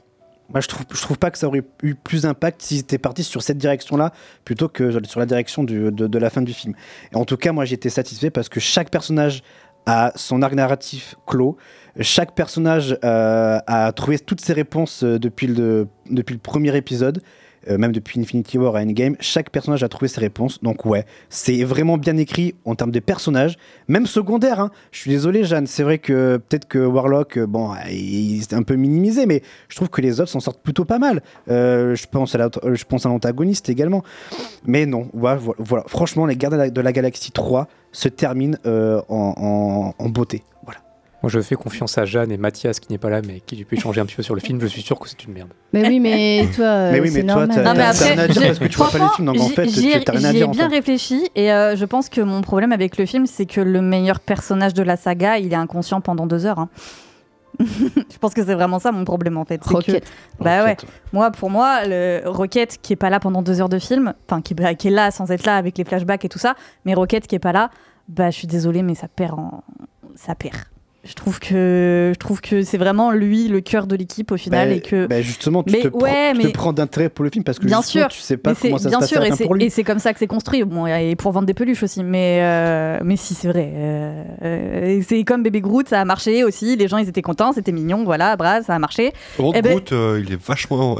[0.49, 3.23] Moi, je trouve, je trouve pas que ça aurait eu plus d'impact si c'était parti
[3.23, 4.11] sur cette direction-là
[4.45, 6.73] plutôt que sur la direction du- de, de la fin du film.
[7.11, 9.41] Et en tout cas, moi, j'étais satisfait parce que chaque personnage
[9.85, 11.57] a son arc narratif clos.
[11.99, 17.21] Chaque personnage euh, a trouvé toutes ses réponses euh, depuis le, depuis le premier épisode.
[17.69, 20.61] Euh, même depuis Infinity War à Endgame, chaque personnage a trouvé ses réponses.
[20.63, 23.57] Donc ouais, c'est vraiment bien écrit en termes de personnages,
[23.87, 24.59] même secondaires.
[24.59, 24.71] hein.
[24.91, 28.63] Je suis désolé, Jeanne, c'est vrai que peut-être que Warlock, euh, bon, il est un
[28.63, 31.21] peu minimisé, mais je trouve que les autres s'en sortent plutôt pas mal.
[31.49, 32.35] Euh, je pense
[33.05, 34.03] à l'antagoniste également.
[34.65, 39.93] Mais non, ouais, voilà, franchement, les Gardiens de la- Galaxie 3 se terminent en, en-
[39.97, 40.43] en beauté.
[40.63, 40.79] Voilà.
[41.23, 43.63] Moi, je fais confiance à Jeanne et Mathias qui n'est pas là, mais qui j'ai
[43.63, 44.59] pu échanger un petit peu sur le film.
[44.59, 45.49] Je suis sûr que c'est une merde.
[45.71, 47.55] Mais oui, mais toi, euh, Mais oui, c'est mais toi, normal.
[47.55, 49.09] t'as- Non, mais t'as- après, rien à dire j'ai- parce que tu vois pas les
[49.15, 50.75] films, donc en fait, j'y ai- t'as rien à en bien fait.
[50.75, 54.19] réfléchi et euh, je pense que mon problème avec le film, c'est que le meilleur
[54.19, 56.59] personnage de la saga, il est inconscient pendant deux heures.
[56.59, 56.67] hein.
[57.59, 59.61] je pense que c'est vraiment ça mon problème en fait.
[59.63, 60.11] c'est que- Rocket.
[60.41, 60.71] Bah ouais.
[60.71, 60.89] Rocket.
[61.13, 64.41] Moi, pour moi, le Rocket qui est pas là pendant deux heures de film, enfin
[64.41, 66.93] qui, est- qui est là sans être là avec les flashbacks et tout ça, mais
[66.95, 67.69] Rocket qui est pas là,
[68.09, 69.63] bah je suis désolée, mais ça perd en
[70.15, 70.55] ça perd.
[71.05, 74.69] Je trouve que je trouve que c'est vraiment lui le cœur de l'équipe au final
[74.69, 77.09] Bah, et que bah, justement, tu Mais te, prends- ouais, tu te mais- prends d'intérêt
[77.09, 79.01] pour le film parce que bien justement, sûr, tu sais pas comment ça bien se
[79.01, 79.65] passe sûr, et c'est pour lui.
[79.65, 80.63] et c'est comme ça que c'est construit.
[80.63, 83.69] Bon, et pour vendre des peluches aussi, mais euh, mais si c'est vrai.
[83.75, 86.77] Euh, euh, c'est comme bébé Groot, ça a marché aussi.
[86.77, 89.11] Les gens ils étaient contents, c'était mignon, voilà, bras, ça a marché.
[89.39, 90.97] Eh ben- Groot, euh, il est vachement.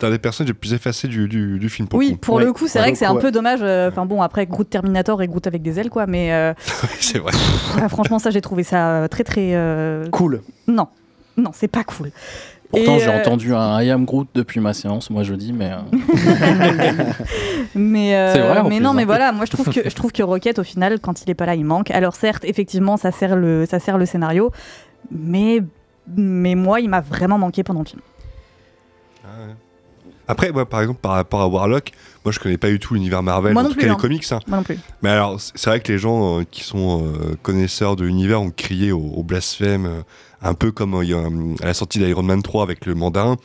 [0.00, 1.86] C'est un des personnages les plus effacés du, du, du film.
[1.88, 2.16] Pour Oui, coup.
[2.18, 3.20] pour le coup, c'est vrai que c'est un Ouais.
[3.20, 3.60] peu dommage.
[3.62, 6.06] euh, Enfin bon, après Groot Terminator et Groot avec des ailes, quoi.
[6.06, 6.52] Mais euh,
[7.00, 7.32] c'est vrai.
[7.80, 10.42] ah, franchement, ça, j'ai trouvé ça euh, très très euh, cool.
[10.66, 10.88] Non,
[11.36, 12.10] non, c'est pas cool.
[12.70, 15.22] Pourtant, j'ai euh, entendu un I am Groot depuis ma séance, moi
[15.54, 15.70] mais.
[15.70, 15.76] euh,
[17.76, 18.94] Mais, euh, C'est vrai, mais plus, non, hein.
[18.94, 21.34] mais voilà, moi je trouve que je trouve que Rocket au final, quand il est
[21.34, 21.92] pas là, il manque.
[21.92, 24.50] Alors certes, effectivement, ça sert le ça sert le scénario,
[25.12, 25.60] mais
[26.16, 28.00] mais moi, il m'a vraiment manqué pendant le film.
[30.28, 31.92] Après, moi, par exemple, par rapport à Warlock,
[32.24, 33.96] moi je connais pas du tout l'univers Marvel, Moi en non tout plus, cas hein.
[33.96, 34.24] les comics.
[34.32, 34.38] hein.
[34.46, 34.78] Moi non plus.
[35.02, 38.50] Mais alors, c'est vrai que les gens euh, qui sont euh, connaisseurs de l'univers ont
[38.50, 40.00] crié au, au blasphème, euh,
[40.42, 43.36] un peu comme à la sortie d'Iron Man 3 avec le mandarin.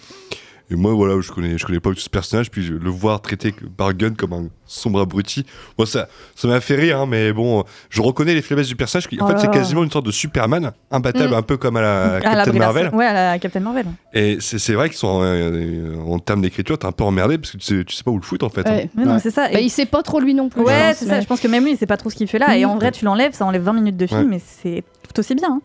[0.71, 3.21] Et moi, voilà, je connais, je connais pas tout ce personnage, puis je- le voir
[3.21, 5.43] traité par Gunn comme un sombre abruti,
[5.79, 9.07] moi ça ça m'a fait rire, hein, mais bon, je reconnais les faiblesses du personnage,
[9.07, 11.37] qui en Oh fait c'est quasiment une sorte de Superman, imbattable, Mm.
[11.37, 12.89] un peu comme à la À la Captain Marvel.
[12.93, 13.87] Ouais, à la Captain Marvel.
[14.13, 17.51] Et c'est c'est vrai qu'ils sont euh, en termes d'écriture, t'es un peu emmerdé parce
[17.53, 18.67] que tu sais, tu sais pas où le foutre en fait.
[18.67, 18.71] hein.
[18.75, 18.89] Ouais.
[18.95, 19.49] Ouais, non, c'est ça.
[19.51, 20.61] Bah, Et- il sait pas trop lui non plus.
[20.61, 21.19] Ouais, je pense, c'est ça.
[21.21, 22.55] Je pense que même lui, il sait pas trop ce qu'il fait là.
[22.55, 22.69] Et Mhm.
[22.71, 24.25] en vrai, tu l'enlèves, ça enlève 20 minutes de film, Ouais.
[24.27, 25.49] mais c'est tout aussi bien.
[25.49, 25.61] hein.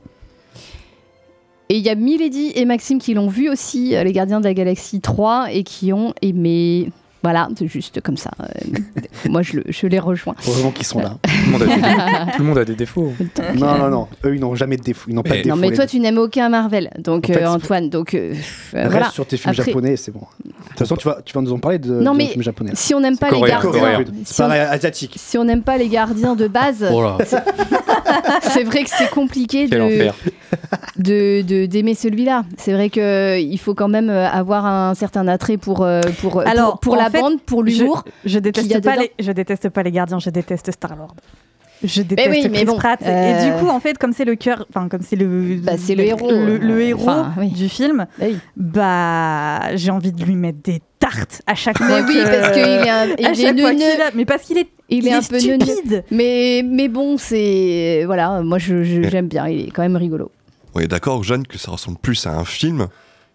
[1.71, 4.45] Et il y a Milady et Maxime qui l'ont vu aussi, euh, Les Gardiens de
[4.45, 6.91] la Galaxie 3, et qui ont aimé.
[7.25, 8.31] Voilà, c'est juste comme ça.
[8.41, 10.35] Euh, Moi, je, le- je les rejoins.
[10.47, 11.17] Heureusement qu'ils sont là.
[11.23, 13.13] Tout le monde a des, tout le monde a des défauts.
[13.57, 14.09] non, non, non.
[14.25, 15.07] Eux, ils n'ont jamais de défaut.
[15.09, 15.57] Ils n'ont pas de Mais- défaut.
[15.57, 17.89] Non, mais les toi, tu n'aimes aucun Marvel, donc En fait, euh, Antoine.
[17.89, 18.35] Donc euh,
[18.75, 19.11] euh, Reste voilà.
[19.11, 20.21] sur tes films Après- japonais, c'est bon.
[20.45, 22.43] De toute façon, tu vas, tu vas nous en parler de, Non, de mais films
[22.43, 22.73] japonais.
[22.75, 24.05] si on n'aime pas les coréen, gardiens, coréen.
[24.25, 25.15] si C'est on- pareil, asiatique.
[25.17, 27.03] si on n'aime pas les gardiens de base, Oh
[28.43, 30.15] c'est vrai que c'est compliqué Quel de, enfer.
[30.99, 32.45] de de- d'aimer celui-là.
[32.59, 36.01] C'est vrai que euh, il faut quand même euh, avoir un certain attrait pour euh,
[36.21, 38.05] pour Alors, pour, pour en la fait, bande, pour l'humour.
[38.25, 39.03] Je a déteste pas dedans.
[39.19, 41.15] les, je déteste pas les gardiens, je déteste Star Lord.
[41.83, 43.01] Je déteste oui, mais Chris bon, Pratt.
[43.03, 45.73] euh, Et du coup, en fait, comme c'est le cœur, enfin comme c'est le, Bah,
[45.77, 47.49] c'est le héros, le, le héros enfin, oui.
[47.51, 48.39] du film, Bah oui.
[48.57, 52.01] bah j'ai envie de lui mettre des tartes à chaque Mais fois.
[52.07, 55.21] oui, que- parce qu'il est un- il est mais parce qu'il est, Il est un
[55.23, 56.05] peu stupide.
[56.11, 59.47] Mais mais bon, c'est voilà, moi je je- j'aime bien.
[59.49, 60.31] Il est quand même rigolo.
[60.75, 62.89] On est d'accord, Jeanne, que ça ressemble plus à un film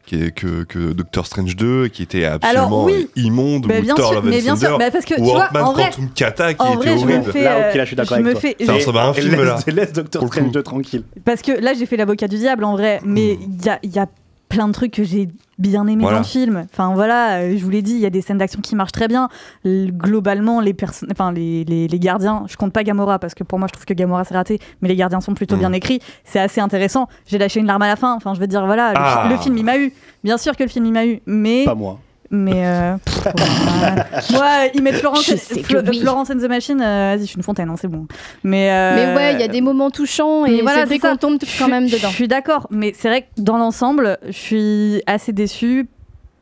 [0.10, 3.07] qui est que, que Doctor Strange 2, qui était absolument Alors, oui.
[3.16, 5.22] immonde, Bah, ou bien Thor sûr, Love mais bien sûr, Thunder, bah, parce que, tu
[5.22, 7.32] ou vois, Ant-Man en vrai- Quantum Kata, qui en était vrai, je me horrible.
[7.32, 8.41] fais, Là, euh, ok, là, je suis d'accord je avec me toi.
[8.41, 9.60] fais- Ça je- ressemble à un film, laisse, là.
[9.68, 10.51] laisse Doctor Strange coup.
[10.51, 11.03] 2 tranquille.
[11.24, 13.95] Parce que là, j'ai fait l'avocat du diable en vrai, mais il y a, il
[13.95, 14.07] y a
[14.50, 15.30] plein de trucs que j'ai
[15.60, 16.18] bien aimé Voilà.
[16.18, 16.66] dans le film.
[16.74, 18.91] Enfin voilà, euh, je vous l'ai dit, il y a des scènes d'action qui marchent
[18.91, 19.30] très bien.
[19.66, 20.76] Globalement, les,
[21.12, 23.86] enfin, les, les, les gardiens, je compte pas Gamora parce que pour moi, je trouve
[23.86, 25.60] que Gamora c'est raté, mais les gardiens sont plutôt Mm.
[25.60, 26.00] bien écrits.
[26.24, 27.08] C'est assez intéressant.
[27.28, 28.14] J'ai lâché une larme à la fin.
[28.16, 29.28] Enfin, je veux dire, voilà, le, Ah.
[29.30, 29.93] le film il m'a eu.
[30.24, 31.66] Bien sûr que le film il m'a eu, mais.
[31.66, 32.00] Pas moi.
[32.32, 35.64] Mais euh, pff, moi, ils mettent Florence, oui.
[36.02, 36.80] Florence and the Machine.
[36.82, 38.06] euh, Vas-y, je suis une fontaine, hein, c'est bon.
[38.44, 41.02] Mais, euh, Mais ouais, il y a des moments touchants et voilà, c'est vrai c'est
[41.02, 41.10] ça.
[41.12, 42.10] qu'on tombe Je quand suis- même dedans.
[42.10, 45.88] Je suis d'accord, mais c'est vrai que dans l'ensemble, je suis assez déçue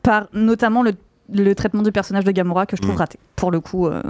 [0.04, 0.92] par notamment le,
[1.34, 3.00] le traitement du personnage de Gamora que je trouve Mm.
[3.00, 3.20] raté.
[3.36, 4.02] Pour le coup, euh,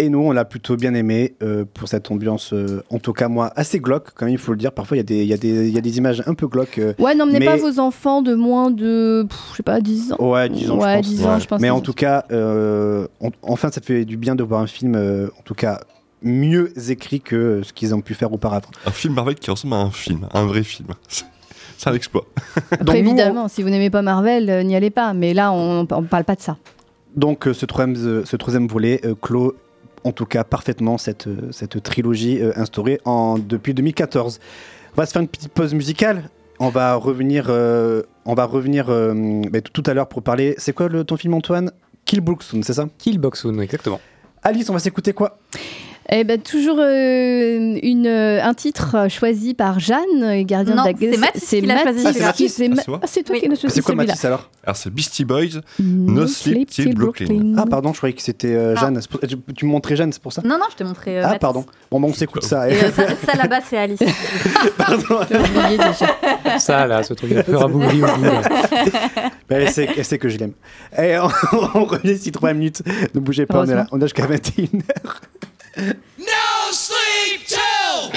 [0.00, 3.26] Et nous, on l'a plutôt bien aimé euh, pour cette ambiance, euh, en tout cas
[3.26, 4.70] moi, assez glauque, quand même, il faut le dire.
[4.72, 6.34] Parfois, il y, a des- il y, a des- il y a des images un
[6.34, 6.78] peu glauques.
[6.78, 10.12] euh, Ouais, n'emmenez Mais- pas vos enfants de moins de, pff, je sais pas, 10
[10.12, 10.16] ans.
[10.20, 11.06] Ouais, 10 ans, Ouais, je pense.
[11.08, 14.36] 10 ans, je pense Mais en tout cas, euh, on- enfin, ça fait du bien
[14.36, 15.80] de voir un film, euh, en tout cas,
[16.22, 18.68] mieux écrit que ce qu'ils ont pu faire auparavant.
[18.86, 20.88] Un film Marvel qui ressemble à un film, un vrai film.
[21.76, 22.24] C'est un exploit.
[22.70, 25.12] Après, Donc, nous, évidemment, si vous n'aimez pas Marvel, euh, n'y allez pas.
[25.14, 26.56] Mais là, on, on parle pas de ça.
[27.16, 29.54] Donc euh, ce troisième, euh, ce troisième volet euh, clôt
[30.04, 34.40] en tout cas parfaitement cette, cette trilogie euh, instaurée en, depuis 2014.
[34.92, 36.30] On va se faire une petite pause musicale.
[36.60, 40.54] On va revenir, euh, on va revenir euh, bah, tout à l'heure pour parler.
[40.58, 41.70] C'est quoi le, ton film Antoine?
[42.04, 42.88] Kill Soon, c'est ça?
[42.98, 44.00] Kill Boxoon, exactement.
[44.42, 45.38] Alice, on va s'écouter quoi?
[46.10, 50.84] Eh ben, toujours euh, une, euh, un titre euh, choisi par Jeanne, euh, gardien Non,
[50.84, 53.34] de la c'est Mathis qui l'a choisi, Mathis c'est Ah, Ma- c'est ah, c'est toi
[53.34, 53.42] Oui.
[53.42, 54.12] qui l'as choisi C'est quoi celui-là.
[54.12, 54.50] Mathis alors?
[54.64, 57.56] Alors c'est Beastie Boys, No Sleep Till Brooklyn.
[57.58, 58.80] Ah pardon, je croyais que c'était euh, Ah.
[58.80, 59.00] Jeanne.
[59.02, 60.40] C'est Tu, me montrais Jeanne, c'est pour ça?
[60.42, 61.18] Non, non, je t'ai montré.
[61.18, 61.40] euh, Ah Mathis.
[61.40, 61.66] pardon.
[61.90, 62.70] Bon, bah, on s'écoute ça.
[62.70, 64.00] Et, euh, ça, ça, là-bas, c'est Alice.
[64.78, 65.20] Pardon.
[65.70, 66.58] Déjà.
[66.58, 68.24] Ça, là, ce truc un peu rabougri au bout.
[68.24, 68.42] là.
[69.50, 70.52] Elle, sait, elle sait que je l'aime.
[70.98, 71.28] Et on,
[71.74, 72.82] on revient ici 3 minutes.
[73.14, 73.86] Ne bougez pas, on est là.
[73.92, 74.68] On a jusqu'à 21h.
[75.78, 78.10] No sleep till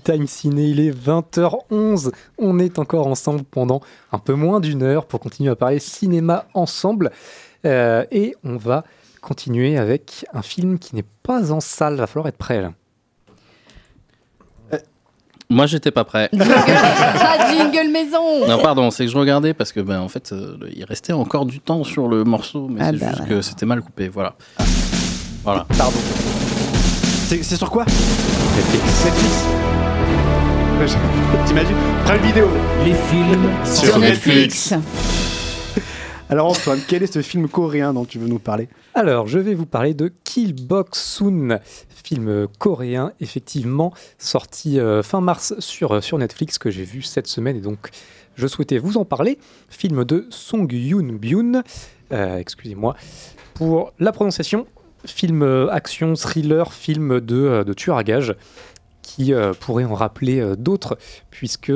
[0.00, 2.10] Time Ciné, il est 20h11.
[2.38, 3.80] On est encore ensemble pendant
[4.12, 7.10] un peu moins d'une heure pour continuer à parler cinéma ensemble.
[7.64, 8.84] Euh, et on va
[9.20, 11.96] continuer avec un film qui n'est pas en salle.
[11.96, 12.72] Va falloir être prêt là.
[15.50, 16.28] Moi, j'étais pas prêt.
[16.38, 20.58] Ah, jingle maison Non, pardon, c'est que je regardais parce que, ben, en fait, euh,
[20.76, 23.34] il restait encore du temps sur le morceau, mais Ah c'est bah juste voilà.
[23.34, 24.08] que c'était mal coupé.
[24.08, 24.34] Voilà.
[25.42, 25.66] Voilà.
[25.78, 25.96] Pardon.
[27.28, 29.04] C'est sur quoi Netflix.
[29.04, 29.44] Netflix.
[31.46, 31.76] T'imagines
[32.06, 32.48] Prime vidéo.
[32.86, 34.72] Les films Sur Netflix.
[36.30, 38.70] Alors Antoine, quel est ce film coréen dont tu veux nous parler?
[38.94, 41.58] Alors, je vais vous parler de Kill Box Soon,
[42.02, 47.26] film coréen, effectivement, sorti euh, fin mars sur, euh, sur Netflix, que j'ai vu cette
[47.26, 47.90] semaine, et donc
[48.36, 49.38] je souhaitais vous en parler.
[49.68, 51.62] Film de Song Yoon Byun,
[52.10, 52.96] euh, excusez-moi
[53.52, 54.66] pour la prononciation.
[55.04, 58.34] Film euh, action, thriller, film de, euh, de tueur à gages,
[59.02, 60.98] qui euh, pourrait en rappeler d'autres,
[61.30, 61.72] puisque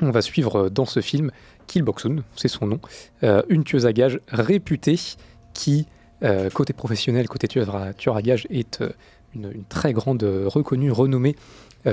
[0.00, 1.30] on va suivre dans ce film
[1.66, 2.80] Kill Boxun, c'est son nom,
[3.48, 4.98] une tueuse à gages réputée
[5.54, 5.86] qui,
[6.52, 8.82] côté professionnel, côté tueur à, tueur à gages, est
[9.34, 11.36] une, très grande, reconnue, renommée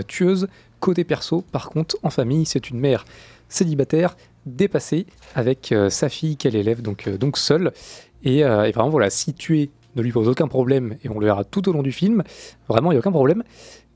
[0.07, 0.47] tueuse.
[0.79, 3.05] Côté perso, par contre, en famille, c'est une mère
[3.47, 4.17] célibataire,
[4.47, 5.05] dépassée,
[5.35, 7.71] avec sa fille qu'elle élève donc, donc seule.
[8.23, 9.69] Et, et vraiment, voilà, si tuer
[10.01, 12.23] lui pose aucun problème, et on le verra tout au long du film,
[12.67, 13.43] vraiment, il n'y a aucun problème.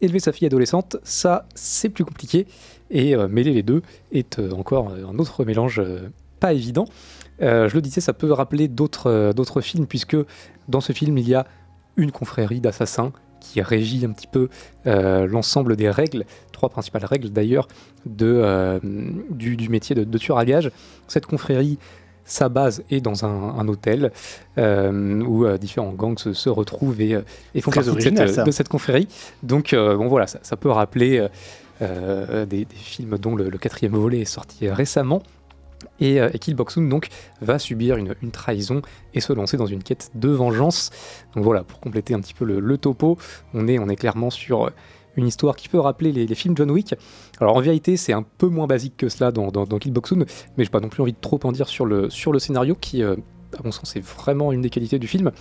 [0.01, 2.45] Élever sa fille adolescente, ça, c'est plus compliqué.
[2.89, 3.81] Et euh, mêler les deux
[4.11, 5.81] est euh, encore euh, un autre mélange
[6.39, 6.85] pas évident.
[7.39, 10.15] Je le disais, ça peut rappeler d'autres d'autres films, puisque
[10.69, 11.45] dans ce film, il y a
[11.97, 13.11] une confrérie d'assassins
[13.41, 14.47] qui régit un petit peu
[14.85, 17.67] l'ensemble des règles, trois principales règles d'ailleurs,
[18.05, 20.71] du, métier de, de tueur à gages.
[21.07, 21.79] Cette confrérie,
[22.25, 24.11] sa base est dans un, un hôtel
[24.57, 27.21] euh, où euh, différents gangs se, se retrouvent et, euh,
[27.53, 29.07] et font partie de cette, de confrérie.
[29.41, 31.27] Donc, euh, bon voilà, ça, ça peut rappeler
[31.81, 35.21] des, des films dont le, le quatrième volet est sorti récemment.
[35.99, 37.09] Et, et Kill Boxun donc
[37.41, 38.81] va subir une, une trahison
[39.13, 40.91] et se lancer dans une quête de vengeance.
[41.35, 43.17] Donc voilà, pour compléter un petit peu le, le topo,
[43.53, 44.71] on est, on est clairement sur
[45.15, 46.95] une histoire qui peut rappeler les, les films John Wick.
[47.39, 50.25] Alors en vérité, c'est un peu moins basique que cela dans, dans, dans Kill Boxun,
[50.57, 52.75] mais j'ai pas non plus envie de trop en dire sur le, sur le scénario
[52.79, 53.15] qui, euh,
[53.57, 55.31] à mon sens, est vraiment une des qualités du film.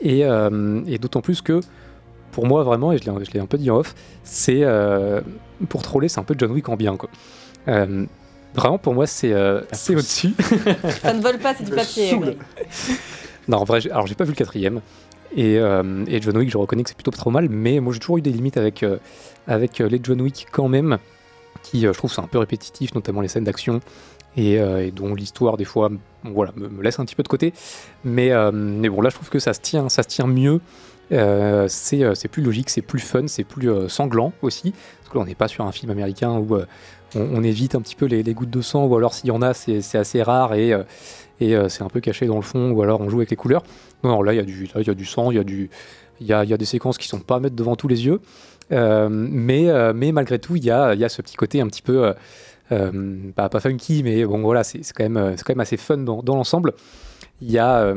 [0.00, 1.60] Et, euh, et d'autant plus que,
[2.32, 5.20] pour moi, vraiment, et je l'ai un peu dit en off, c'est euh,
[5.68, 6.96] pour troller, c'est un peu John Wick en bien.
[6.96, 7.08] Quoi.
[7.68, 8.04] Euh,
[8.54, 10.34] vraiment, pour moi, c'est euh, c'est au-dessus.
[11.02, 12.18] Ça ne vole pas, c'est du papier.
[13.48, 14.80] Non, en vrai, alors j'ai pas vu le quatrième.
[15.36, 17.92] Et, euh, et John Wick, je reconnais que c'est plutôt pas trop mal, mais moi
[17.92, 18.98] j'ai toujours eu des limites avec, euh,
[19.46, 20.98] avec euh, les John Wick quand même,
[21.62, 23.80] qui je trouve c'est un peu répétitif, notamment les scènes d'action,
[24.36, 24.60] et,
[24.94, 25.90] dont l'histoire des fois
[26.22, 27.52] voilà, me, laisse un petit peu de côté.
[28.04, 30.60] Mais, mais bon, là je trouve que ça se tient, ça se tient mieux.
[31.10, 34.70] C'est plus logique, c'est plus fun, c'est plus sanglant aussi.
[34.70, 36.56] Parce que là on n'est pas sur un film américain où
[37.16, 39.42] on, évite un petit peu les, les gouttes de sang, ou alors s'il y en
[39.42, 40.72] a, c'est assez rare et,
[41.40, 43.64] et c'est un peu caché dans le fond, ou alors on joue avec les couleurs.
[44.04, 45.70] Non, là il y, y a du sang, il y, a du-
[46.20, 48.20] y a, y a des séquences qui sont pas à mettre devant tous les yeux,
[48.70, 51.66] Euh, mais, euh, mais malgré tout, il y a, y a ce petit côté un
[51.68, 52.12] petit peu, euh,
[52.70, 56.36] euh, pas, funky, mais bon voilà, c'est quand, même, quand même assez fun dans, dans
[56.36, 56.74] l'ensemble.
[57.40, 57.94] Il y a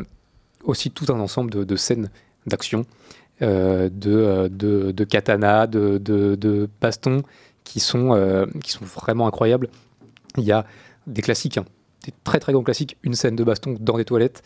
[0.64, 2.10] aussi tout un ensemble de, scènes
[2.48, 2.86] d'action,
[3.41, 7.23] de, de, de katana, de, de, bastons
[7.65, 9.68] qui sont, qui sont vraiment incroyables.
[10.38, 10.65] Il y a
[11.06, 11.65] des classiques, hein,
[12.06, 14.41] des très très grands classiques, une scène de baston dans des toilettes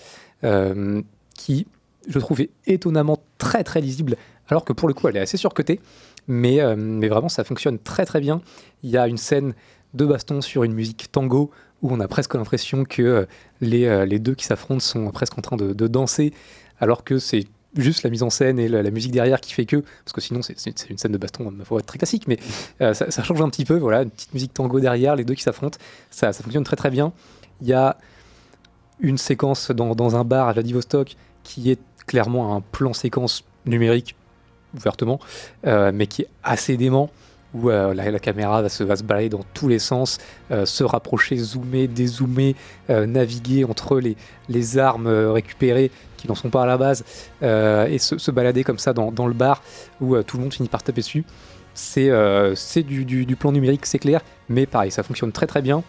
[1.36, 1.68] qui,
[2.07, 4.18] je trouve, est étonnamment très très lisible,
[4.48, 5.80] alors que pour le coup, elle est assez surcotée,
[6.28, 8.41] mais, euh, mais vraiment ça fonctionne très très bien.
[8.84, 9.53] Il y a une scène
[9.94, 11.52] de baston sur une musique tango
[11.82, 13.26] où on a presque l'impression que euh,
[13.62, 16.34] les, euh, les deux qui s'affrontent sont presque en train de, danser,
[16.80, 17.45] alors que c'est
[17.78, 20.41] juste la mise en scène et la, musique derrière qui fait que, parce que sinon
[20.41, 22.40] c'est- une scène de baston, ma foi, très classique, mais
[22.80, 25.44] ça, ça change un petit peu, voilà, une petite musique tango derrière, les deux qui
[25.44, 25.78] s'affrontent,
[26.10, 27.12] ça, ça fonctionne très très bien.
[27.62, 27.98] Il y a
[28.99, 34.15] une séquence dans, un bar à Vladivostok qui est clairement un plan séquence numérique,
[34.76, 35.19] ouvertement,
[35.65, 37.09] euh, mais qui est assez dément,
[37.53, 40.17] où euh, la, caméra va se, balader dans tous les sens,
[40.51, 42.55] euh, se rapprocher, zoomer, dézoomer,
[42.89, 47.03] naviguer entre les, armes récupérées qui n'en sont pas à la base,
[47.41, 49.61] et se, balader comme ça dans, le bar
[50.01, 51.26] où tout le monde finit par taper dessus.
[51.73, 55.84] C'est du, du- plan numérique, c'est clair, mais pareil, ça fonctionne très très bien.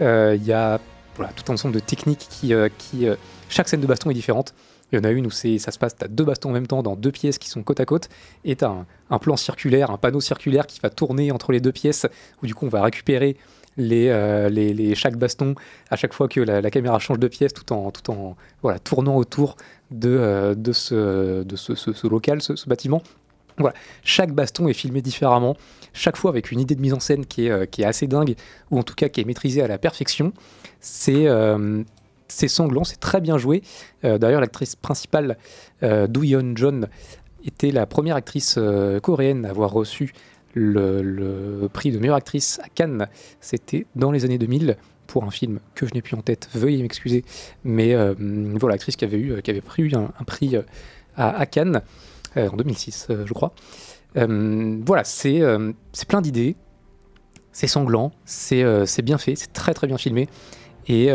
[0.00, 0.80] Il y a
[1.18, 2.54] voilà, tout un ensemble de techniques qui...
[2.54, 3.16] euh, qui euh,
[3.50, 4.54] chaque scène de baston est différente.
[4.90, 6.66] Il y en a une où ça se passe, tu as deux bastons en même
[6.66, 8.08] temps dans deux pièces qui sont côte à côte,
[8.44, 8.74] et tu as
[9.10, 12.06] un, plan circulaire, un panneau circulaire qui va tourner entre les deux pièces,
[12.42, 13.36] où du coup on va récupérer
[13.78, 15.54] euh, chaque baston
[15.90, 17.92] à chaque fois que la, caméra change de pièce, tout en,
[18.82, 19.56] tournant autour
[19.90, 23.02] de, ce local, ce, ce bâtiment.
[23.58, 23.74] Voilà.
[24.04, 25.56] Chaque baston est filmé différemment,
[25.92, 28.06] chaque fois avec une idée de mise en scène qui est, euh, qui est assez
[28.06, 28.34] dingue,
[28.70, 30.32] ou en tout cas qui est maîtrisée à la perfection.
[30.80, 31.82] C'est euh,
[32.28, 33.62] c'est sanglant, c'est très bien joué.
[34.04, 35.38] Euh, D'ailleurs, l'actrice principale,
[35.82, 36.88] euh, Do Yeon John,
[37.44, 38.58] était la première actrice
[39.02, 40.12] coréenne à avoir reçu
[40.54, 43.06] le, prix de meilleure actrice à Cannes.
[43.40, 46.50] C'était dans les années 2000 pour un film que je n'ai plus en tête.
[46.52, 47.24] Veuillez m'excuser,
[47.64, 47.94] mais
[48.58, 50.56] voilà, actrice qui avait eu, qui avait pris un, prix
[51.16, 51.80] à, Cannes
[52.36, 53.52] en 2006, euh, je crois.
[54.16, 56.56] Euh, voilà, c'est euh, c'est plein d'idées,
[57.52, 60.28] c'est sanglant, c'est euh, c'est bien fait, c'est très très bien filmé.
[60.90, 61.08] Et,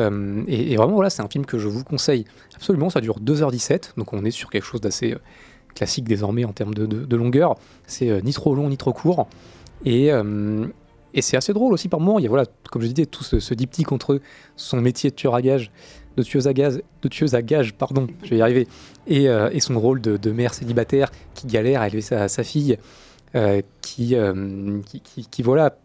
[0.47, 2.25] et- vraiment, voilà, c'est un film que je vous conseille
[2.55, 2.91] absolument.
[2.91, 5.15] Ça dure 2h17, donc on est sur quelque chose d'assez
[5.73, 7.55] classique désormais en termes de, de- longueur.
[7.87, 9.27] C'est ni trop long ni trop court.
[9.83, 10.11] Et,
[11.15, 12.19] et c'est assez drôle aussi par moments.
[12.19, 14.19] Il y a, voilà, comme je disais, tout ce, ce diptyque entre
[14.57, 15.71] son métier de tueur à gage,
[16.17, 16.47] de tueuse
[17.35, 18.67] à gage, pardon, je vais y arriver,
[19.07, 22.77] et, euh, son rôle de, mère célibataire qui galère à élever sa, fille,
[23.35, 25.75] euh, qui, euh, qui, qui- voilà,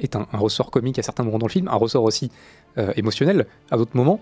[0.00, 2.30] est un, ressort comique à certains moments dans le film, un ressort aussi
[2.96, 4.20] émotionnel à d'autres moments.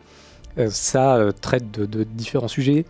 [0.70, 2.86] Ça traite de, différents sujets.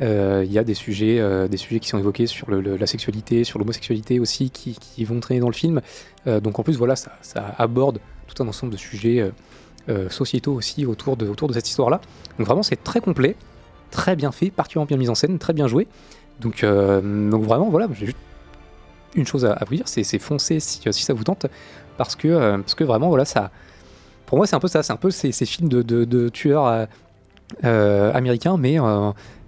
[0.00, 4.18] Il y a des sujets, des sujets qui sont évoqués sur la sexualité, sur l'homosexualité
[4.18, 5.80] aussi, qui, vont traîner dans le film.
[6.26, 7.12] Donc en plus, voilà, ça
[7.58, 9.30] aborde tout un ensemble de sujets
[9.88, 12.00] euh, sociétaux aussi autour de, autour de cette histoire-là.
[12.38, 13.36] Donc vraiment, c'est très complet,
[13.90, 15.86] très bien fait, particulièrement bien mis en scène, très bien joué.
[16.40, 17.00] Donc, euh,
[17.30, 18.18] donc vraiment, voilà, j'ai juste
[19.14, 21.46] une chose à, à vous dire, c'est c'est foncer si, si ça vous tente,
[21.96, 23.50] parce que, euh, parce que vraiment, voilà, ça,
[24.26, 26.28] pour moi, c'est un peu ça, c'est un peu ces, ces films de, de- de
[26.28, 26.86] tueurs
[27.62, 28.76] américains, mais,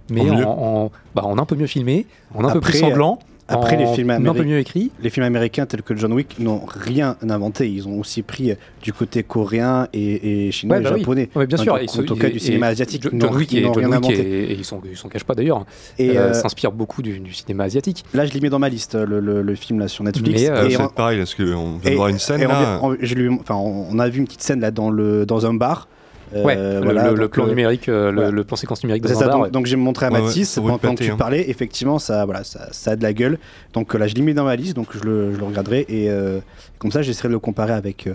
[0.09, 0.45] mais En en, mieux.
[0.45, 3.19] en- bah, en un peu mieux filmé, en un peu plus sanglant,
[3.53, 4.91] Après, les en films, un peu améri- mieux écrit.
[5.01, 7.69] les films américains tels que John Wick n'ont rien inventé.
[7.69, 10.99] Ils ont aussi pris euh, du côté coréen et, et chinois Ouais, et bah oui.
[11.01, 11.29] japonais.
[11.35, 13.03] Ouais, bien sûr, ce- en tout cas du cinéma et asiatique.
[13.03, 14.21] John Wick ils John rien Wick inventé.
[14.21, 15.65] et, et ils s'en ils cachent pas d'ailleurs.
[15.99, 18.03] Et, euh, euh, s'inspirent beaucoup du, du cinéma asiatique.
[18.13, 20.43] Là, je l'ai mis dans ma liste, le, le- le film là, sur Netflix.
[20.49, 22.59] Euh, Et c'est en- pareil, parce qu'on vient de voir une scène et on là.
[22.59, 25.45] vient- on- je lui- enfin, on a vu une petite scène là dans, le, dans
[25.45, 25.87] un bar.
[26.33, 28.31] Euh, ouais, le- voilà, le, le donc, plan euh, numérique, euh, le- voilà.
[28.31, 29.49] le, plan séquence numérique C'est dans ça, donc, ouais.
[29.51, 31.15] donc j'ai montré à Ouais, ouais, Mathis le pendant que tu hein.
[31.17, 33.37] parlais, effectivement ça, voilà, ça, ça a de la gueule.
[33.73, 36.09] Donc là je l'ai mis dans ma liste, donc je le, je le regarderai et
[36.09, 36.39] euh,
[36.79, 38.13] comme ça j'essaierai de le comparer avec, euh,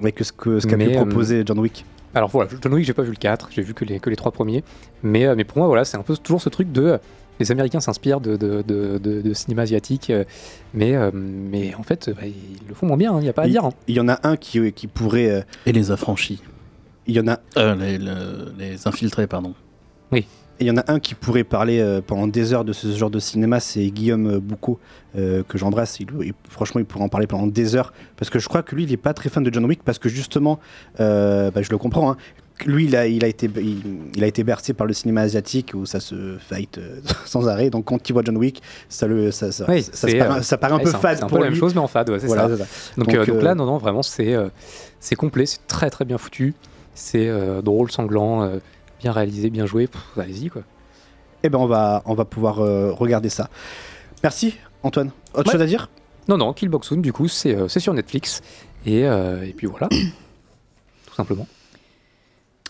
[0.00, 1.84] avec ce que ce qu'a pu euh, proposer John Wick.
[2.14, 4.16] Alors voilà, John Wick, j'ai pas vu le 4, j'ai vu que les, que les
[4.16, 4.64] trois premiers.
[5.02, 6.82] Mais, euh, mais pour moi, voilà, c'est un peu toujours ce truc de.
[6.82, 6.98] euh,
[7.38, 10.24] Les Américains s'inspirent de, de, de, de- de cinéma asiatique, euh,
[10.74, 13.42] mais, euh, mais en fait, bah, ils le font moins bien, il n'y a pas
[13.42, 13.64] à Il- dire.
[13.64, 13.72] hein.
[13.86, 15.30] Il y en a un qui, qui pourrait.
[15.30, 16.40] euh, Et les affranchis.
[17.06, 19.54] Il y en a Euh, les, le- les infiltrés, pardon.
[20.12, 22.88] Et il y en a un qui pourrait parler euh, pendant des heures de ce
[22.94, 24.78] genre de cinéma, c'est Guillaume euh, Boucaud,
[25.16, 26.00] euh, que j'embrasse.
[26.00, 27.94] Il- il- franchement, il pourrait en parler pendant des heures.
[28.18, 29.98] Parce que je crois que lui, il n'est pas très fan de John Wick, parce
[29.98, 30.60] que justement,
[31.00, 32.12] euh, bah, je le comprends.
[32.12, 32.16] hein.
[32.66, 33.80] Lui, il a, il, a été, il,
[34.14, 37.70] il a été bercé par le cinéma asiatique où ça se fight euh, sans arrêt.
[37.70, 38.60] Donc quand il voit John Wick,
[38.90, 41.22] ça, le, ça, ça, Oui, ça, paraît, euh, ça paraît un ouais, peu fade C'est
[41.24, 42.64] un peu pour la même chose, mais en fade, ouais, c'est Voilà, ça.
[42.98, 44.50] Donc, Donc, euh, donc là, non, non, vraiment, c'est euh,
[44.98, 46.52] c'est complet, c'est très très bien foutu,
[47.00, 48.58] c'est euh, drôle, sanglant, euh,
[49.00, 49.88] bien réalisé, bien joué.
[50.16, 50.62] Allez-y, quoi.
[51.42, 53.48] eh ben on va, on va pouvoir euh, regarder ça.
[54.22, 55.10] Merci Antoine.
[55.34, 55.52] Autre Ouais.
[55.52, 55.88] chose à dire?
[56.28, 58.40] Non, non, Kill Box Soon, du coup, c'est euh, c'est sur Netflix.
[58.86, 59.88] Et, euh, et puis voilà.
[61.06, 61.46] Tout simplement.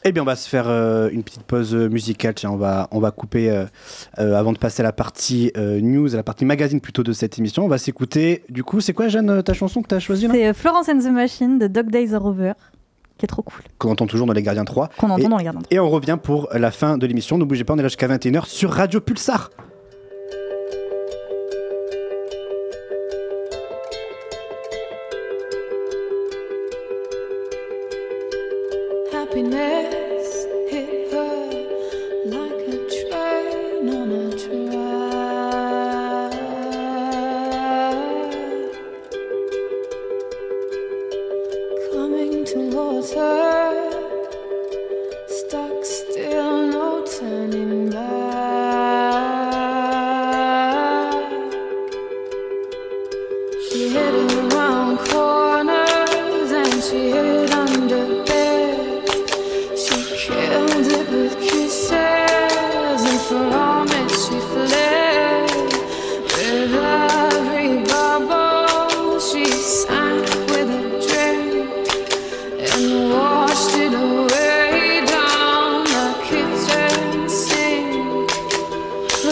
[0.03, 2.33] Eh bien, on va se faire euh, une petite pause musicale.
[2.35, 3.67] Tiens, on va, on va couper euh,
[4.19, 7.13] euh, avant de passer à la partie euh, news, à la partie magazine plutôt de
[7.13, 7.67] cette émission.
[7.67, 8.43] On va s'écouter.
[8.49, 10.33] Du coup, c'est quoi, Jeanne, ta chanson que tu as choisie là?
[10.33, 12.53] C'est Florence and the Machine de Dog Days Are Over,
[13.21, 13.61] qui est trop cool.
[13.79, 14.89] Qu'on entend toujours dans Les Gardiens 3.
[14.99, 15.69] Qu'on entend Et- dans Les Gardiens 3.
[15.77, 17.39] Et on revient pour la fin de l'émission.
[17.39, 19.51] Ne bougez pas, on est là jusqu'à 21h sur Radio Pulsar.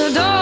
[0.09, 0.38] The dog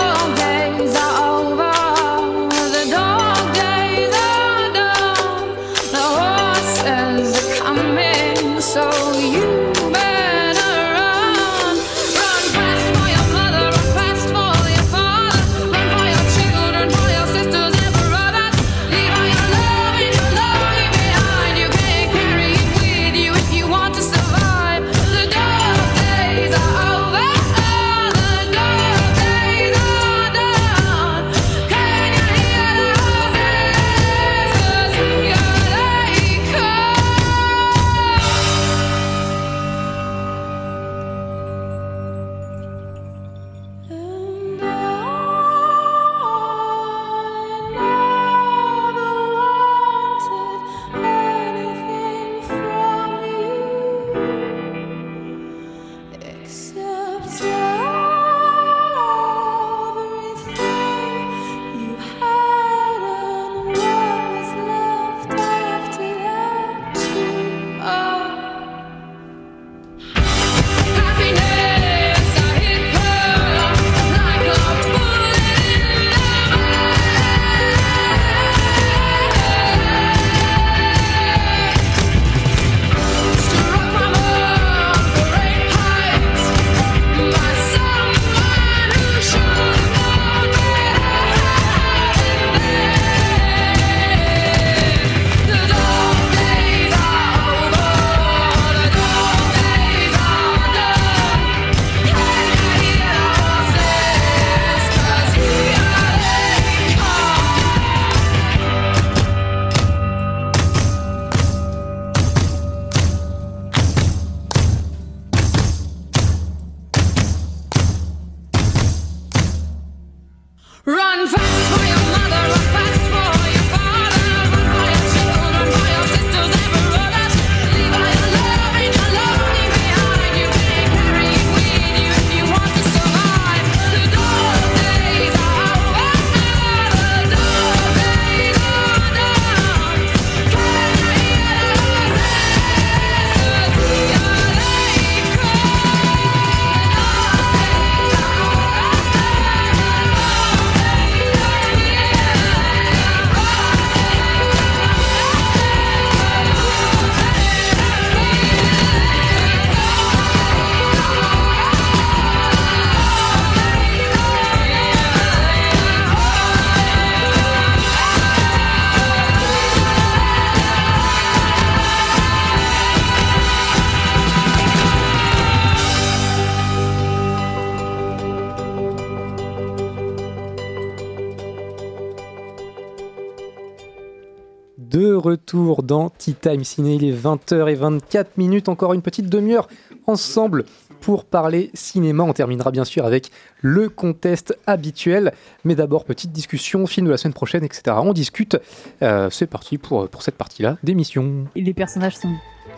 [185.87, 189.69] dans Tea Time Ciné, il est 20h24 minutes, encore une petite demi-heure
[190.07, 190.65] ensemble
[191.01, 192.25] pour parler cinéma.
[192.25, 193.31] On terminera bien sûr avec
[193.61, 195.33] le contest habituel,
[195.65, 197.97] mais d'abord petite discussion, film de la semaine prochaine, etc.
[198.01, 198.57] On discute.
[199.03, 201.47] Euh, C'est parti pour, pour cette partie-là d'émission.
[201.55, 202.35] Les personnages sont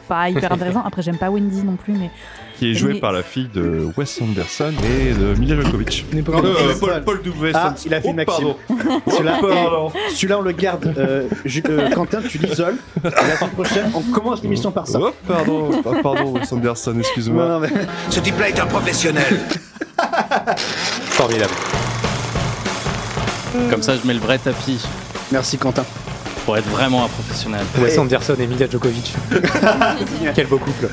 [0.09, 0.83] pas hyper intéressant.
[0.87, 2.11] Après, j'aime pas Wendy non plus, mais.
[2.59, 6.05] Qui est joué Mais- par la fille de Wes Anderson et de Mila Jovovich.
[6.13, 6.45] grave.
[6.45, 7.53] euh, Paul, Paul W.
[7.55, 8.49] Ah, il a fait Oh, Maxime.
[9.07, 10.93] Celui-là, Oh, celui-là, on le garde.
[10.99, 11.29] euh,
[11.69, 12.75] euh, Quentin, tu l'isoles.
[13.05, 14.99] Et La semaine prochaine, on commence l'émission par ça.
[15.01, 17.61] Oh, pardon, Ah, pardon, Wes Anderson, excuse-moi.
[17.61, 17.69] Mais-
[18.11, 19.39] Ce type-là est un professionnel.
[20.57, 21.53] Formidable.
[23.71, 24.85] Comme ça, je mets le vrai tapis
[25.31, 25.85] Merci Quentin.
[26.49, 27.61] Pour être vraiment un professionnel.
[27.79, 29.15] Wes Anderson et Emilia Djokovic.
[30.35, 30.89] Quel beau couple.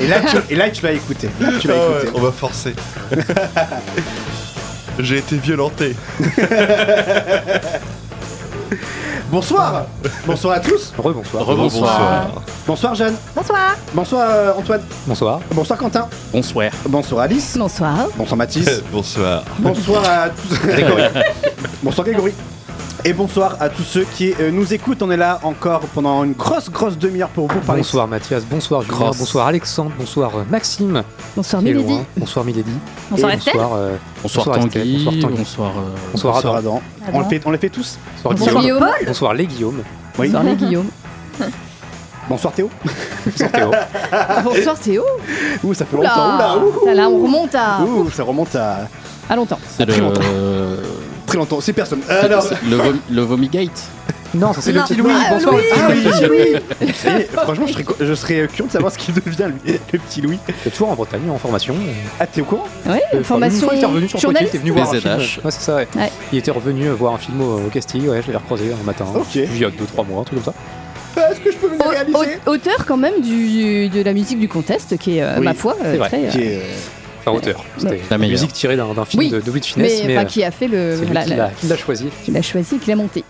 [0.00, 1.28] Et là, tu, et là, tu vas écouter.
[1.38, 2.12] Là, tu vas Ah ouais, écouter.
[2.14, 2.74] on va forcer.
[4.98, 5.94] J'ai été violenté.
[9.30, 9.84] Bonsoir.
[10.24, 10.94] Bonsoir à tous.
[10.96, 11.44] Rebonsoir.
[11.44, 12.42] Rebonsoir.
[12.66, 13.16] Bonsoir Jeanne.
[13.36, 14.82] Bonsoir Bonsoir euh, Antoine.
[15.06, 15.40] Bonsoir.
[15.50, 16.08] Bonsoir Quentin.
[16.32, 16.70] Bonsoir.
[16.88, 17.58] Bonsoir Alice.
[17.58, 18.08] Bonsoir.
[18.16, 18.80] Bonsoir Mathis.
[18.90, 19.44] Bonsoir.
[19.58, 20.58] Bonsoir à tous.
[20.68, 21.02] Grégory.
[21.82, 22.32] bonsoir Grégory.
[23.04, 25.02] Et bonsoir à tous ceux qui euh, nous écoutent.
[25.02, 27.82] On est là encore pendant une grosse, grosse demi-heure pour vous parler.
[27.82, 29.18] Bonsoir Mathias, bonsoir Julien, Grosse.
[29.18, 31.02] bonsoir Alexandre, bonsoir euh, Maxime.
[31.34, 31.82] Bonsoir Milady.
[31.88, 32.04] loin.
[32.16, 32.70] Bonsoir Milady.
[33.10, 33.54] Bonsoir Et Estelle.
[33.54, 34.82] bonsoir, euh, Bonsoir Bonsoir, Estelle.
[34.82, 35.04] Tanguy.
[35.04, 35.36] Bonsoir, Tanguy.
[35.38, 35.70] Bonsoir.
[35.70, 35.80] euh,
[36.12, 36.80] bonsoir Bonsoir Adam.
[37.00, 37.12] Adam.
[37.12, 38.78] On le, fait, on le fait tous Bonsoir Bonsoir Guillaume.
[38.78, 38.94] Guillaume.
[39.08, 39.82] Bonsoir les Guillaume.
[40.18, 40.26] Oui.
[40.28, 40.86] Bonsoir les Guillaume.
[42.28, 42.70] Bonsoir Théo.
[43.26, 43.70] Bonsoir Théo.
[44.44, 45.04] Bonsoir Théo.
[45.64, 46.36] Ouh, ça fait longtemps.
[46.36, 46.84] Oula, Là, ouh.
[46.84, 48.86] ça, là, on remonte à, Ouh, ça remonte à
[49.28, 49.58] à longtemps.
[49.76, 49.94] C'est le,
[51.32, 51.56] Très longtemps.
[51.56, 51.66] très.
[51.66, 52.00] C'est personne.
[52.08, 53.70] Alors, le, vom- le Vomigate.
[54.34, 55.12] Non, ça c'est le petit Louis.
[55.30, 55.56] Bonsoir.
[55.56, 56.56] oui.
[56.80, 59.98] Et franchement, je serais, co- je serais curieux de savoir ce qu'il devient, lui, le
[59.98, 60.38] petit Louis.
[60.64, 61.74] C'est toujours en Bretagne en formation.
[62.18, 62.64] Ah, t'es au courant?
[62.86, 64.98] Oui, Euh, formation Une fois, il était revenu sur Poitiers, il était venu voir un
[64.98, 65.18] film.
[65.44, 65.88] Ouais, c'est ça, ouais.
[65.96, 66.10] Ouais.
[66.32, 69.04] Il était revenu voir un film au, au Castille, ouais, je l'avais recroisé un matin.
[69.14, 69.34] Ok.
[69.34, 71.28] Il y a 2-3 mois, un truc comme ça.
[71.30, 72.38] Est-ce que je peux venir réaliser?
[72.46, 75.52] au- auteur quand même du, de la musique du contest, qui est, euh, Oui, ma
[75.52, 76.08] foi, euh, c'est vrai.
[76.08, 76.24] très...
[76.26, 76.60] euh, Qui est, euh,
[77.24, 77.64] Enfin, auteur.
[77.78, 78.32] C'était La meilleure.
[78.32, 80.28] musique tirée d'un d'un film Oui, de, de Louis de Finesse, mais, mais, enfin, euh,
[80.28, 80.92] qui a fait le...
[80.94, 82.06] c'est lui voilà, qui la- l'a- qui l'a choisi.
[82.24, 83.24] qui l'a choisi, qui l'a monté.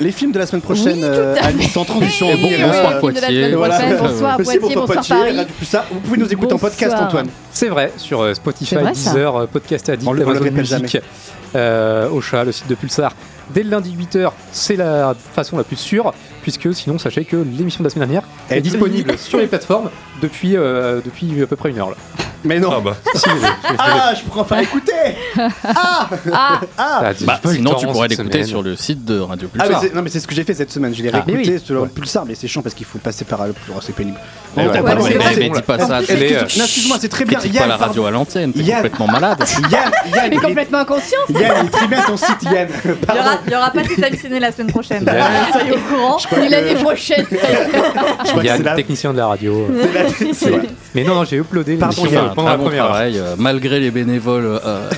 [0.00, 2.30] Les films de la semaine prochaine, Oui, tout euh, à Alice, sans transition.
[2.30, 3.20] Et bon, oui, bonsoir, la Poitiers.
[3.20, 3.78] semaine Voilà.
[3.98, 5.36] Bonsoir Merci, Poitiers, bonsoir Paris.
[5.36, 5.84] Radio ça.
[5.90, 7.08] Vous pouvez nous écouter en podcast, Bonsoir.
[7.08, 7.26] Antoine.
[7.52, 9.10] C'est vrai, sur euh, Spotify, C'est vrai, ça.
[9.10, 10.98] Deezer, euh, Podcast Addict, On le- on le Amazon répète Music,
[11.54, 13.12] euh, Ocha, le site de Pulsar.
[13.52, 17.80] Dès le lundi 8h, c'est la façon la plus sûre, puisque sinon, sachez que l'émission
[17.82, 19.90] de la semaine dernière est disponible sur les plateformes
[20.22, 21.90] depuis, euh, depuis à peu près une heure.
[21.90, 21.96] Là.
[22.42, 22.70] Mais non.
[22.74, 22.96] Ah bah.
[23.14, 24.92] Si, je- je- je- Ah, je pourrais enfin écouter
[25.36, 29.04] Ah Ah, Ah Ah, j'ai Bah, pas le sinon, tu pourrais l'écouter sur le site
[29.04, 29.82] de Radio Ah, mais Pulsar.
[29.82, 30.94] c'est- non, mais c'est ce que j'ai fait cette semaine.
[30.94, 31.62] Je l'ai Ah, réécouté mais oui.
[31.62, 31.88] sur le Ouais.
[31.88, 33.72] Pulsar, mais c'est chiant parce qu'il faut passer par le plus.
[33.82, 34.16] C'est pénible.
[34.56, 35.62] Ouais, Bon, ouais, pas- pas- c'est mais bon, dis là.
[35.62, 35.98] pas ça.
[35.98, 37.38] Euh, Non, excuse-moi, c'est très bien.
[37.38, 39.38] Critique Yann, pas la radio à l'antenne, t'es complètement malade.
[39.70, 41.18] Yann, Yann, il est il est- complètement inconscient.
[41.28, 42.68] Yann, il est très bien ton site, Yann.
[42.84, 45.06] Il y aura, il y pas de ciné la semaine prochaine.
[45.06, 45.22] Euh,
[45.52, 46.16] soyez au courant.
[46.36, 47.26] L'année prochaine.
[47.30, 49.68] Je crois Il y a la- technicien de la radio.
[50.94, 53.90] Mais non, non, j'ai uploadé Pardon, un pendant très la première travail, euh, malgré les
[53.90, 54.90] bénévoles euh,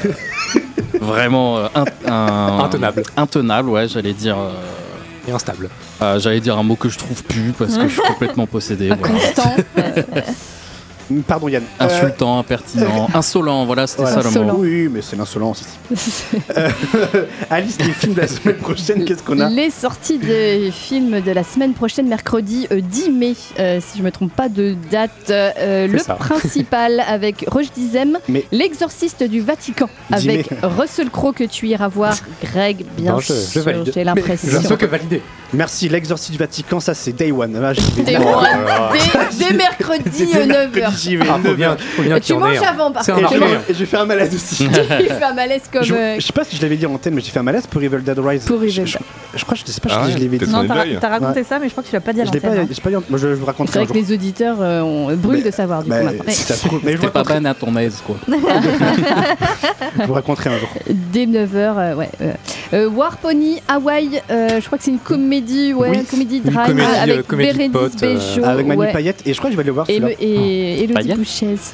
[1.00, 1.68] vraiment euh,
[2.06, 3.02] un- Intenable.
[3.16, 4.36] Intenable, ouais, j'allais dire.
[4.38, 5.68] euh, Et instable.
[6.00, 8.88] euh, j'allais dire un mot que je trouve plus parce que je suis complètement possédé.
[8.88, 9.14] voilà.
[9.14, 9.54] Constant.
[11.26, 11.62] Pardon, Yann.
[11.80, 14.22] Euh, Insultant, impertinent, insolent, voilà, c'était voilà.
[14.22, 14.54] ça le mot.
[14.58, 15.78] Oui, mais c'est l'insolence ici.
[16.56, 16.68] Euh,
[17.50, 21.30] Alice, les films de la semaine prochaine, qu'est-ce qu'on a Les sorties des films de
[21.30, 25.10] la semaine prochaine, mercredi euh, 10 mai, euh, si je me trompe pas de date.
[25.30, 26.14] Euh, le ça.
[26.14, 30.32] principal avec Roche Dizem, Mais- l'exorciste du Vatican, 10 mai.
[30.34, 32.14] avec Russell Crowe que tu iras voir.
[32.42, 33.62] Greg, bien Non, je- sûr,
[33.94, 34.60] j'ai l'impression.
[34.70, 35.22] ne que valider.
[35.54, 37.54] Merci, l'exorcisme du Vatican, ça c'est Day One.
[37.62, 37.72] Ah,
[38.02, 38.46] Day one,
[39.38, 41.01] dès, dès mercredi Dès euh, 9h.
[41.02, 42.62] J'y vais, Ah, faut 9 bien, faut bien Tu manges un.
[42.62, 43.34] avant, par C'est contre.
[43.68, 44.64] je j'ai fait un malaise aussi.
[45.00, 45.82] Il fait un malaise comme.
[45.82, 47.42] je, euh, je sais pas si je l'avais dit en antenne, mais j'ai fait un
[47.44, 48.44] malaise pour Evil Dead Rise.
[48.44, 48.98] Pour Evil je, je,
[49.36, 50.50] je crois que je sais pas Ah si ouais, je l'avais dit.
[50.50, 50.66] Non,
[51.00, 52.48] t'as raconté ça, mais je crois que tu l'as pas dit à Je l'ai pas,
[52.48, 52.64] l'antenne.
[52.64, 52.68] hein.
[52.74, 52.96] j'ai pas dit.
[53.08, 55.54] Moi, je, je vous C'est raconterai vrai que les auditeurs euh, on brûlent Mais- de
[55.54, 56.24] savoir du Bah, coup maintenant.
[56.84, 58.16] mais je T'es pas ban à ton aise, quoi.
[59.98, 60.68] je vous raconterai un jour.
[60.90, 62.08] Dès 9h, ouais.
[62.20, 62.32] euh.
[62.74, 67.02] Euh, War Pony Hawaii, euh, je crois que c'est une comédie, ouais, comédie drame euh,
[67.02, 68.92] avec Bérénice euh, Bejo, Avec Manu ouais.
[68.92, 69.22] Payette.
[69.26, 70.08] Et je crois que je vais aller voir celui-là.
[70.08, 71.12] le- et Elodie.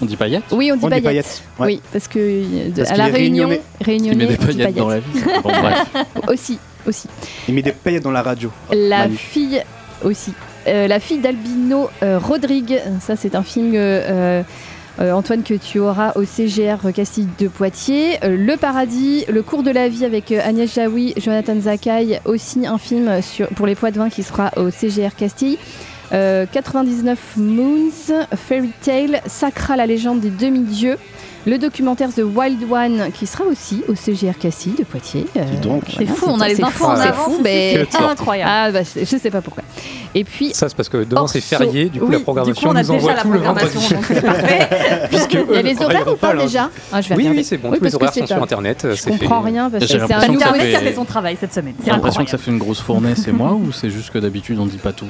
[0.02, 1.42] On dit paillettes Oui, on dit On dit paillettes.
[1.58, 1.66] Ouais.
[1.66, 3.48] Oui, parce que euh, de- Parce à la Réunion,
[3.86, 5.20] Il met des paillettes dans la vie.
[5.42, 5.86] Bon, bref.
[6.28, 7.08] Aussi, aussi.
[7.48, 8.50] Il met des paillettes dans la radio.
[8.72, 9.16] La Manu.
[9.16, 9.62] fille
[10.04, 10.32] aussi.
[10.66, 14.42] Euh, la fille d'Albino euh, Rodrigue, ça c'est un film euh,
[15.00, 18.18] euh, Antoine que tu auras au CGR Castille de Poitiers.
[18.24, 22.76] Euh, le Paradis, Le cours de la vie avec Agnès Jaoui, Jonathan Zakaï, aussi un
[22.78, 25.56] film sur, pour les poids de vin qui sera au CGR Castille.
[26.12, 27.90] Euh, 99 Moons,
[28.34, 30.96] Fairy Tale, Sacra la légende des demi-dieux.
[31.46, 35.24] Le documentaire The Wild One qui sera aussi au CGR Castille de Poitiers.
[35.36, 35.44] Euh.
[35.96, 37.24] C'est fou, on a les c'est infos fou, en c'est avance.
[37.36, 38.50] fou, mais- C'est incroyable.
[38.52, 39.62] Ah bah je je sais pas pourquoi.
[40.14, 42.32] Et puis Ça, c'est parce que demain c'est férié, du coup Oui, la du coup,
[42.32, 44.20] programmation on a nous envoie déjà la tout le programmation, vendredi.
[44.20, 45.08] c'est.
[45.08, 47.38] Puisque il y a les horaires ou pas déjà ah, je vais Oui, regarder.
[47.40, 48.86] oui, c'est bon, Oui, tous les horaires c'est sont sur internet.
[48.90, 49.48] Je c'est comprends fait.
[49.50, 51.54] rien parce que c'est l'impression un que ça Internet fait- a fait son travail cette
[51.54, 51.74] semaine.
[51.78, 54.18] J'ai C'est l'impression que ça fait une grosse fournée, c'est moi ou c'est juste que
[54.18, 55.06] d'habitude on dit pas tout?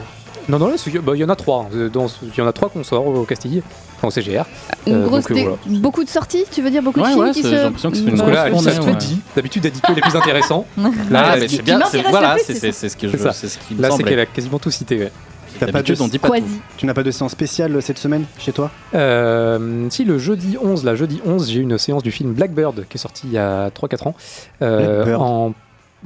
[0.49, 1.69] Non, non, là, bah, il y en a trois.
[1.93, 3.63] Dans- Il y en a trois qu'on sort au Castille,
[3.97, 4.45] enfin au CGR.
[4.87, 5.57] Une Euh, grosse donc, euh, voilà.
[5.81, 7.49] beaucoup de sorties, tu veux dire beaucoup de films ouais, qui se.
[7.51, 8.95] j'ai l'impression que c'est une là, grosse a tout ouais.
[8.97, 9.21] dit.
[9.37, 10.67] D'habitude, elle dit que les plus intéressants.
[11.11, 11.81] Là, bah, c'est bien,
[12.11, 13.33] voilà, c'est ce que je, ça.
[13.33, 14.99] c'est ce qui me Là, c'est qu'elle a quasiment tout cité.
[14.99, 15.13] ouais.
[15.61, 16.35] T'as pas de- D'habitude, on dit pas tout.
[16.35, 16.61] Quasi.
[16.77, 18.71] Tu n'as pas de séance spéciale cette semaine chez toi?
[18.95, 22.87] Euh, si le jeudi 11, là, jeudi 11, j'ai eu une séance du film Blackbird
[22.89, 24.15] qui est sorti il y a 3-4 ans.
[24.63, 25.53] euh, en,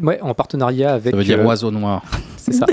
[0.01, 1.13] ouais, en partenariat avec.
[1.13, 2.03] Ça veut dire euh, oiseau noir.
[2.37, 2.67] C'est ça.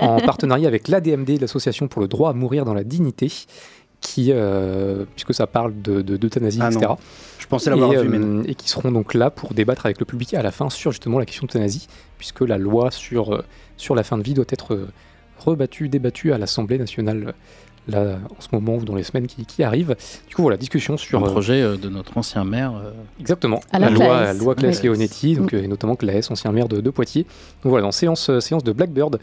[0.00, 3.30] en partenariat avec l'ADMD, l'Association pour le droit à mourir dans la dignité,
[4.00, 6.78] qui, euh, puisque ça parle de- de- d'euthanasie, Ah non.
[6.78, 6.92] etc.
[7.38, 8.40] Je pensais l'avoir et, vu, mais non.
[8.40, 10.92] euh, et qui seront donc là pour débattre avec le public à la fin sur
[10.92, 11.88] justement la question de l'euthanasie,
[12.18, 13.42] puisque la loi sur,
[13.76, 14.86] sur la fin de vie doit être
[15.38, 17.32] rebattue, débattue à l'Assemblée nationale euh,
[17.88, 19.96] là en ce moment ou dans les semaines qui, qui arrivent.
[20.28, 22.72] Du coup, voilà, discussion sur Un euh, projet euh, de notre ancien maire.
[22.76, 22.90] euh,
[23.20, 23.60] Exactement.
[23.72, 24.86] À la loi, la loi Claes Oui.
[24.88, 27.24] Leonetti, donc, euh, et notamment Claes, ancien maire de, de Poitiers.
[27.64, 29.18] Donc voilà, dans séance, séance de Blackbird,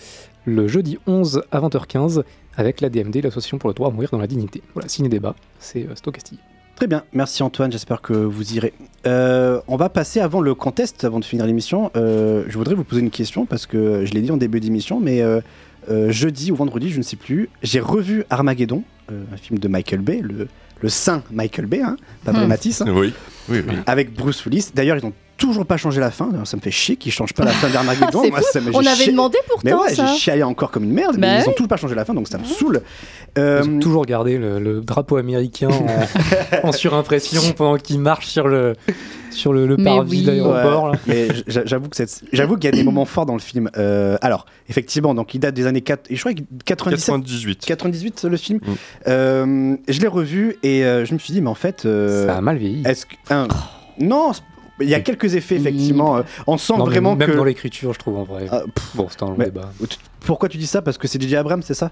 [0.46, 2.24] le jeudi 11 à 20h15,
[2.58, 4.62] avec la DMD, l'Association pour le droit à mourir dans la dignité.
[4.74, 6.40] Voilà, c'est euh, c'est au Castille.
[6.76, 8.74] Très bien, merci Antoine, j'espère que vous irez.
[9.08, 11.90] Euh, on va passer avant le contest, avant de finir l'émission.
[11.96, 15.00] Euh, je voudrais vous poser une question parce que je l'ai dit en début d'émission,
[15.00, 15.40] mais euh,
[15.90, 19.68] euh, jeudi ou vendredi, je ne sais plus, j'ai revu Armageddon, euh, un film de
[19.68, 20.48] Michael Bay, le,
[20.82, 22.48] le saint Michael Bay, hein, pas Hmm.
[22.48, 23.14] Matisse, hein, Oui,
[23.50, 23.76] oui, oui.
[23.86, 24.70] avec Bruce Willis.
[24.74, 27.44] D'ailleurs, ils n'ont toujours pas changé la fin, ça me fait chier qu'ils changent pas
[27.46, 28.28] la fin d'Armageddon.
[28.30, 30.06] Moi, ça me- On j'ai avait chié- demandé Mais pourtant ouais, ça.
[30.08, 31.50] j'ai chialé encore comme une merde, Bah mais ils oui.
[31.50, 32.82] ont toujours pas changé la fin, donc ça me saoule.
[33.38, 35.68] Euh, Ils ont toujours gardé le, le drapeau américain
[36.64, 38.76] en, en surimpression pendant qu'ils marchent sur le,
[39.30, 40.38] sur le, le Mais parvis oui.
[40.38, 40.92] là.
[41.06, 41.98] Mais j'avoue que
[42.32, 43.70] j'avoue qu'il y a des moments forts dans le film.
[43.78, 47.66] Euh, alors, effectivement, donc il date des années 4 et je crois que 97 98.
[47.66, 48.60] 98 le film.
[48.66, 48.72] Mm.
[49.08, 52.38] Euh, je l'ai revu et euh, je me suis dit mais en fait euh, Ça
[52.38, 52.84] a mal vieilli.
[52.86, 53.48] est-ce que un,
[54.00, 54.42] non, c'est-
[54.82, 56.18] il y a quelques effets effectivement.
[56.18, 58.48] euh, on sent Non, vraiment même que dans l'écriture, je trouve en vrai.
[58.52, 59.72] Ah, pff, bon, c'est un long mais- débat.
[60.22, 60.82] pourquoi tu dis ça?
[60.82, 61.92] Parce que c'est DJ Abrams, c'est ça?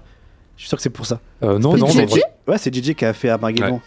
[0.56, 1.18] Je suis sûr que c'est pour ça.
[1.42, 2.20] Euh, non, C'est non, DJ?
[2.46, 3.80] Ouais, c'est DJ qui a fait Armageddon.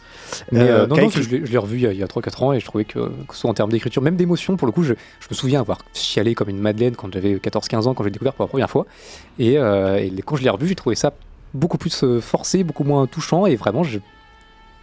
[0.51, 2.51] mais, Euh, euh, non, non, écrit- je l'ai revu il y a, a 3-4 ans
[2.51, 4.83] et je trouvais que, que ce soit en termes d'écriture, même d'émotion, pour le coup,
[4.83, 8.09] je, je me souviens avoir chialé comme une madeleine quand j'avais 14-15 ans, quand j'ai
[8.09, 8.85] découvert pour la première fois.
[9.39, 11.13] Et, euh, et quand je l'ai revu, j'ai trouvé ça
[11.53, 13.99] beaucoup plus forcé, beaucoup moins touchant et vraiment, je.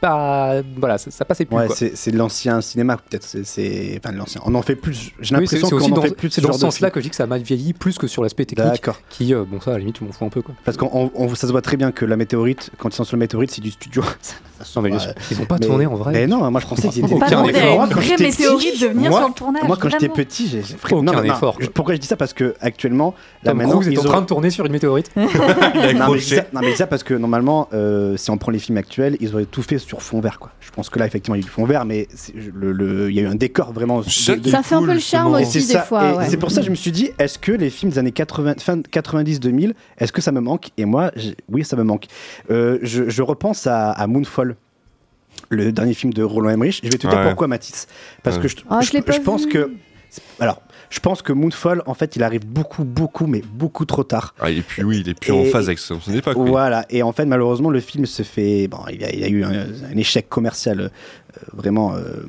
[0.00, 1.56] Pas, voilà, ça, ça passait plus.
[1.56, 3.24] Ouais, c'est de l'ancien cinéma peut-être.
[3.44, 4.40] C'est- enfin de l'ancien.
[4.44, 5.12] On en fait plus.
[5.20, 7.10] J'ai l'impression qu'on en dans, fait plus c'est ce dans ce sens-là que je dis
[7.10, 9.00] que ça a mal vieilli plus que sur l'aspect technique D'accord.
[9.08, 10.42] qui, euh, bon, ça, à la limite, je m'en fous un peu.
[10.42, 10.54] Quoi.
[10.64, 13.20] Parce on- ça se voit très bien que la météorite, quand ils sont sur la
[13.20, 14.02] météorite, c'est du studio.
[14.76, 14.98] Non, mais Ouais.
[14.98, 16.12] sûr, ils ont pas Mais- tourné en vrai.
[16.12, 17.78] Mais non, moi je pensais qu'ils étaient Aucun Pas demandé effort.
[17.78, 19.62] quand vraie j'étais météorite petit, de venir moi- sur le tournage.
[19.64, 21.58] Moi, quand j'étais petit, j'ai j'ai Aucun non, non, non, effort.
[21.74, 24.20] Pourquoi je dis ça Parce que actuellement, là Tom maintenant, Cruise est en ont- train
[24.22, 25.10] de tourner sur une météorite.
[25.16, 26.36] Il a Non mais, je dis accroché.
[26.36, 29.34] ça, non, mais ça parce que normalement, euh, si on prend les films actuels, ils
[29.34, 30.38] auraient tout fait sur fond vert.
[30.38, 30.50] Quoi.
[30.60, 32.72] Je pense que là, effectivement, il y a eu du fond vert, mais c'est- le-
[32.72, 34.02] le- il y a eu un décor vraiment.
[34.02, 36.24] Ça de- qui de- Ça fait un peu le charme aussi des fois.
[36.28, 38.54] C'est pour ça que je me suis dit, est-ce que les films des années 80,
[38.58, 40.70] fin 90-2000, est-ce que ça me manque?
[40.78, 41.10] Et moi,
[41.50, 42.06] oui, ça me manque.
[42.50, 44.53] Euh, je, repense à Moonfall,
[45.54, 46.80] le dernier film de Roland Emmerich.
[46.82, 47.24] Je vais te dire Ouais.
[47.26, 47.86] pourquoi, Mathis.
[48.22, 48.42] Parce Ouais.
[48.42, 49.70] que je, Ah, je pense que.
[50.38, 54.32] Alors, je pense que Moonfall, en fait, il arrive beaucoup, beaucoup, mais beaucoup trop tard.
[54.38, 56.36] Ah, et puis oui, il est plus en phase avec son époque.
[56.36, 56.48] oui.
[56.50, 58.68] Voilà, et en fait, malheureusement, le film se fait.
[58.68, 59.50] Bon, il y a, il a eu un,
[59.90, 60.88] un échec commercial euh,
[61.52, 61.94] vraiment.
[61.96, 62.22] euh,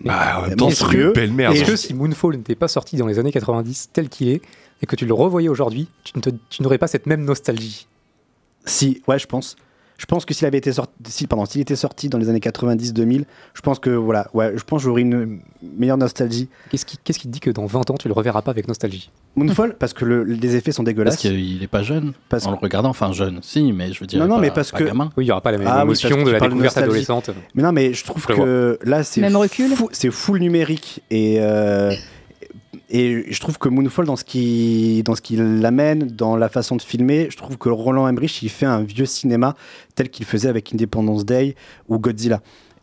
[0.50, 1.08] c'est monstrueux.
[1.08, 1.56] une belle merde.
[1.56, 4.42] Et que si Moonfall n'était pas sorti dans les années 90 tel qu'il est
[4.82, 7.88] et que tu le revoyais aujourd'hui, tu n'aurais pas cette même nostalgie?
[8.66, 9.58] Si, ouais, je pense.
[9.98, 12.40] Je pense que s'il avait été sorti, si, pardon, s'il était sorti dans les années
[12.40, 13.24] 90-2000,
[13.54, 16.50] je pense que voilà, ouais, je pense que j'aurais une meilleure nostalgie.
[16.70, 18.68] Qu'est-ce qui, qu'est-ce qui te dit que dans 20 ans tu le reverras pas avec
[18.68, 19.10] nostalgie?
[19.38, 21.18] Moonfall, parce que le- les effets sont Parce dégueulasses.
[21.18, 22.14] qu'il est pas jeune.
[22.30, 24.20] Parce En le regardant, enfin jeune, si, mais je veux dire.
[24.20, 25.10] Non, non, pas- mais parce que- gamin.
[25.18, 27.30] Oui, il n'y aura pas la même Ah émotion parce de la de découverte adolescente.
[27.54, 31.02] Mais non, mais je trouve Je que là, c'est Même recul fou- c'est full numérique
[31.10, 31.92] et euh,
[32.90, 36.76] et je trouve que Moonfall dans ce qui dans ce qu'il amène, dans la façon
[36.76, 39.56] de filmer, je trouve que Roland Emmerich il fait un vieux cinéma
[39.96, 41.56] tel qu'il faisait avec Independence Day
[41.90, 42.42] ou Godzilla.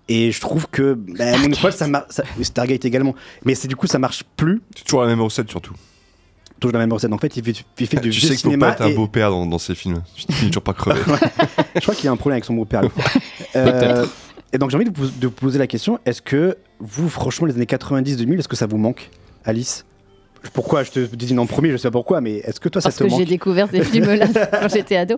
[0.08, 2.20] Et je trouve que bah, Moonfall, ça marche.
[2.42, 3.14] Stargate également.
[3.44, 4.60] Mais c'est du coup, ça marche plus.
[4.76, 5.74] C'est toujours la même recette surtout.
[6.58, 7.12] Toujours la même recette.
[7.12, 8.88] En fait, il fait, il fait du tu vieux sais qu'il faut pas être un
[8.88, 10.02] et- beau-père dans, dans ces films.
[10.14, 11.00] Tu finis toujours pas crevé.
[11.76, 12.82] je crois qu'il y a un problème avec son beau-père.
[13.54, 14.06] Euh,
[14.54, 17.46] et donc j'ai envie de vous, de vous poser la question est-ce que vous, franchement,
[17.46, 19.10] les années 90-2000, est-ce que ça vous manque,
[19.44, 19.84] Alice?
[20.52, 22.94] Pourquoi Je te dis en premier, je sais pas pourquoi, mais est-ce que toi, Parce
[22.94, 24.26] ça te que j'ai manque découvert ces films-là
[24.60, 25.16] quand j'étais ado.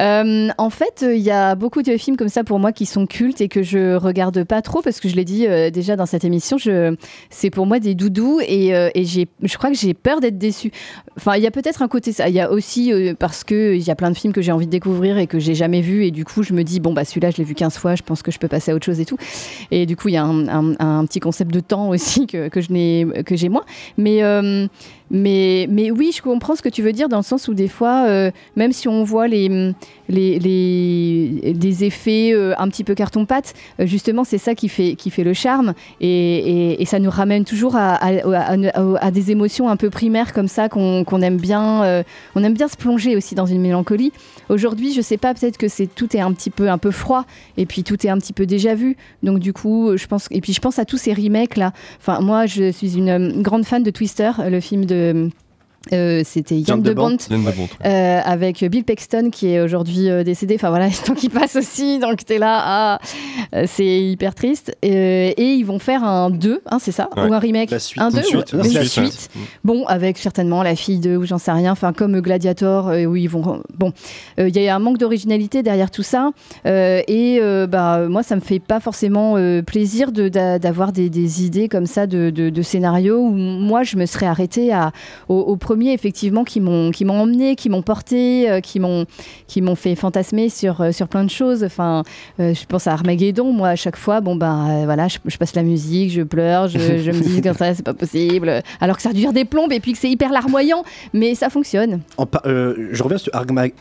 [0.00, 3.06] Euh, en fait, il y a beaucoup de films comme ça pour moi qui sont
[3.06, 6.06] cultes et que je regarde pas trop parce que je l'ai dit euh, déjà dans
[6.06, 6.96] cette émission, je,
[7.30, 10.70] c'est pour moi des doudous et, euh, et je crois que j'ai peur d'être déçue.
[11.16, 12.28] Enfin, il y a peut-être un côté ça.
[12.28, 14.52] Il y a aussi euh, parce que il y a plein de films que j'ai
[14.52, 16.92] envie de découvrir et que j'ai jamais vus et du coup je me dis bon
[16.92, 18.86] bah celui-là je l'ai vu 15 fois, je pense que je peux passer à autre
[18.86, 19.16] chose et tout.
[19.70, 22.48] Et du coup il y a un, un- un petit concept de temps aussi que,
[22.48, 23.64] que je n'ai que j'ai moins.
[23.98, 24.20] Mais
[24.54, 24.68] euh,
[25.10, 27.68] Mais, mais oui, je comprends ce que tu veux dire dans le sens où des
[27.68, 29.72] fois, euh, même si on voit les,
[30.08, 34.94] les, les- des effets euh, un petit peu carton-pâte, euh, justement, c'est ça qui fait,
[34.96, 35.74] qui fait le charme.
[36.00, 40.68] Et, et- ça nous ramène toujours à, à- des émotions un peu primaires comme ça
[40.68, 42.02] qu'on qu'on aime bien.
[42.34, 44.12] on aime bien se plonger aussi dans une mélancolie.
[44.48, 47.24] Aujourd'hui, je sais pas, peut-être que c'est tout est un petit peu un peu froid
[47.56, 48.96] et puis tout est un petit peu déjà vu.
[49.22, 51.72] Donc du coup, je pense et puis je pense à tous ces remakes là.
[52.00, 55.32] Enfin, moi, je suis une grande fan de Twister, le film de de
[55.92, 57.16] euh, c'était Yann de de Bont,
[57.84, 60.54] euh, avec Bill Paxton qui est aujourd'hui euh, décédé.
[60.56, 62.98] Enfin voilà, le temps qui passe aussi, donc t'es là, ah,
[63.54, 64.76] euh, c'est hyper triste.
[64.84, 67.08] Euh, et ils vont faire un 2, hein, c'est ça?
[67.16, 67.28] Ouais.
[67.28, 67.70] Ou un remake?
[67.70, 68.00] La suite.
[68.02, 68.52] Un Une 2 suite.
[68.54, 68.82] ou- la suite.
[69.12, 69.30] suite.
[69.62, 73.16] Bon, avec certainement la fille de, ou j'en sais rien, enfin comme Gladiator, euh, où
[73.16, 73.62] ils vont.
[73.76, 73.92] Bon,
[74.40, 76.30] Euh, il y a un manque d'originalité derrière tout ça.
[76.66, 80.92] euh, et euh, bah, moi, ça me fait pas forcément euh, plaisir de- d'a- d'avoir
[80.92, 84.72] des, des idées comme ça de, de, de scénarios où moi, je me serais arrêtée
[84.72, 84.92] à,
[85.28, 89.06] au, au premier, effectivement, qui m'ont qui m'ont emmené, qui m'ont porté, euh, qui m'ont
[89.46, 91.64] qui m'ont fait fantasmer sur, euh, sur plein de choses.
[91.64, 92.02] Enfin,
[92.40, 95.62] euh, je pense à Armageddon, moi, à chaque fois, bon, ben voilà, je, passe la
[95.62, 98.62] musique, je pleure, je, me dis comme ça, c'est pas possible.
[98.80, 102.00] Alors que ça dure des plombes et puis que c'est hyper larmoyant, mais ça fonctionne.
[102.16, 103.32] En je reviens sur,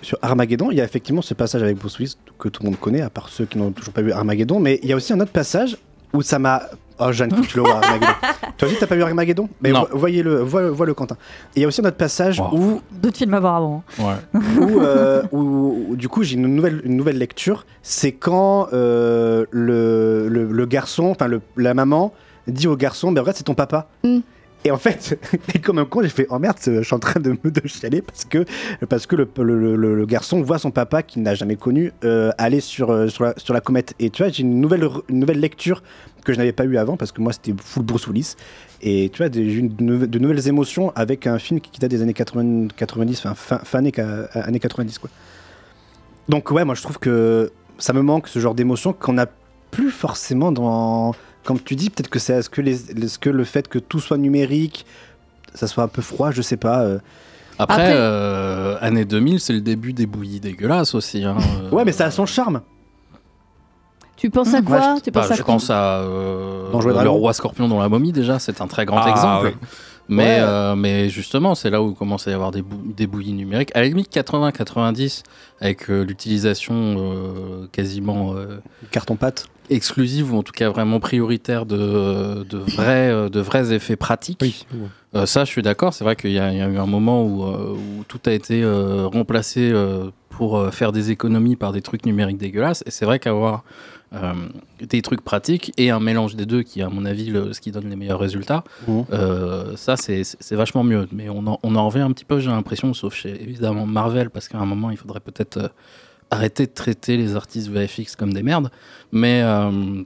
[0.02, 0.72] sur Armageddon.
[0.72, 3.10] Il y a effectivement ce passage avec Bruce Willis que tout le monde connaît, à
[3.10, 4.60] part ceux qui n'ont toujours pas vu Armageddon.
[4.60, 5.78] Mais il y a aussi un autre passage
[6.14, 6.64] où ça m'a.
[6.99, 8.14] Oh, Jeanne, vois, Armageddon.
[8.57, 9.49] Toi aussi, t'as pas vu Armageddon?
[9.61, 11.15] Mais vo- voyez-le, vois, vois le Quentin.
[11.56, 13.84] Et il y a aussi un autre passage où D'autres films à voir avant.
[13.99, 14.15] Ouais.
[14.60, 17.65] où, euh, où- où, du coup j'ai une nouvelle, une nouvelle lecture.
[17.82, 22.14] C'est quand euh, le, le, le garçon, enfin le- la maman
[22.48, 23.88] dit au garçon, mais regarde c'est ton papa.
[24.03, 24.20] Mm.
[24.65, 25.19] Et en fait,
[25.56, 27.68] et comme un con, j'ai fait oh merde, je suis en train de me de
[27.68, 28.45] chialer parce que
[28.88, 32.60] parce que le, le, le- garçon voit son papa qu'il n'a jamais connu euh, aller
[32.61, 33.94] sur euh, sur la, comète.
[33.99, 35.84] Et tu vois, j'ai une nouvelle une nouvelle lecture
[36.23, 38.35] que je n'avais pas eu avant parce que moi c'était full Bruce Willis.
[38.81, 41.91] Et tu vois, j'ai eu de, nou- de nouvelles émotions avec un film qui date
[41.91, 45.10] des années 80, 90, enfin fin, fin années 90 quoi.
[46.30, 49.27] Donc ouais, moi je trouve que ça me manque ce genre d'émotion qu'on n'a
[49.72, 51.14] plus forcément dans...
[51.44, 54.18] Comme tu dis, peut-être que c'est que, les, est-ce que le fait que tout soit
[54.18, 54.86] numérique,
[55.53, 56.82] ça soit un peu froid, je sais pas.
[56.84, 56.99] euh.
[57.60, 61.24] Après, Après- euh, année 2000, c'est le début des bouillies dégueulasses aussi.
[61.24, 61.70] hein, euh.
[61.70, 62.61] Ouais, mais ça a son charme.
[64.15, 64.65] Tu penses à Mmh.
[64.65, 67.90] quoi Ouais, Tu Bah, penses à je pense à euh, le roi scorpion dans la
[67.90, 69.48] momie déjà, c'est un très grand Ah, exemple.
[69.61, 69.68] oui.
[70.10, 70.38] Mais, Ouais.
[70.40, 73.72] euh, mais justement, c'est là où commence à y avoir des, bou- des bouillies numériques.
[73.76, 75.24] À la limite, 80-90,
[75.61, 78.60] avec euh, l'utilisation euh, quasiment euh,
[78.91, 79.45] Carton-pâte.
[79.69, 84.40] Exclusive, ou en tout cas vraiment prioritaire de, de, vrais, euh, de vrais effets pratiques.
[85.15, 85.94] Euh, ça, je suis d'accord.
[85.94, 88.19] C'est vrai qu'il y, a il y a eu un moment où, euh, où tout
[88.26, 89.72] a été euh, remplacé
[90.30, 92.84] pour faire des économies par des trucs numériques dégueulasses.
[92.88, 93.64] Et c'est vrai qu'avoir
[94.80, 97.60] des trucs pratiques et un mélange des deux, qui est à mon avis le- ce
[97.61, 98.64] qui donne les meilleurs résultats,
[99.11, 101.07] euh, ça, c'est vachement mieux.
[101.11, 104.30] Mais on en, on en revient un petit peu, j'ai l'impression, sauf chez évidemment Marvel,
[104.30, 105.72] parce qu'à un moment, il faudrait peut-être
[106.34, 108.69] euh, arrêter de traiter les artistes VFX comme des merdes.
[109.11, 109.41] Mais.
[109.43, 110.03] euh,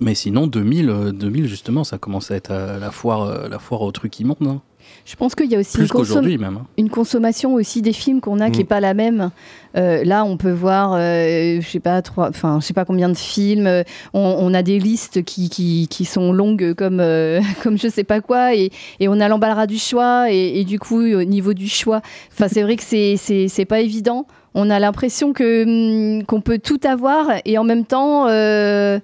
[0.00, 3.58] mais sinon, 2000, euh, 2000 justement, ça commence à être euh, la foire, euh, la
[3.58, 4.36] foire au truc immonde.
[4.46, 4.62] hein.
[5.04, 6.56] Je pense qu'il y a aussi une, consom- même.
[6.58, 6.66] hein.
[6.78, 8.62] une consommation aussi des films qu'on a qui Mm.
[8.62, 9.30] est pas la même.
[9.76, 13.08] Euh, là, on peut voir, euh, je sais pas, trois, enfin, je sais pas combien
[13.08, 13.66] de films.
[13.66, 13.82] euh,
[14.14, 18.04] On, on a des listes qui, qui, qui sont longues comme, euh, comme je sais
[18.04, 18.70] pas quoi, et,
[19.00, 20.30] et on a l'embarras du choix.
[20.30, 22.02] Et, et du coup, au niveau du choix,
[22.32, 24.28] enfin, c'est vrai que c'est c'est c'est pas évident.
[24.60, 25.62] On a l'impression que
[26.18, 28.26] hum, qu'on peut tout avoir et en même temps.
[28.28, 28.98] euh,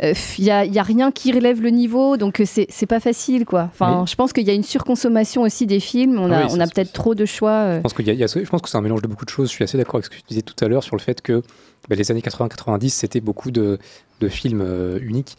[0.00, 3.44] il n'y a, y a rien qui relève le niveau, donc euh, c'est pas facile,
[3.44, 3.68] quoi.
[3.72, 6.20] Enfin, Mais- je pense qu'il y a une surconsommation aussi des films.
[6.20, 7.50] On Ah a, oui, on ça a peut-être trop de choix.
[7.50, 7.76] euh.
[7.78, 9.02] Je pense, qu'il y a- il y a ce- je pense que c'est un mélange
[9.02, 9.48] de beaucoup de choses.
[9.48, 11.20] Je suis assez d'accord avec ce que tu disais tout à l'heure sur le fait
[11.20, 11.42] que
[11.88, 13.78] bah, les années 80-90, c'était beaucoup de,
[14.20, 15.36] de films euh, uniques,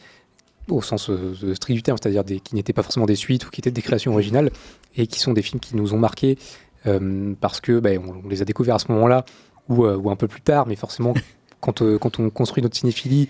[0.67, 3.61] au sens euh, strict du terme, c'est-à-dire qui n'étaient pas forcément des suites ou qui
[3.61, 4.51] étaient des créations originales,
[4.97, 6.37] et qui sont des films qui nous ont marqués
[6.85, 9.23] euh, parce que bah, on, on les a découverts à ce moment-là
[9.69, 11.13] ou, euh, ou un peu plus tard, mais forcément,
[11.61, 13.29] quand, euh, quand on construit notre cinéphilie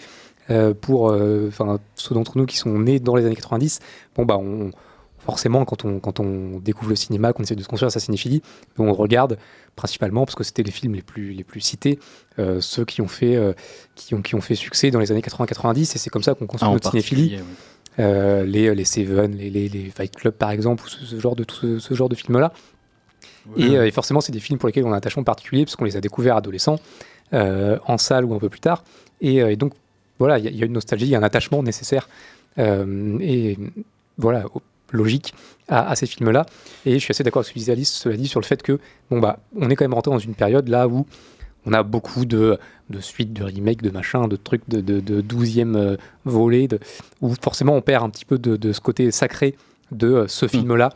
[0.49, 1.11] euh, pour
[1.95, 3.79] ceux d'entre nous qui sont nés dans les années 90,
[4.15, 4.71] bon, bah, on,
[5.19, 8.41] forcément, quand on, quand on découvre le cinéma, qu'on essaie de se construire sa cinéphilie,
[8.77, 9.37] on regarde
[9.75, 11.99] principalement, parce que c'était les films les plus, les plus cités,
[12.39, 13.53] euh, ceux qui ont, fait, euh,
[13.95, 16.47] qui, ont, qui ont fait succès dans les années 80-90, et c'est comme ça qu'on
[16.47, 17.35] construit Ah, notre cinéphilie.
[17.37, 17.43] oui.
[17.99, 21.35] Euh, les, les Seven, les, les, les Fight Club par exemple, ou ce, ce genre
[21.35, 22.53] de, tout ce, ce genre de films-là.
[23.57, 25.75] Et, euh, et forcément, c'est des films pour lesquels on a un attachement particulier, parce
[25.75, 26.79] qu'on les a découverts adolescents,
[27.33, 28.83] euh, en salle ou un peu plus tard.
[29.21, 29.73] Et, euh, et donc,
[30.19, 32.07] voilà, il y, a- il y a une nostalgie, il y a un attachement nécessaire.
[32.57, 33.57] et
[34.17, 34.43] voilà,
[34.91, 35.33] logique
[35.67, 36.45] à, à ces films-là.
[36.85, 38.61] Et je suis assez d'accord avec ce que disait Alice, cela dit, sur le fait
[38.61, 38.79] que,
[39.09, 41.05] bon, bah, on est quand même rentré dans une période là où
[41.65, 42.57] on a beaucoup de,
[42.89, 46.79] de suites, de remakes, de machins, de trucs de, de, de 12e euh, volet, de,
[47.21, 49.55] où forcément on perd un petit peu de, de ce côté sacré
[49.91, 50.89] de euh, ce film-là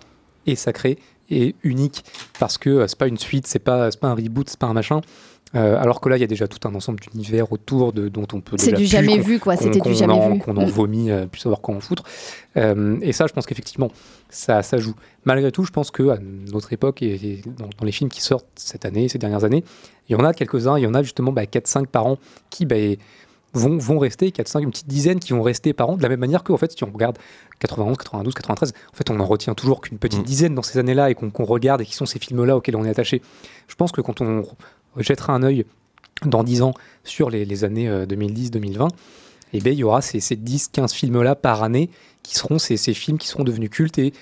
[0.48, 0.98] est sacré,
[1.30, 2.04] est unique
[2.40, 4.68] parce que euh, c'est pas une suite, c'est pas, c'est pas un reboot, c'est pas
[4.68, 5.02] un machin.
[5.56, 8.26] Euh, alors que là, il y a déjà tout un ensemble d'univers autour de, dont
[8.34, 8.56] on peut.
[8.58, 9.56] C'est du jamais vu, quoi.
[9.56, 10.40] C'était du jamais en- vu.
[10.40, 10.70] Qu'on en Mm.
[10.70, 12.02] vomit, euh, plus savoir quoi en foutre.
[12.58, 13.92] Euh, et ça, je pense qu'effectivement,
[14.32, 14.96] ça, ça joue.
[15.26, 16.18] Malgré tout, je pense que à
[16.52, 19.64] notre époque et, et dans, dans les films qui sortent cette année, ces dernières années,
[20.10, 20.80] il y en a quelques-uns.
[20.80, 22.18] Il y en a justement bah, 4-5 par an
[22.50, 22.76] qui bah,
[23.54, 26.20] vont, vont rester, 4-5, une petite dizaine qui vont rester par an, de la même
[26.20, 27.18] manière que, en fait, si on regarde
[27.60, 30.24] 91, 92, 93, en fait, on en retient toujours qu'une petite Mm.
[30.24, 32.90] dizaine dans ces années-là et qu'on regarde et qui sont ces films-là auxquels on est
[32.90, 33.22] attaché.
[33.68, 34.44] Je pense que quand on
[34.98, 35.66] jettera un œil
[36.26, 36.74] dans 10 ans
[37.04, 38.90] sur les, les années euh, 2010-2020,
[39.54, 41.90] eh ben, il y aura ces, ces 10-15 films-là par année
[42.24, 44.14] qui seront ces, ces films qui seront devenus cultes et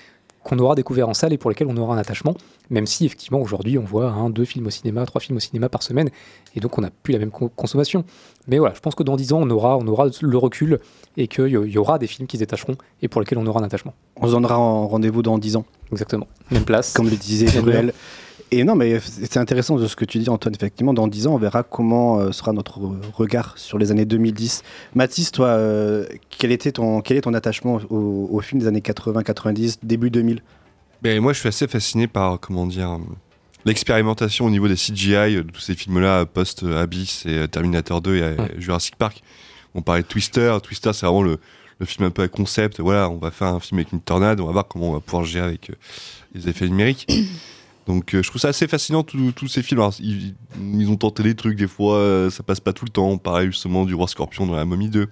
[0.44, 2.34] qu'on aura découvert en salle et pour lesquels on aura un attachement,
[2.70, 5.68] même si effectivement aujourd'hui on voit un, deux films au cinéma, trois films au cinéma
[5.68, 6.10] par semaine,
[6.56, 8.04] et donc on n'a plus la même con- consommation.
[8.48, 10.80] Mais voilà, je pense que dans 10 ans on aura, on aura le recul
[11.16, 13.64] et qu'il y, aura des films qui se détacheront et pour lesquels on aura un
[13.64, 13.94] attachement.
[14.16, 15.64] On se donnera en rendez-vous dans 10 ans.
[15.92, 16.26] Exactement.
[16.50, 16.92] Même place.
[16.92, 17.92] Comme le disait heure.
[18.54, 20.54] Et non, mais c'est intéressant de ce que tu dis, Antoine.
[20.54, 22.80] Effectivement, dans 10 ans, on verra comment euh, sera notre
[23.14, 24.62] regard sur les années 2010.
[24.94, 28.82] Mathis, toi, euh, quel, était ton, quel est ton attachement au, au film des années
[28.82, 30.42] 80, 90, début 2000
[31.00, 32.98] Ben, moi, je suis assez fasciné par, comment dire, euh,
[33.64, 38.96] l'expérimentation au niveau des CGI, de tous ces films-là, post-Abyss et Terminator 2 et Jurassic
[38.96, 39.22] Park.
[39.74, 40.58] On parlait de Twister.
[40.62, 41.38] Twister, c'est vraiment le,
[41.80, 42.80] le film un peu à concept.
[42.80, 45.00] Voilà, on va faire un film avec une tornade, on va voir comment on va
[45.00, 45.74] pouvoir gérer avec euh,
[46.34, 47.10] les effets numériques.
[47.86, 49.80] Donc, euh, je trouve ça assez fascinant, tous ces films.
[49.80, 50.34] Alors, ils,
[50.78, 53.18] ils ont tenté des trucs, des fois, euh, ça passe pas tout le temps.
[53.18, 55.08] Parlait justement du Roi Scorpion dans La Momie 2.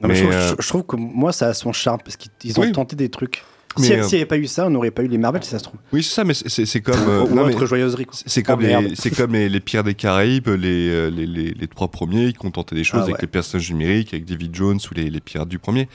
[0.00, 2.16] Non, mais je, trouve, euh, je- je trouve que moi, ça a son charme parce
[2.16, 2.72] qu'ils ils ont Oui.
[2.72, 3.42] tenté des trucs.
[3.76, 5.58] S'il euh, n'y avait pas eu ça, on n'aurait pas eu les Marvel, si ça
[5.60, 5.78] se trouve.
[5.92, 6.96] Oui, c'est ça, mais c'est- comme.
[7.30, 8.06] Ou autre joyeuserie.
[8.26, 11.68] C'est comme, Ah, les, c'est comme les, les Pires des Caraïbes, les, les, les, les
[11.68, 13.22] trois premiers qui ont tenté des choses Ah, avec ouais.
[13.22, 15.88] les personnages numériques, avec David Jones ou les, les Pirates du premier.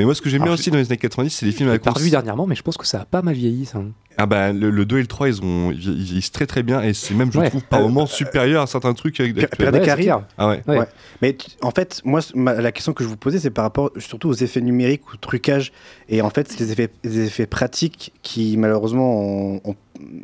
[0.00, 1.72] Mais moi, ce que j'aime bien aussi dans les années 90, c'est les films à
[1.74, 3.66] J'ai pas cons- revu dernièrement, mais je pense que ça a pas mal vieilli.
[3.66, 3.82] Ça.
[4.16, 6.80] Ah bah, le, le 2 et le 3, ils, ont, ils vieillissent très très bien
[6.80, 7.50] et c'est même, je Ouais.
[7.50, 10.62] trouve, par Euh, moments supérieur à certains trucs avec des Caraïbes Ah ouais.
[10.66, 10.86] Ouais.
[11.20, 14.30] Mais en fait, moi, ma- la question que je vous posais, c'est par rapport surtout
[14.30, 15.70] aux effets numériques, au trucage.
[16.08, 19.76] Et en fait, c'est les effets, les effets pratiques qui, malheureusement, ont- ont-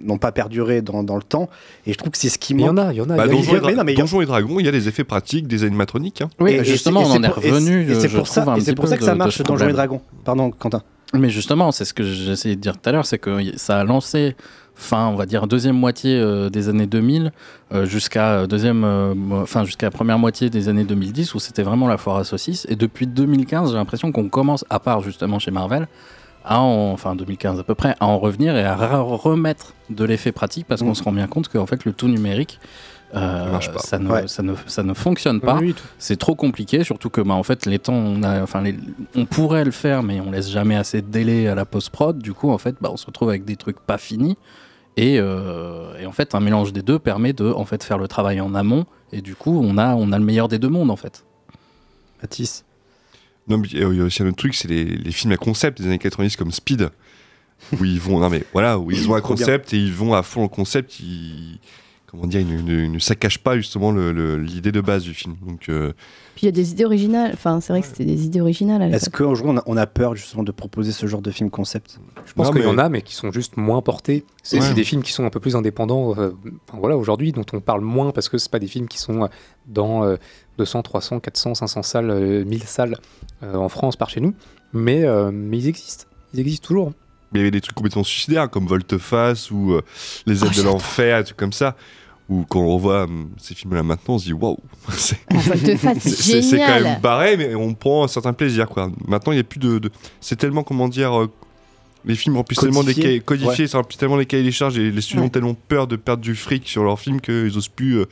[0.04, 1.48] n'ont pas perduré dans, dans le temps.
[1.86, 2.78] Et je trouve que c'est ce qui Mais il y manque.
[2.78, 3.16] en a, il y en a.
[3.16, 6.22] Bah, Donjons, et, a- Dragons, il y a des effets pratiques, des animatroniques.
[6.22, 6.28] hein.
[6.40, 7.90] Oui, Et- et justement, on en est revenu.
[7.90, 9.72] Et c'est pour ça, et pour ça que ça marche Donjons et.
[9.72, 10.00] Dragons.
[10.24, 10.82] Pardon, Quentin.
[11.14, 13.84] Mais justement, c'est ce que j'essayais de dire tout à l'heure, c'est que ça a
[13.84, 14.34] lancé,
[14.74, 17.30] fin, on va dire deuxième moitié euh, des années 2000,
[17.72, 21.86] euh, jusqu'à euh, deuxième, euh, enfin jusqu'à première moitié des années 2010, où c'était vraiment
[21.86, 22.66] la foire à saucisses.
[22.68, 25.86] Et depuis 2015, j'ai l'impression qu'on commence, à part justement chez Marvel,
[26.46, 30.04] à en, enfin 2015 à peu près, à en revenir et à re- remettre de
[30.04, 30.94] l'effet pratique, parce qu'on Mm.
[30.94, 32.60] se rend bien compte qu'en fait le tout numérique.
[33.14, 33.58] euh.
[33.78, 34.26] Ça, ne, Ouais.
[34.26, 35.58] ça, ne, ça ne fonctionne pas.
[35.60, 38.76] Oui, C'est trop compliqué, surtout que bah, en fait les temps, on a, enfin les-
[39.14, 42.18] on pourrait le faire, mais on laisse jamais assez de délai à la post prod.
[42.18, 44.36] Du coup, en fait, bah, on se retrouve avec des trucs pas finis.
[44.98, 48.08] Et, euh, et en fait, un mélange des deux permet de en fait faire le
[48.08, 48.86] travail en amont.
[49.12, 51.24] Et du coup, on a, on a le meilleur des deux mondes en fait.
[52.22, 52.64] Mathis.
[53.48, 55.12] Non, mais il y a il y a aussi un autre truc, c'est les, les
[55.12, 56.90] films à concept des années 90 comme Speed,
[57.78, 60.22] où ils vont, non mais voilà, où ils ont un concept et ils vont à
[60.22, 61.58] fond le concept, ils,
[62.16, 65.36] comment dire, ils ne, ne- pas justement l'idée de base du film.
[65.46, 65.92] Donc, euh,
[66.34, 67.30] Puis il y a des idées originales.
[67.34, 69.86] Enfin, c'est vrai que c'était des idées originales à Est-ce qu'aujourd'hui, on, a- on a
[69.86, 71.98] peur justement de proposer ce genre de film concept?
[72.26, 74.24] Je pense qu'il y en a, mais qui sont juste moins portés.
[74.42, 74.74] C'est Ouais.
[74.74, 76.14] des films qui sont un peu plus indépendants.
[76.18, 76.30] euh,
[76.68, 79.24] enfin, voilà, aujourd'hui, dont on parle moins parce que c'est pas des films qui sont
[79.24, 79.28] euh,
[79.66, 80.16] dans euh,
[80.58, 82.96] 200, 300, 400, 500 salles, euh, 1000 salles
[83.42, 84.34] euh, en France par chez nous.
[84.72, 86.04] Mais, euh, mais ils existent.
[86.34, 86.92] Ils existent toujours.
[87.32, 89.82] il y avait des trucs complètement suicidaires comme Volte-Face ou euh,
[90.26, 91.76] Les ailes de l'enfer, des trucs comme ça.
[92.28, 94.58] Où quand on revoit hum, ces films-là maintenant, on se dit waouh,
[94.96, 98.68] c'est quand même barré, mais on prend un certain plaisir.
[98.68, 98.90] Quoi.
[99.06, 99.78] Maintenant, il n'y a plus de.
[99.78, 99.90] de-
[100.20, 101.16] C'est tellement, comment dire.
[101.20, 101.26] euh,
[102.04, 104.90] les films remplissent tellement des cahiers, codifiés, ça remplit tellement les cahiers des charges et
[104.92, 105.26] les studios Ouais.
[105.26, 108.06] ont tellement peur de perdre du fric sur leurs films qu'ils osent plus euh,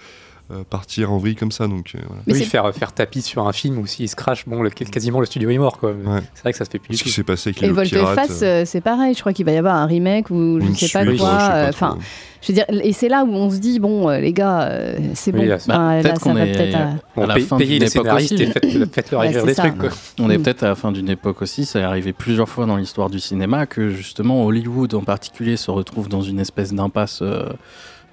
[0.69, 1.67] partir en vrille comme ça.
[1.67, 2.23] Donc, euh, voilà.
[2.27, 5.21] Mais oui, faire, faire tapis sur un film ou s'il se crache, bon, le- quasiment
[5.21, 5.79] le studio est mort.
[5.79, 5.91] quoi.
[5.93, 6.21] Ouais.
[6.35, 8.15] C'est vrai que ça se fait plus Ce qui s'est passé avec Et les pirates.
[8.17, 9.15] Volte-Face, euh, euh, c'est pareil.
[9.15, 11.13] Je crois qu'il va y avoir un remake ou je une sais pas quoi.
[11.15, 11.87] je sais pas euh, trop.
[11.87, 11.99] Enfin,
[12.43, 14.99] je veux dire, et c'est là où on se dit bon, euh, les gars, euh,
[15.15, 15.47] c'est Oui, bon.
[15.49, 16.75] là, bah, là, peut-être ça qu'on va est- peut-être.
[16.77, 18.43] à- à Bon, la fin d'une les époque scénaristes aussi.
[18.43, 18.65] et faites-
[19.15, 19.63] Ouais, écrire des ça.
[19.63, 19.79] trucs.
[19.79, 19.89] quoi.
[20.21, 22.77] On est peut-être à la fin d'une époque aussi, ça est arrivé plusieurs fois dans
[22.77, 27.49] l'histoire du cinéma que justement Hollywood en particulier se retrouve dans une espèce d'impasse euh,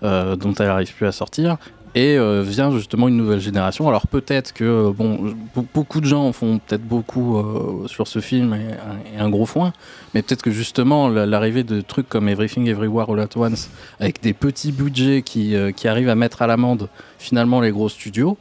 [0.04, 1.58] euh, dont elle n'arrive plus à sortir.
[1.94, 3.90] Et euh, vient justement une nouvelle génération.
[3.90, 8.20] Alors peut-être que euh, bon, be- beaucoup de gens font peut-être beaucoup euh, sur ce
[8.20, 9.74] film et, un- et un gros foin,
[10.14, 13.70] mais peut-être que justement la- l'arrivée de trucs comme Everything Everywhere All At Once,
[14.00, 16.88] avec des petits budgets qui, euh, qui arrivent à mettre à l'amende
[17.20, 18.38] finalement les gros studios,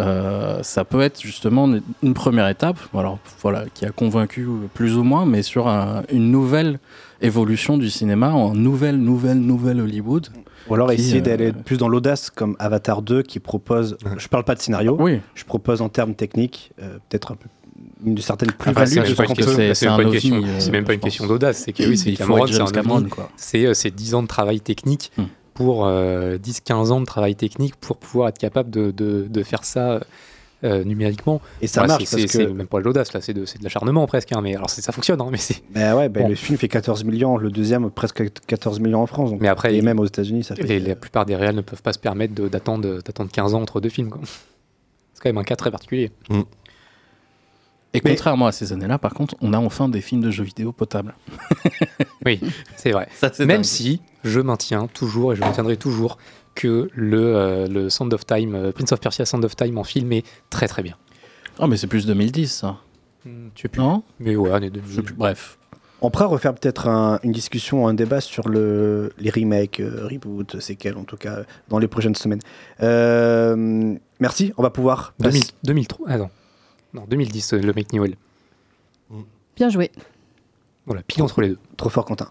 [0.00, 4.96] euh, ça peut être justement une- une première étape, alors voilà, qui a convaincu plus
[4.96, 6.78] ou moins, mais sur un- une nouvelle
[7.20, 10.28] évolution du cinéma en nouvelle, nouvelle, nouvelle Hollywood.
[10.68, 14.28] Ou alors qui, essayer euh, d'aller plus dans l'audace comme Avatar 2 qui propose, je
[14.28, 15.20] parle pas de scénario, Oui.
[15.34, 17.48] je propose en termes techniques euh, peut-être un peu
[18.04, 19.44] une certaine Après, plus-value c'est de même ce pas qu'on une peut.
[19.44, 21.28] question- c'est- même un pas une question- euh, c'est même pas une je question pense.
[21.30, 23.06] d'audace, c'est que oui, c'est Cameron, c'est Cameron.
[23.36, 25.24] C'est euh, c'est 10 ans de travail technique Hmm.
[25.54, 29.64] pour euh, 10-15 ans de travail technique pour pouvoir être capable de, de- de faire
[29.64, 30.00] ça
[30.64, 31.40] euh, numériquement.
[31.60, 34.06] Et ça Ouais, marche c'est- parce que même pas de l'audace là, c'est de, l'acharnement
[34.06, 34.32] presque.
[34.32, 35.62] hein, mais alors ça fonctionne, hein, mais c'est.
[35.70, 36.28] Bah ouais, bah Bon.
[36.28, 39.30] le film fait 14 millions, le deuxième presque 14 millions en France.
[39.30, 40.62] donc- Mais après, et il- même aux États-Unis, ça fait.
[40.64, 43.80] Les- la plupart des réels ne peuvent pas se permettre d'attendre d'attendre 15 ans entre
[43.80, 44.10] deux films.
[45.14, 46.10] C'est quand même un cas très particulier.
[47.94, 50.44] Et Mais- contrairement à ces années-là, par contre, on a enfin des films de jeux
[50.44, 51.14] vidéo potables.
[52.26, 52.40] Oui,
[52.76, 53.08] c'est vrai.
[53.46, 56.18] Même si je maintiens toujours et je maintiendrai toujours
[56.56, 59.84] que le, euh, le Sound of Time, euh, Prince of Persia Sound of Time en
[59.84, 60.96] film est très très bien.
[61.60, 62.78] Ah, mais c'est plus 2010, ça.
[63.22, 63.80] Tu sais plus.
[63.80, 64.94] Non Mais ouais, année Je 2000.
[64.96, 65.14] sais plus.
[65.14, 65.58] Bref.
[66.02, 70.60] On pourra refaire peut-être un- une discussion, un débat sur le, les remakes, euh, reboots,
[70.60, 72.40] séquelles, en tout cas, dans les prochaines semaines.
[72.82, 75.14] Euh, merci, on va pouvoir.
[75.20, 76.30] 2000 passer- 2003, ah non.
[76.94, 78.16] Non, 2010, euh, le Make Newell.
[79.56, 79.90] Bien joué.
[80.84, 81.58] Voilà, pile entre les deux.
[81.76, 82.28] Trop fort, Quentin.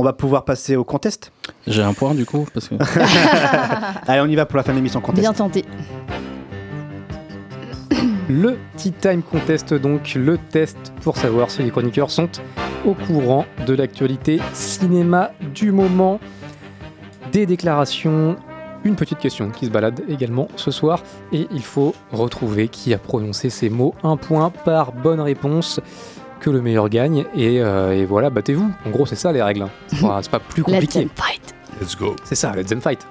[0.00, 1.32] On va pouvoir passer au contest.
[1.66, 2.76] J'ai un point du coup, parce que.
[4.06, 5.22] Allez, on y va pour la fin de l'émission contest.
[5.22, 5.64] Bien tenté.
[8.28, 12.28] Le Tea Time Contest, donc le test pour savoir si les chroniqueurs sont
[12.86, 16.20] au courant de l'actualité cinéma du moment.
[17.32, 18.36] Des déclarations,
[18.84, 21.02] une petite question qui se balade également ce soir.
[21.32, 23.94] Et il faut retrouver qui a prononcé ces mots.
[24.04, 25.80] Un point par bonne réponse.
[26.40, 27.24] Que le meilleur gagne.
[27.34, 28.70] Et, euh, et voilà, battez-vous.
[28.86, 29.62] En gros, c'est ça les règles.
[29.62, 29.70] hein.
[29.88, 31.00] C'est pas, c'est pas plus Let's compliqué.
[31.00, 31.54] them fight.
[31.80, 32.16] Let's go.
[32.24, 33.06] C'est ça, let's them fight.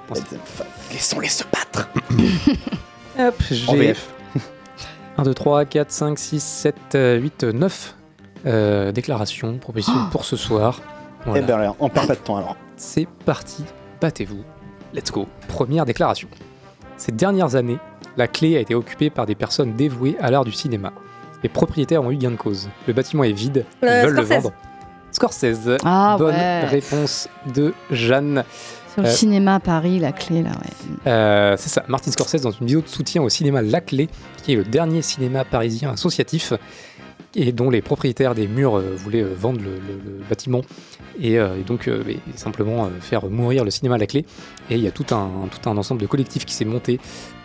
[0.92, 1.90] Laissons-les se battre.
[3.20, 3.44] Hop, En
[3.74, 4.10] j'ai VF.
[5.18, 6.76] 1, 2, 3, 4, 5, 6, 7,
[7.22, 7.96] 8, 9
[8.46, 10.80] euh, déclarations, propositions pour ce soir.
[11.26, 11.42] Voilà.
[11.42, 12.56] Eh ben, alors, on perd pas de temps alors.
[12.76, 13.64] C'est parti,
[14.00, 14.44] battez-vous.
[14.94, 15.28] Let's go.
[15.48, 16.28] Première déclaration.
[16.98, 17.80] Ces dernières années,
[18.16, 20.94] la clé a été occupée par des personnes dévouées à l'art du cinéma.
[21.44, 22.70] Les propriétaires ont eu gain de cause.
[22.88, 24.44] Le bâtiment est vide, ils Euh, veulent le Scorsese.
[24.44, 24.54] vendre.
[25.12, 25.78] Scorsese.
[25.84, 26.66] Ah Bonne ouais.
[26.66, 28.44] réponse de Jeanne.
[28.94, 31.12] Sur le Euh, cinéma à Paris, la clé là, ouais.
[31.12, 34.10] Euh, c'est ça, Martin Scorsese dans une vidéo de soutien au cinéma La Clé,
[34.44, 36.54] qui est le dernier cinéma parisien associatif
[37.36, 40.62] et dont les propriétaires des murs euh, voulaient euh, vendre le, le- le bâtiment
[41.20, 44.26] et, euh, et donc euh, et simplement euh, faire mourir le cinéma La Clé.
[44.72, 47.00] Et il y a tout un, tout un ensemble de collectifs qui s'est monté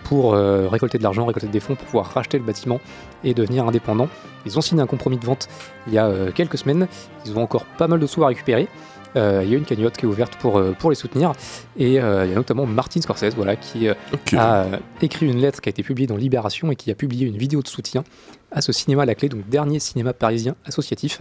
[0.04, 2.80] pour euh, récolter de l'argent, récolter des fonds pour pouvoir racheter le bâtiment
[3.24, 4.08] et devenir indépendant.
[4.46, 5.48] Ils ont signé un compromis de vente
[5.86, 6.88] il y a euh, quelques semaines.
[7.26, 8.68] Ils ont encore pas mal de sous à récupérer.
[9.14, 11.32] Euh, il y a une cagnotte qui est ouverte pour, pour les soutenir.
[11.76, 14.66] Et il y a notamment Martin Scorsese voilà, qui a
[15.02, 17.60] écrit une lettre qui a été publiée dans Libération et qui a publié une vidéo
[17.62, 18.04] de soutien
[18.50, 21.20] à ce cinéma à la clé, donc dernier cinéma parisien associatif,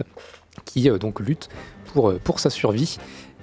[0.64, 1.50] qui donc lutte
[1.92, 2.98] pour, pour sa survie.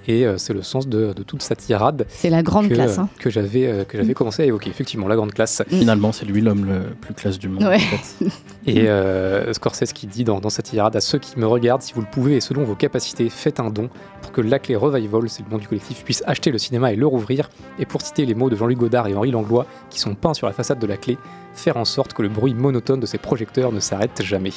[0.08, 2.98] Et euh, c'est le sens de, de toute sa tirade C'est la grande que, classe.
[2.98, 3.08] Hein.
[3.18, 4.70] que j'avais euh, que j'avais commencé à évoquer.
[4.70, 5.62] Effectivement, la grande classe.
[5.68, 7.64] Finalement, c'est lui l'homme le plus classe du monde.
[7.64, 7.76] Ouais.
[7.76, 8.26] en fait.
[8.66, 11.92] Et euh, Scorsese qui dit dans, dans sa tirade à ceux qui me regardent, si
[11.94, 13.88] vous le pouvez et selon vos capacités, faites un don
[14.22, 17.06] pour que l'Aclé Revival, c'est le nom du collectif, puisse acheter le cinéma et le
[17.06, 17.48] rouvrir.
[17.78, 20.46] Et pour citer les mots de Jean-Luc Godard et Henri Langlois qui sont peints sur
[20.46, 21.18] la façade de la clé,
[21.54, 24.52] faire en sorte que le bruit monotone de ces projecteurs ne s'arrête jamais.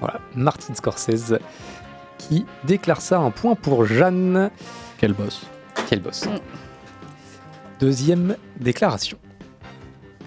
[0.00, 1.38] Voilà, Martin Scorsese
[2.18, 4.50] qui déclare ça un point pour Jeanne.
[4.98, 5.42] Quel boss.
[5.88, 6.26] Quel boss.
[6.26, 6.38] Mm.
[7.80, 9.18] Deuxième déclaration.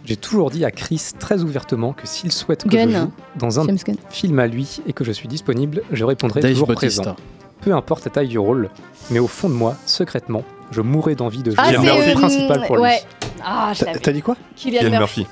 [0.06, 3.68] J'ai toujours dit à Chris très ouvertement que s'il souhaite que je joue dans un
[4.10, 7.02] film à lui et que je suis disponible, je répondrai Dave toujours Bautista.
[7.04, 7.16] présent.
[7.62, 8.70] Peu importe la taille du rôle,
[9.12, 12.14] mais au fond de moi, secrètement, je mourrais d'envie de jouer Ah, le rôle euh,
[12.16, 12.96] principal pour ouais.
[12.96, 13.28] lui.
[13.46, 15.20] Ah, je T'as dit quoi Kylian Ian Murphy.
[15.22, 15.28] Murphy.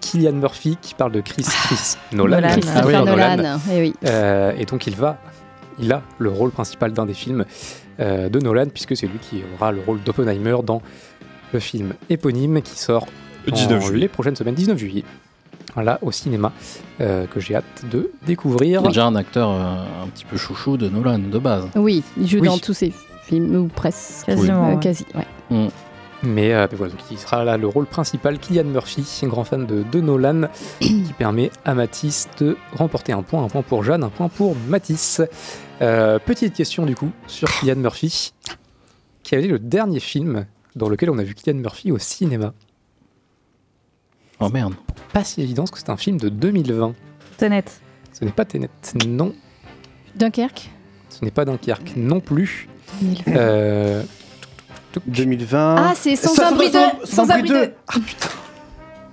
[0.00, 2.40] Killian Murphy qui parle de Chris Chris Nolan.
[2.40, 2.60] Nolan.
[2.76, 3.58] Ah oui, Nolan.
[3.72, 3.94] Eh oui.
[4.04, 5.18] Euh, et donc il va,
[5.78, 7.44] il a le rôle principal d'un des films
[8.00, 10.82] euh, de Nolan puisque c'est lui qui aura le rôle d'Oppenheimer dans
[11.52, 13.06] le film éponyme qui sort
[13.46, 14.00] Le dans 19 juillet.
[14.00, 15.04] les prochaines semaines, 19 juillet.
[15.74, 16.52] Voilà, au cinéma,
[17.02, 18.80] euh, que j'ai hâte de découvrir.
[18.80, 21.66] C'est déjà un acteur euh, un petit peu chouchou de Nolan de base.
[21.76, 22.48] Oui, il joue Oui.
[22.48, 22.92] dans tous ses
[23.24, 24.24] films, ou presque.
[24.26, 24.80] Quasiment, Euh, ouais.
[24.80, 25.68] Quasi, ouais.
[26.22, 29.44] Mais, euh, mais voilà, donc il sera là le rôle principal, Kylian Murphy, un grand
[29.44, 30.48] fan de, de Nolan,
[30.80, 34.56] qui permet à Matisse de remporter un point, un point pour Jeanne, un point pour
[34.68, 35.20] Matisse.
[35.82, 38.32] Euh, petite question du coup sur Kylian Murphy.
[39.22, 42.54] Quel est le dernier film dans lequel on a vu Kylian Murphy au cinéma
[44.40, 44.74] Oh merde.
[45.12, 46.94] Pas si évident parce que c'est un film de 2020.
[47.38, 47.64] Tenet.
[48.12, 48.68] Ce n'est pas Tenet,
[49.06, 49.34] non.
[50.14, 50.70] Dunkerque.
[51.10, 52.68] Ce n'est pas Dunkerque non plus.
[53.02, 53.36] 2020.
[53.36, 54.02] Euh,
[55.06, 55.76] 2020.
[55.78, 57.06] Ah, c'est sans Sans- abri sans- 2.
[57.06, 57.66] sans Sans abri abri 2.
[57.66, 57.74] deux.
[57.88, 58.28] Ah putain.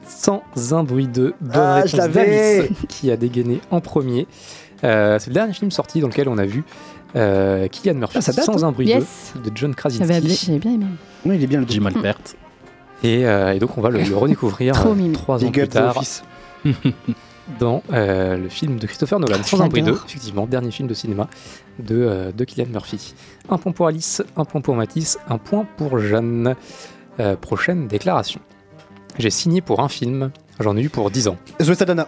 [0.08, 4.28] Sans un bruit de bonne Ah, réponse d'Alice qui a dégainé en premier.
[4.84, 6.64] Euh, c'est le dernier film sorti dans lequel on a vu
[7.16, 8.68] euh, Kylian Murphy Ah, ça date, sans hein.
[8.68, 9.34] un bruit Yes.
[9.44, 10.08] 2 de John Krasinski.
[10.08, 10.86] j'avais bien aimé.
[11.26, 12.18] Oui, il est bien le Jim Alpert.
[13.04, 16.02] Et, euh, et donc on va le, le redécouvrir euh, trois ans plus tard
[17.60, 20.06] dans euh, le film de Christopher Nolan, sans un bruit 2, J'adore.
[20.08, 21.28] effectivement, dernier film de cinéma
[21.80, 23.14] de, euh, de Kylian Murphy.
[23.50, 26.56] Un point pour Alice, un point pour Matisse, un point pour Jeanne.
[27.20, 28.40] Euh, prochaine déclaration.
[29.20, 31.38] J'ai signé pour un film, j'en ai eu pour 10 ans.
[31.62, 32.08] Zoé Saldana.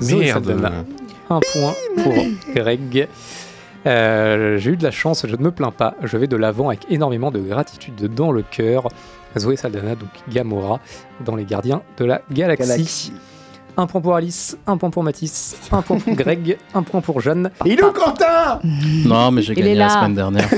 [0.00, 0.84] Zoé Merde.
[1.30, 2.12] Un point pour
[2.54, 3.08] Greg.
[3.86, 5.94] Euh, J'ai eu de la chance, je ne me plains pas.
[6.02, 8.88] Je vais de l'avant avec énormément de gratitude dans le cœur.
[9.36, 10.80] Zoé Saldana, donc Gamora,
[11.24, 13.12] dans Les Gardiens de la Galaxie.
[13.76, 17.20] Un point pour Alice, un point pour Mathis, un point pour Greg, un point pour
[17.20, 17.50] Jeanne.
[17.64, 18.60] Il est où Quentin?
[19.04, 19.94] Non, mais j'ai Il est gagné la là.
[19.94, 20.48] semaine dernière.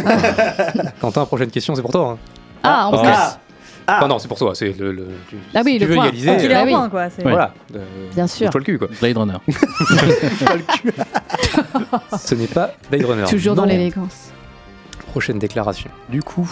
[1.01, 2.11] Quentin, prochaine question, c'est pour toi.
[2.11, 2.19] hein.
[2.63, 3.41] Ah, en parce plus.
[3.89, 4.55] Enfin, non, c'est pour toi.
[4.55, 6.05] C'est le, le- tu, Ah oui, si le tu veux point.
[6.07, 6.31] égaliser.
[6.45, 7.11] Il est euh, point, quoi.
[7.11, 7.55] c'est- Voilà.
[7.75, 7.85] Euh,
[8.15, 8.47] Bien sûr.
[8.51, 8.89] bouge-toi le cul, quoi.
[9.01, 9.39] Blade Runner.
[12.19, 13.25] Ce n'est pas Blade Runner.
[13.29, 13.69] Toujours dans Non.
[13.69, 14.31] l'élégance.
[15.11, 15.91] Prochaine déclaration.
[16.09, 16.51] Du coup,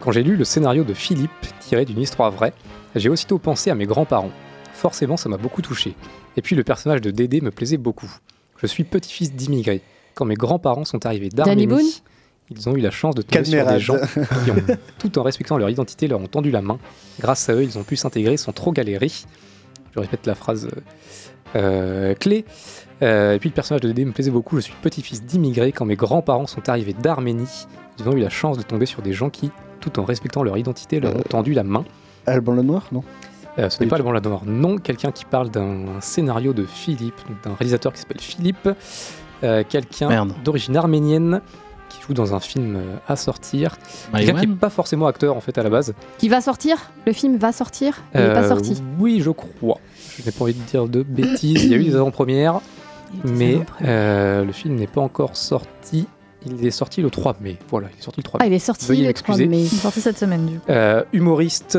[0.00, 2.52] quand j'ai lu le scénario de Philippe tiré d'une histoire vraie,
[2.94, 4.30] j'ai aussitôt pensé à mes grands-parents.
[4.72, 5.94] Forcément, ça m'a beaucoup touché.
[6.36, 8.10] Et puis le personnage de Dédé me plaisait beaucoup.
[8.60, 9.82] Je suis petit-fils d'immigrés.
[10.14, 11.76] Quand mes grands-parents sont arrivés Danny Boone?
[11.78, 12.02] d'Arménie,
[12.50, 13.96] ils ont eu la chance de tomber sur des gens
[14.44, 16.78] qui ont, tout en respectant leur identité, leur ont tendu la main.
[17.20, 19.10] Grâce à eux, ils ont pu s'intégrer sans trop galérer.
[19.94, 20.80] Je répète la phrase euh,
[21.56, 22.44] euh, clé.
[23.02, 24.56] Euh, et puis le personnage de Dédé me plaisait beaucoup.
[24.56, 25.72] Je suis petit-fils d'immigrés.
[25.72, 27.66] Quand mes grands-parents sont arrivés d'Arménie,
[27.98, 29.50] ils ont eu la chance de tomber sur des gens qui,
[29.80, 31.84] tout en respectant leur identité, leur ont tendu la main.
[32.26, 33.02] Alban le Noir, non?
[33.56, 34.78] Ce n'est pas le bon la noir, non.
[34.78, 37.14] Quelqu'un qui parle d'un scénario de Philippe,
[37.44, 38.68] d'un réalisateur qui s'appelle Philippe.
[39.68, 41.40] Quelqu'un d'origine arménienne
[42.06, 43.76] joue dans un film euh, à sortir.
[44.14, 45.94] Quelqu'un qui n'est pas forcément acteur en fait à la base.
[46.18, 46.76] Qui va sortir?
[47.06, 48.02] Le film va sortir?
[48.14, 48.82] Il n'est pas Euh, sorti?
[48.98, 49.78] Oui, je crois.
[50.18, 51.64] Je n'ai pas envie de dire de bêtises.
[51.64, 52.60] Il y a eu des avant-premières,
[53.24, 56.06] mais euh, le film n'est pas encore sorti.
[56.46, 57.56] Il est sorti le 3 mai.
[57.70, 58.44] Voilà, il est sorti le 3 mai.
[58.44, 59.48] Ah, il est sorti Veuillez le 3 m'excuser.
[59.48, 59.60] mai.
[59.62, 60.66] Il est sorti cette semaine, du coup.
[60.68, 61.78] Euh, humoriste,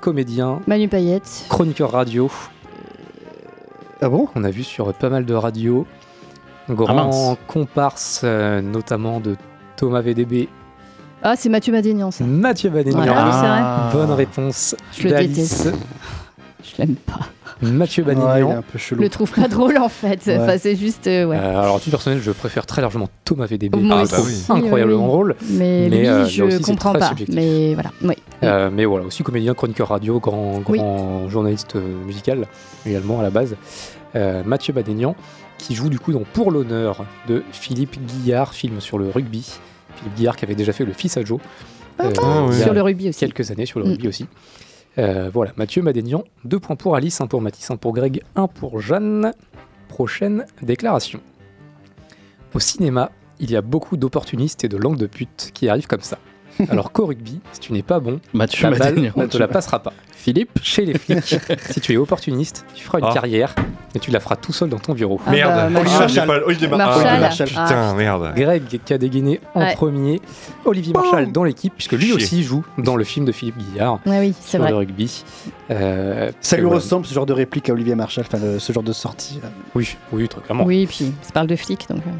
[0.00, 1.44] comédien, Manu Payette.
[1.50, 2.30] chroniqueur radio.
[4.00, 4.26] Ah bon?
[4.26, 5.86] Qu'on a vu sur pas mal de radios.
[6.68, 9.36] Grand Ah, comparse, euh, notamment de
[9.76, 10.48] Thomas VDB,
[11.22, 12.24] Ah, c'est Mathieu Madénian, ça.
[12.24, 12.70] Mathieu.
[12.70, 13.14] Voilà.
[13.16, 13.32] Ah oui,
[13.92, 14.06] c'est vrai.
[14.06, 15.72] Bonne réponse Je le déteste.
[16.62, 17.20] Je l'aime pas.
[17.62, 18.50] Mathieu Ouais, il est Banignan.
[18.58, 19.02] un peu Je chelou.
[19.02, 20.26] le trouve pas drôle, en fait.
[20.26, 20.38] Ouais.
[20.38, 21.06] Enfin, c'est juste.
[21.06, 21.36] euh, ouais.
[21.38, 23.78] Euh, alors, à titre personnel, je préfère très largement Thomas VDB.
[23.78, 24.44] Moi Ah, aussi, bah oui.
[24.64, 25.12] Incroyablement oui, oui.
[25.12, 25.36] drôle.
[25.50, 27.08] Mais, Mais, lui, euh, je aussi, comprends pas.
[27.08, 27.34] subjectif.
[27.34, 27.90] Mais voilà.
[28.02, 28.14] Oui.
[28.42, 30.78] Euh, mais voilà, aussi comédien, chroniqueur radio, grand, Oui.
[30.78, 32.46] grand journaliste musical
[32.84, 33.54] également à la base.
[34.16, 35.14] Euh, Mathieu Badénian,
[35.66, 39.50] qui joue du coup dans Pour l'honneur de Philippe Guillard, film sur le rugby.
[39.96, 41.40] Philippe Guillard qui avait déjà fait Le Fils à Joe.
[42.00, 42.48] euh, Ah, oui.
[42.52, 43.20] il y a Sur le rugby aussi.
[43.20, 43.88] quelques années sur le Mm.
[43.90, 44.26] rugby aussi.
[44.98, 48.46] Euh, voilà, Mathieu Madénian, deux points pour Alice, un pour Mathis, un pour Greg, un
[48.46, 49.32] pour Jeanne.
[49.88, 51.20] Prochaine déclaration.
[52.52, 53.10] Au cinéma,
[53.40, 56.18] il y a beaucoup d'opportunistes et de langues de pute qui arrivent comme ça.
[56.70, 59.12] Alors qu'au rugby, si tu n'es pas bon, Mathieu ta balle, Madénian.
[59.16, 59.92] on ne te la passera pas.
[60.12, 61.22] Philippe Chez les flics,
[61.70, 63.12] si tu es opportuniste, tu feras une Ah.
[63.12, 63.54] carrière
[63.94, 65.20] et tu la feras tout seul dans ton bureau.
[65.26, 66.26] Ah Merde, bah, Olivier Marshall.
[66.26, 66.42] Marchal.
[66.46, 67.06] Olivier Mar- Marshall.
[67.06, 67.46] Ah, Marshall.
[67.48, 68.32] Putain, merde.
[68.34, 69.74] Greg qui a dégainé en Ouais.
[69.74, 70.20] premier,
[70.64, 72.14] Olivier Marshall dans l'équipe, puisque lui Chier.
[72.14, 74.70] aussi joue dans le film de Philippe Guillard Ah oui, c'est sur vrai.
[74.70, 75.24] le rugby.
[75.70, 78.82] Euh, Ça et lui ressemble ce genre de réplique à Olivier Marshall, enfin ce genre
[78.82, 79.40] de sortie.
[79.42, 79.50] là.
[79.74, 80.64] Oui, oui, très clairement.
[80.64, 81.98] Oui, puis ça parle de flics, donc.
[82.06, 82.10] euh,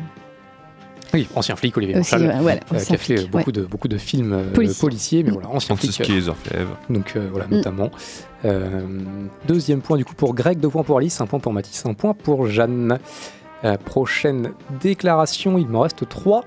[1.15, 2.31] Oui, ancien flic Olivier aussi, Marshall.
[2.37, 3.53] ouais, voilà, euh, qui a fait flic, beaucoup, ouais.
[3.53, 4.81] de, beaucoup de films euh, Policiers.
[4.81, 6.01] policiers, mais voilà, ancien flic.
[6.29, 6.77] Orfèvre.
[6.91, 7.55] Donc euh, voilà, Mm.
[7.55, 7.91] notamment.
[8.45, 8.83] Euh,
[9.47, 11.95] deuxième point du coup pour Greg, deux points pour Alice, un point pour Mathis, un
[11.95, 12.99] point pour Jeanne.
[13.65, 16.45] Euh, prochaine déclaration, il m'en reste trois.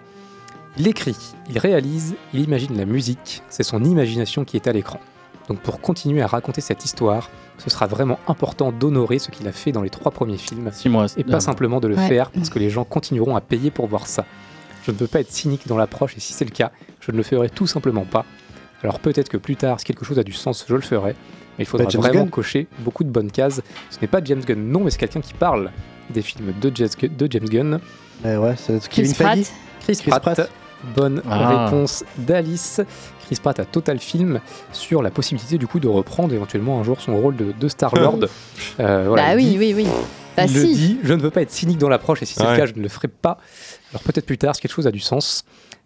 [0.77, 1.15] Il écrit,
[1.49, 4.99] il réalise, il imagine la musique, c'est son imagination qui est à l'écran.
[5.48, 9.52] Donc pour continuer à raconter cette histoire, ce sera vraiment important d'honorer ce qu'il a
[9.52, 11.07] fait dans les trois premiers films Six mois.
[11.18, 12.07] et pas simplement de le Ouais.
[12.07, 14.26] faire parce que les gens continueront à payer pour voir ça.
[14.88, 17.18] Je ne veux pas être cynique dans l'approche et si c'est le cas, je ne
[17.18, 18.26] le ferai tout simplement pas.
[18.84, 21.15] Alors peut-être que plus tard, si quelque chose a du sens, je le ferai,
[21.57, 22.30] mais il faudra Bah, James vraiment Gunn.
[22.30, 23.61] cocher beaucoup de bonnes cases.
[23.89, 25.72] Ce n'est pas James Gunn, non, mais c'est quelqu'un qui parle
[26.09, 27.15] des films de James Gunn.
[27.18, 27.80] De James Gunn.
[28.26, 29.35] Eh ouais, c'est Chris Kevin Pratt.
[29.38, 29.47] Feige.
[29.81, 30.22] Chris, Chris Pratt.
[30.22, 30.51] Pratt.
[30.95, 31.65] Bonne Ah.
[31.65, 32.81] réponse d'Alice.
[33.26, 34.39] Chris Pratt a Total Film
[34.72, 38.19] sur la possibilité du coup de reprendre éventuellement un jour son rôle de, de Star-Lord.
[38.80, 39.88] Euh, voilà, bah oui, dit- oui, oui.
[40.38, 40.73] Bah il le si.
[40.76, 42.51] dit, je ne veux pas être cynique dans l'approche et si c'est Ouais.
[42.51, 43.38] le cas, je ne le ferai pas.
[43.91, 45.43] Alors peut-être plus tard, si quelque chose a du sens,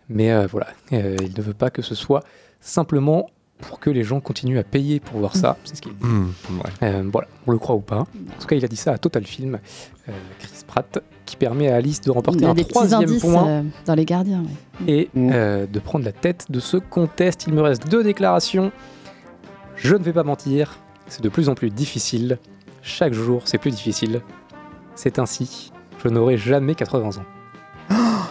[0.10, 2.24] mais euh, voilà, Euh, il ne veut pas que ce soit
[2.60, 3.30] simplement
[3.60, 5.56] pour que les gens continuent à payer pour voir ça.
[5.66, 6.04] C'est ce qu'il dit.
[6.06, 6.26] Hmm,
[6.58, 6.72] ouais.
[6.84, 8.00] Euh, voilà, on le croit ou pas.
[8.00, 8.06] En
[8.40, 9.60] tout cas, il a dit ça à Total Film,
[10.10, 10.98] euh, Chris Pratt,
[11.28, 14.44] qui permet à Alice de remporter un troisième point euh, dans les gardiens.
[14.82, 14.92] ouais.
[14.94, 15.30] et Mm.
[15.32, 17.46] euh, de prendre la tête de ce contest.
[17.48, 18.72] Il me reste deux déclarations.
[19.76, 20.78] Je ne vais pas mentir.
[21.08, 22.40] c'est de plus en plus difficile.
[22.82, 24.22] Chaque jour, c'est plus difficile.
[24.96, 25.72] C'est ainsi,
[26.04, 27.26] je n'aurai jamais 80 ans.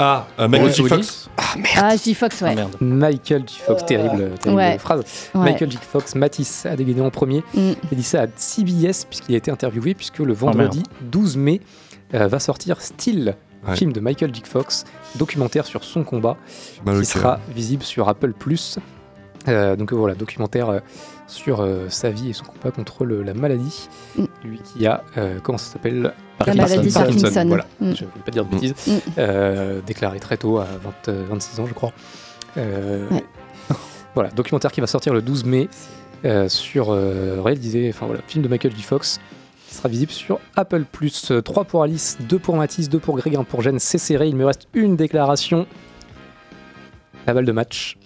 [0.02, 0.84] Ah, euh, Michael J.
[0.88, 1.30] Fox.
[1.76, 2.48] Ah, J-Fox, ouais.
[2.52, 2.76] Ah, merde.
[2.80, 3.58] Michael J.
[3.58, 4.78] Fox, terrible, terrible Ouais.
[4.78, 5.04] phrase.
[5.34, 5.42] Ouais.
[5.44, 5.78] Michael J.
[5.78, 7.40] Fox, Matisse a dégainé en premier.
[7.54, 7.72] Mm.
[7.82, 11.60] Il a dit ça à CBS puisqu'il a été interviewé puisque le vendredi 12 mai
[12.14, 13.34] euh, va sortir Still,
[13.66, 13.76] un Ouais.
[13.76, 14.42] film de Michael J.
[14.46, 14.84] Fox,
[15.16, 16.38] documentaire sur son combat,
[16.86, 18.32] au qui sera visible sur Apple+.
[19.48, 20.80] Euh, donc euh, voilà, documentaire euh,
[21.30, 23.88] sur euh, sa vie et son combat contre le- la maladie.
[24.16, 24.24] Mm.
[24.44, 26.12] Lui qui a, euh, comment ça s'appelle?
[26.46, 27.44] La maladie de Parkinson.
[27.46, 27.92] Voilà, Mm.
[27.94, 28.58] je ne voulais pas dire de Mm.
[28.60, 28.74] bêtises.
[28.86, 28.98] Mm.
[29.18, 31.92] Euh, déclaré très tôt, à 20, euh, 26 ans, je crois.
[32.56, 33.24] Euh, Ouais.
[34.14, 35.68] voilà, documentaire qui va sortir le 12 mai
[36.24, 38.82] euh, sur euh, réalisé, enfin voilà, film de Michael J.
[38.82, 39.20] Fox
[39.68, 40.84] qui sera visible sur Apple+.
[41.44, 43.78] 3 pour Alice, 2 pour Mathis, 2 pour Greg, 1 pour Jeanne.
[43.78, 45.66] C'est serré, il me reste une déclaration.
[47.26, 47.96] La balle de match.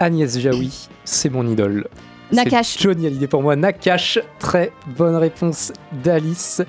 [0.00, 1.86] Agnès Jaoui, c'est mon idole.
[2.32, 2.78] Nakash.
[2.80, 3.54] Johnny Hallyday pour moi.
[3.56, 5.72] Nakash, très bonne réponse
[6.02, 6.62] d'Alice.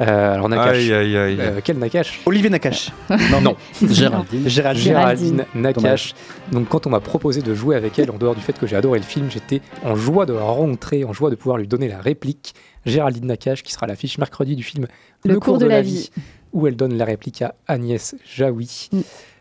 [0.00, 1.36] Euh, alors Nakash, Aïe, aïe, aïe.
[1.40, 2.20] euh, quel Nakash?
[2.26, 2.90] Olivier Nakache.
[3.32, 3.56] Non, non.
[3.82, 4.48] Géraldine.
[4.48, 4.82] Géraldine.
[4.84, 6.14] Géraldine Nakache.
[6.52, 8.76] Donc quand on m'a proposé de jouer avec elle, en dehors du fait que j'ai
[8.76, 11.88] adoré le film, j'étais en joie de la rencontrer, en joie de pouvoir lui donner
[11.88, 12.54] la réplique.
[12.86, 14.86] Géraldine Nakache, qui sera à l'affiche mercredi du film
[15.24, 16.10] Le cours de la vie.
[16.52, 18.88] où elle donne la réplique à Agnès Jaoui.
[18.92, 19.00] Mm.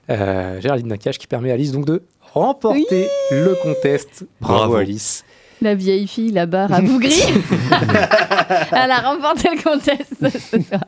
[0.10, 2.02] Euh, Géraldine Nakache qui permet à Alice donc de
[2.34, 4.26] remporter le contest.
[4.42, 4.76] Bravo, Bravo.
[4.78, 5.24] Alice.
[5.62, 7.14] La vieille fille là-bas à Bougri.
[8.72, 10.82] Elle a remporté le contest ce soir.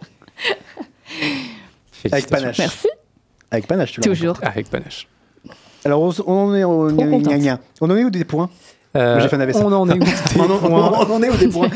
[2.12, 2.58] Avec panache.
[2.60, 2.88] Merci.
[3.52, 4.38] Avec panache, tu Toujours.
[4.42, 5.08] Avec panache.
[5.86, 7.34] Alors, on, on en est au gna- contente.
[7.34, 7.60] gna- gna.
[7.82, 8.50] On en est où des points?
[8.96, 9.56] Euh, Moi, j'ai fait un AVC.
[9.64, 10.48] on en est où des points?
[11.08, 11.70] on en est où des points?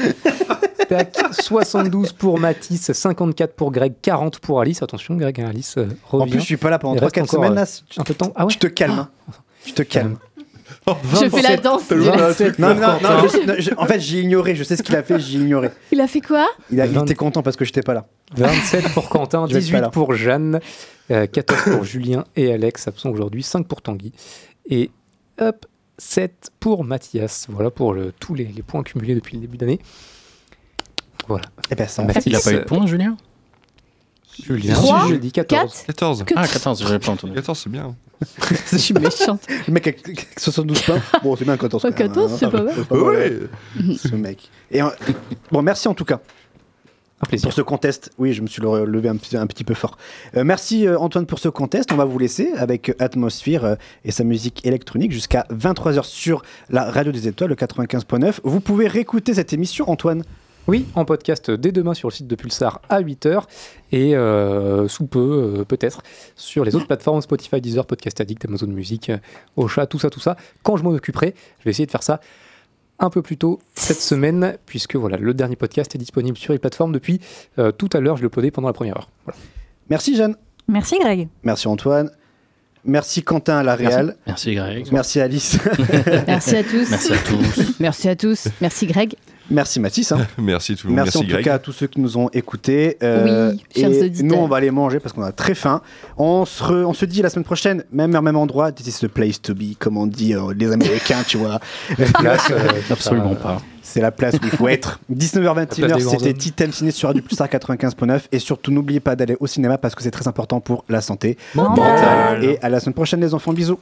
[0.90, 4.82] Tac, 72 pour Mathis, 54 pour Greg, 40 pour Alice.
[4.84, 6.24] Attention, Greg, hein, Alice euh, revient.
[6.24, 7.52] En plus, je suis pas là pendant Il reste 3-4 encore, semaines.
[7.53, 8.32] euh, Là, tu, un peu de temps.
[8.36, 8.99] Ah ouais tu te calmes.
[8.99, 9.10] hein.
[9.65, 10.18] Tu te calmes.
[10.88, 11.88] Je fais la danse.
[11.88, 13.27] du- 27 Non, non, non, Quentin.
[13.27, 14.55] je- non, je- en fait, j'ai ignoré.
[14.55, 15.69] Je sais ce qu'il a fait, j'ai ignoré.
[15.91, 16.47] Il a fait quoi?
[16.72, 18.07] Il, a, il était content parce que j'étais pas là.
[18.35, 19.89] 27 pour Quentin, Je vais être pas 18 là.
[19.89, 20.60] pour Jeanne,
[21.11, 24.11] euh, 14 pour Julien et Alex, absents aujourd'hui, 5 pour Tanguy.
[24.69, 24.91] Et
[25.39, 25.65] hop,
[25.97, 27.45] 7 pour Mathias.
[27.49, 29.80] Voilà pour le- tous les, les points cumulés depuis le début d'année.
[31.27, 31.45] Voilà.
[31.72, 33.15] Eh ben, ça en Mathis, Il a pas eu de points, Julien?
[34.41, 35.72] Julien, Trois, si je dis 14.
[35.72, 36.23] 4 14.
[36.23, 37.34] Que- Ah, 14, j'avais pas entendu.
[37.34, 37.95] 14, c'est bien.
[38.72, 39.41] Je suis méchante.
[39.68, 41.01] Le mec avec avec 72 points.
[41.23, 41.84] Bon, c'est bien 14.
[41.85, 42.38] Oh, quand même, 14, hein.
[42.39, 42.85] c'est pas mal.
[42.85, 43.49] Pas mal,
[43.97, 44.49] Ce mec.
[44.72, 44.88] Et, euh,
[45.51, 46.22] bon, merci en tout cas.
[47.22, 47.43] Un plaisir.
[47.47, 49.97] Pour ce contest, oui, je me suis le- levé un petit, un petit peu fort.
[50.38, 51.91] Euh, merci euh, Antoine pour ce contest.
[51.91, 56.43] On va vous laisser avec euh, Atmosphere euh, et sa musique électronique jusqu'à 23h sur
[56.69, 58.39] la radio des étoiles, le 95.9.
[58.43, 60.23] Vous pouvez réécouter cette émission, Antoine.
[60.68, 63.44] Oui, en podcast dès demain sur le site de Pulsar à 8h
[63.91, 66.02] et euh, sous peu, euh, peut-être,
[66.38, 69.18] sur les autres plateformes Spotify, Deezer, Podcast Addict, Amazon Music, euh,
[69.57, 70.38] Ocha, tout ça, tout ça.
[70.64, 72.22] Quand je m'en occuperai, je vais essayer de faire ça
[72.99, 76.60] un peu plus tôt cette semaine, puisque voilà, le dernier podcast est disponible sur les
[76.60, 77.19] plateformes depuis
[77.60, 78.15] euh, tout à l'heure.
[78.15, 79.10] Je l'ai uploadé pendant la première heure.
[79.26, 79.38] Voilà.
[79.90, 80.38] Merci Jeanne.
[80.69, 81.27] Merci Greg.
[81.44, 82.10] Merci Antoine.
[82.85, 84.18] Merci Quentin à la Réal.
[84.27, 84.88] Merci, Greg.
[84.91, 85.57] Merci Alice.
[86.27, 86.90] Merci à tous.
[86.90, 87.80] Merci à tous.
[87.80, 88.48] Merci à tous.
[88.61, 89.15] Merci Greg.
[89.53, 90.11] Merci Mathis.
[90.11, 90.17] hein.
[90.38, 91.03] Merci tout le monde.
[91.03, 91.43] Merci, Merci, en Greg.
[91.43, 92.97] tout cas à tous ceux qui nous ont écoutés.
[93.03, 95.81] Euh, Oui, chers et nous, on va aller manger parce qu'on a très faim.
[96.17, 98.71] On se, re- on se dit la semaine prochaine, même heure, même endroit.
[98.71, 101.59] This is the place to be, comme on dit euh, les Américains, tu vois.
[102.19, 102.57] Place, euh,
[102.91, 103.61] Absolument pas.
[103.85, 104.99] C'est la place où il faut être.
[105.13, 105.55] 19h21,
[105.85, 106.34] place des grands c'était.
[106.34, 108.21] Titan Ciné sur Radio Pulsar 95.9.
[108.31, 111.38] Et surtout, n'oubliez pas d'aller au cinéma parce que c'est très important pour la santé
[111.53, 112.43] Mentale.
[112.43, 113.53] Et à la semaine prochaine, les enfants.
[113.53, 113.71] Bisous.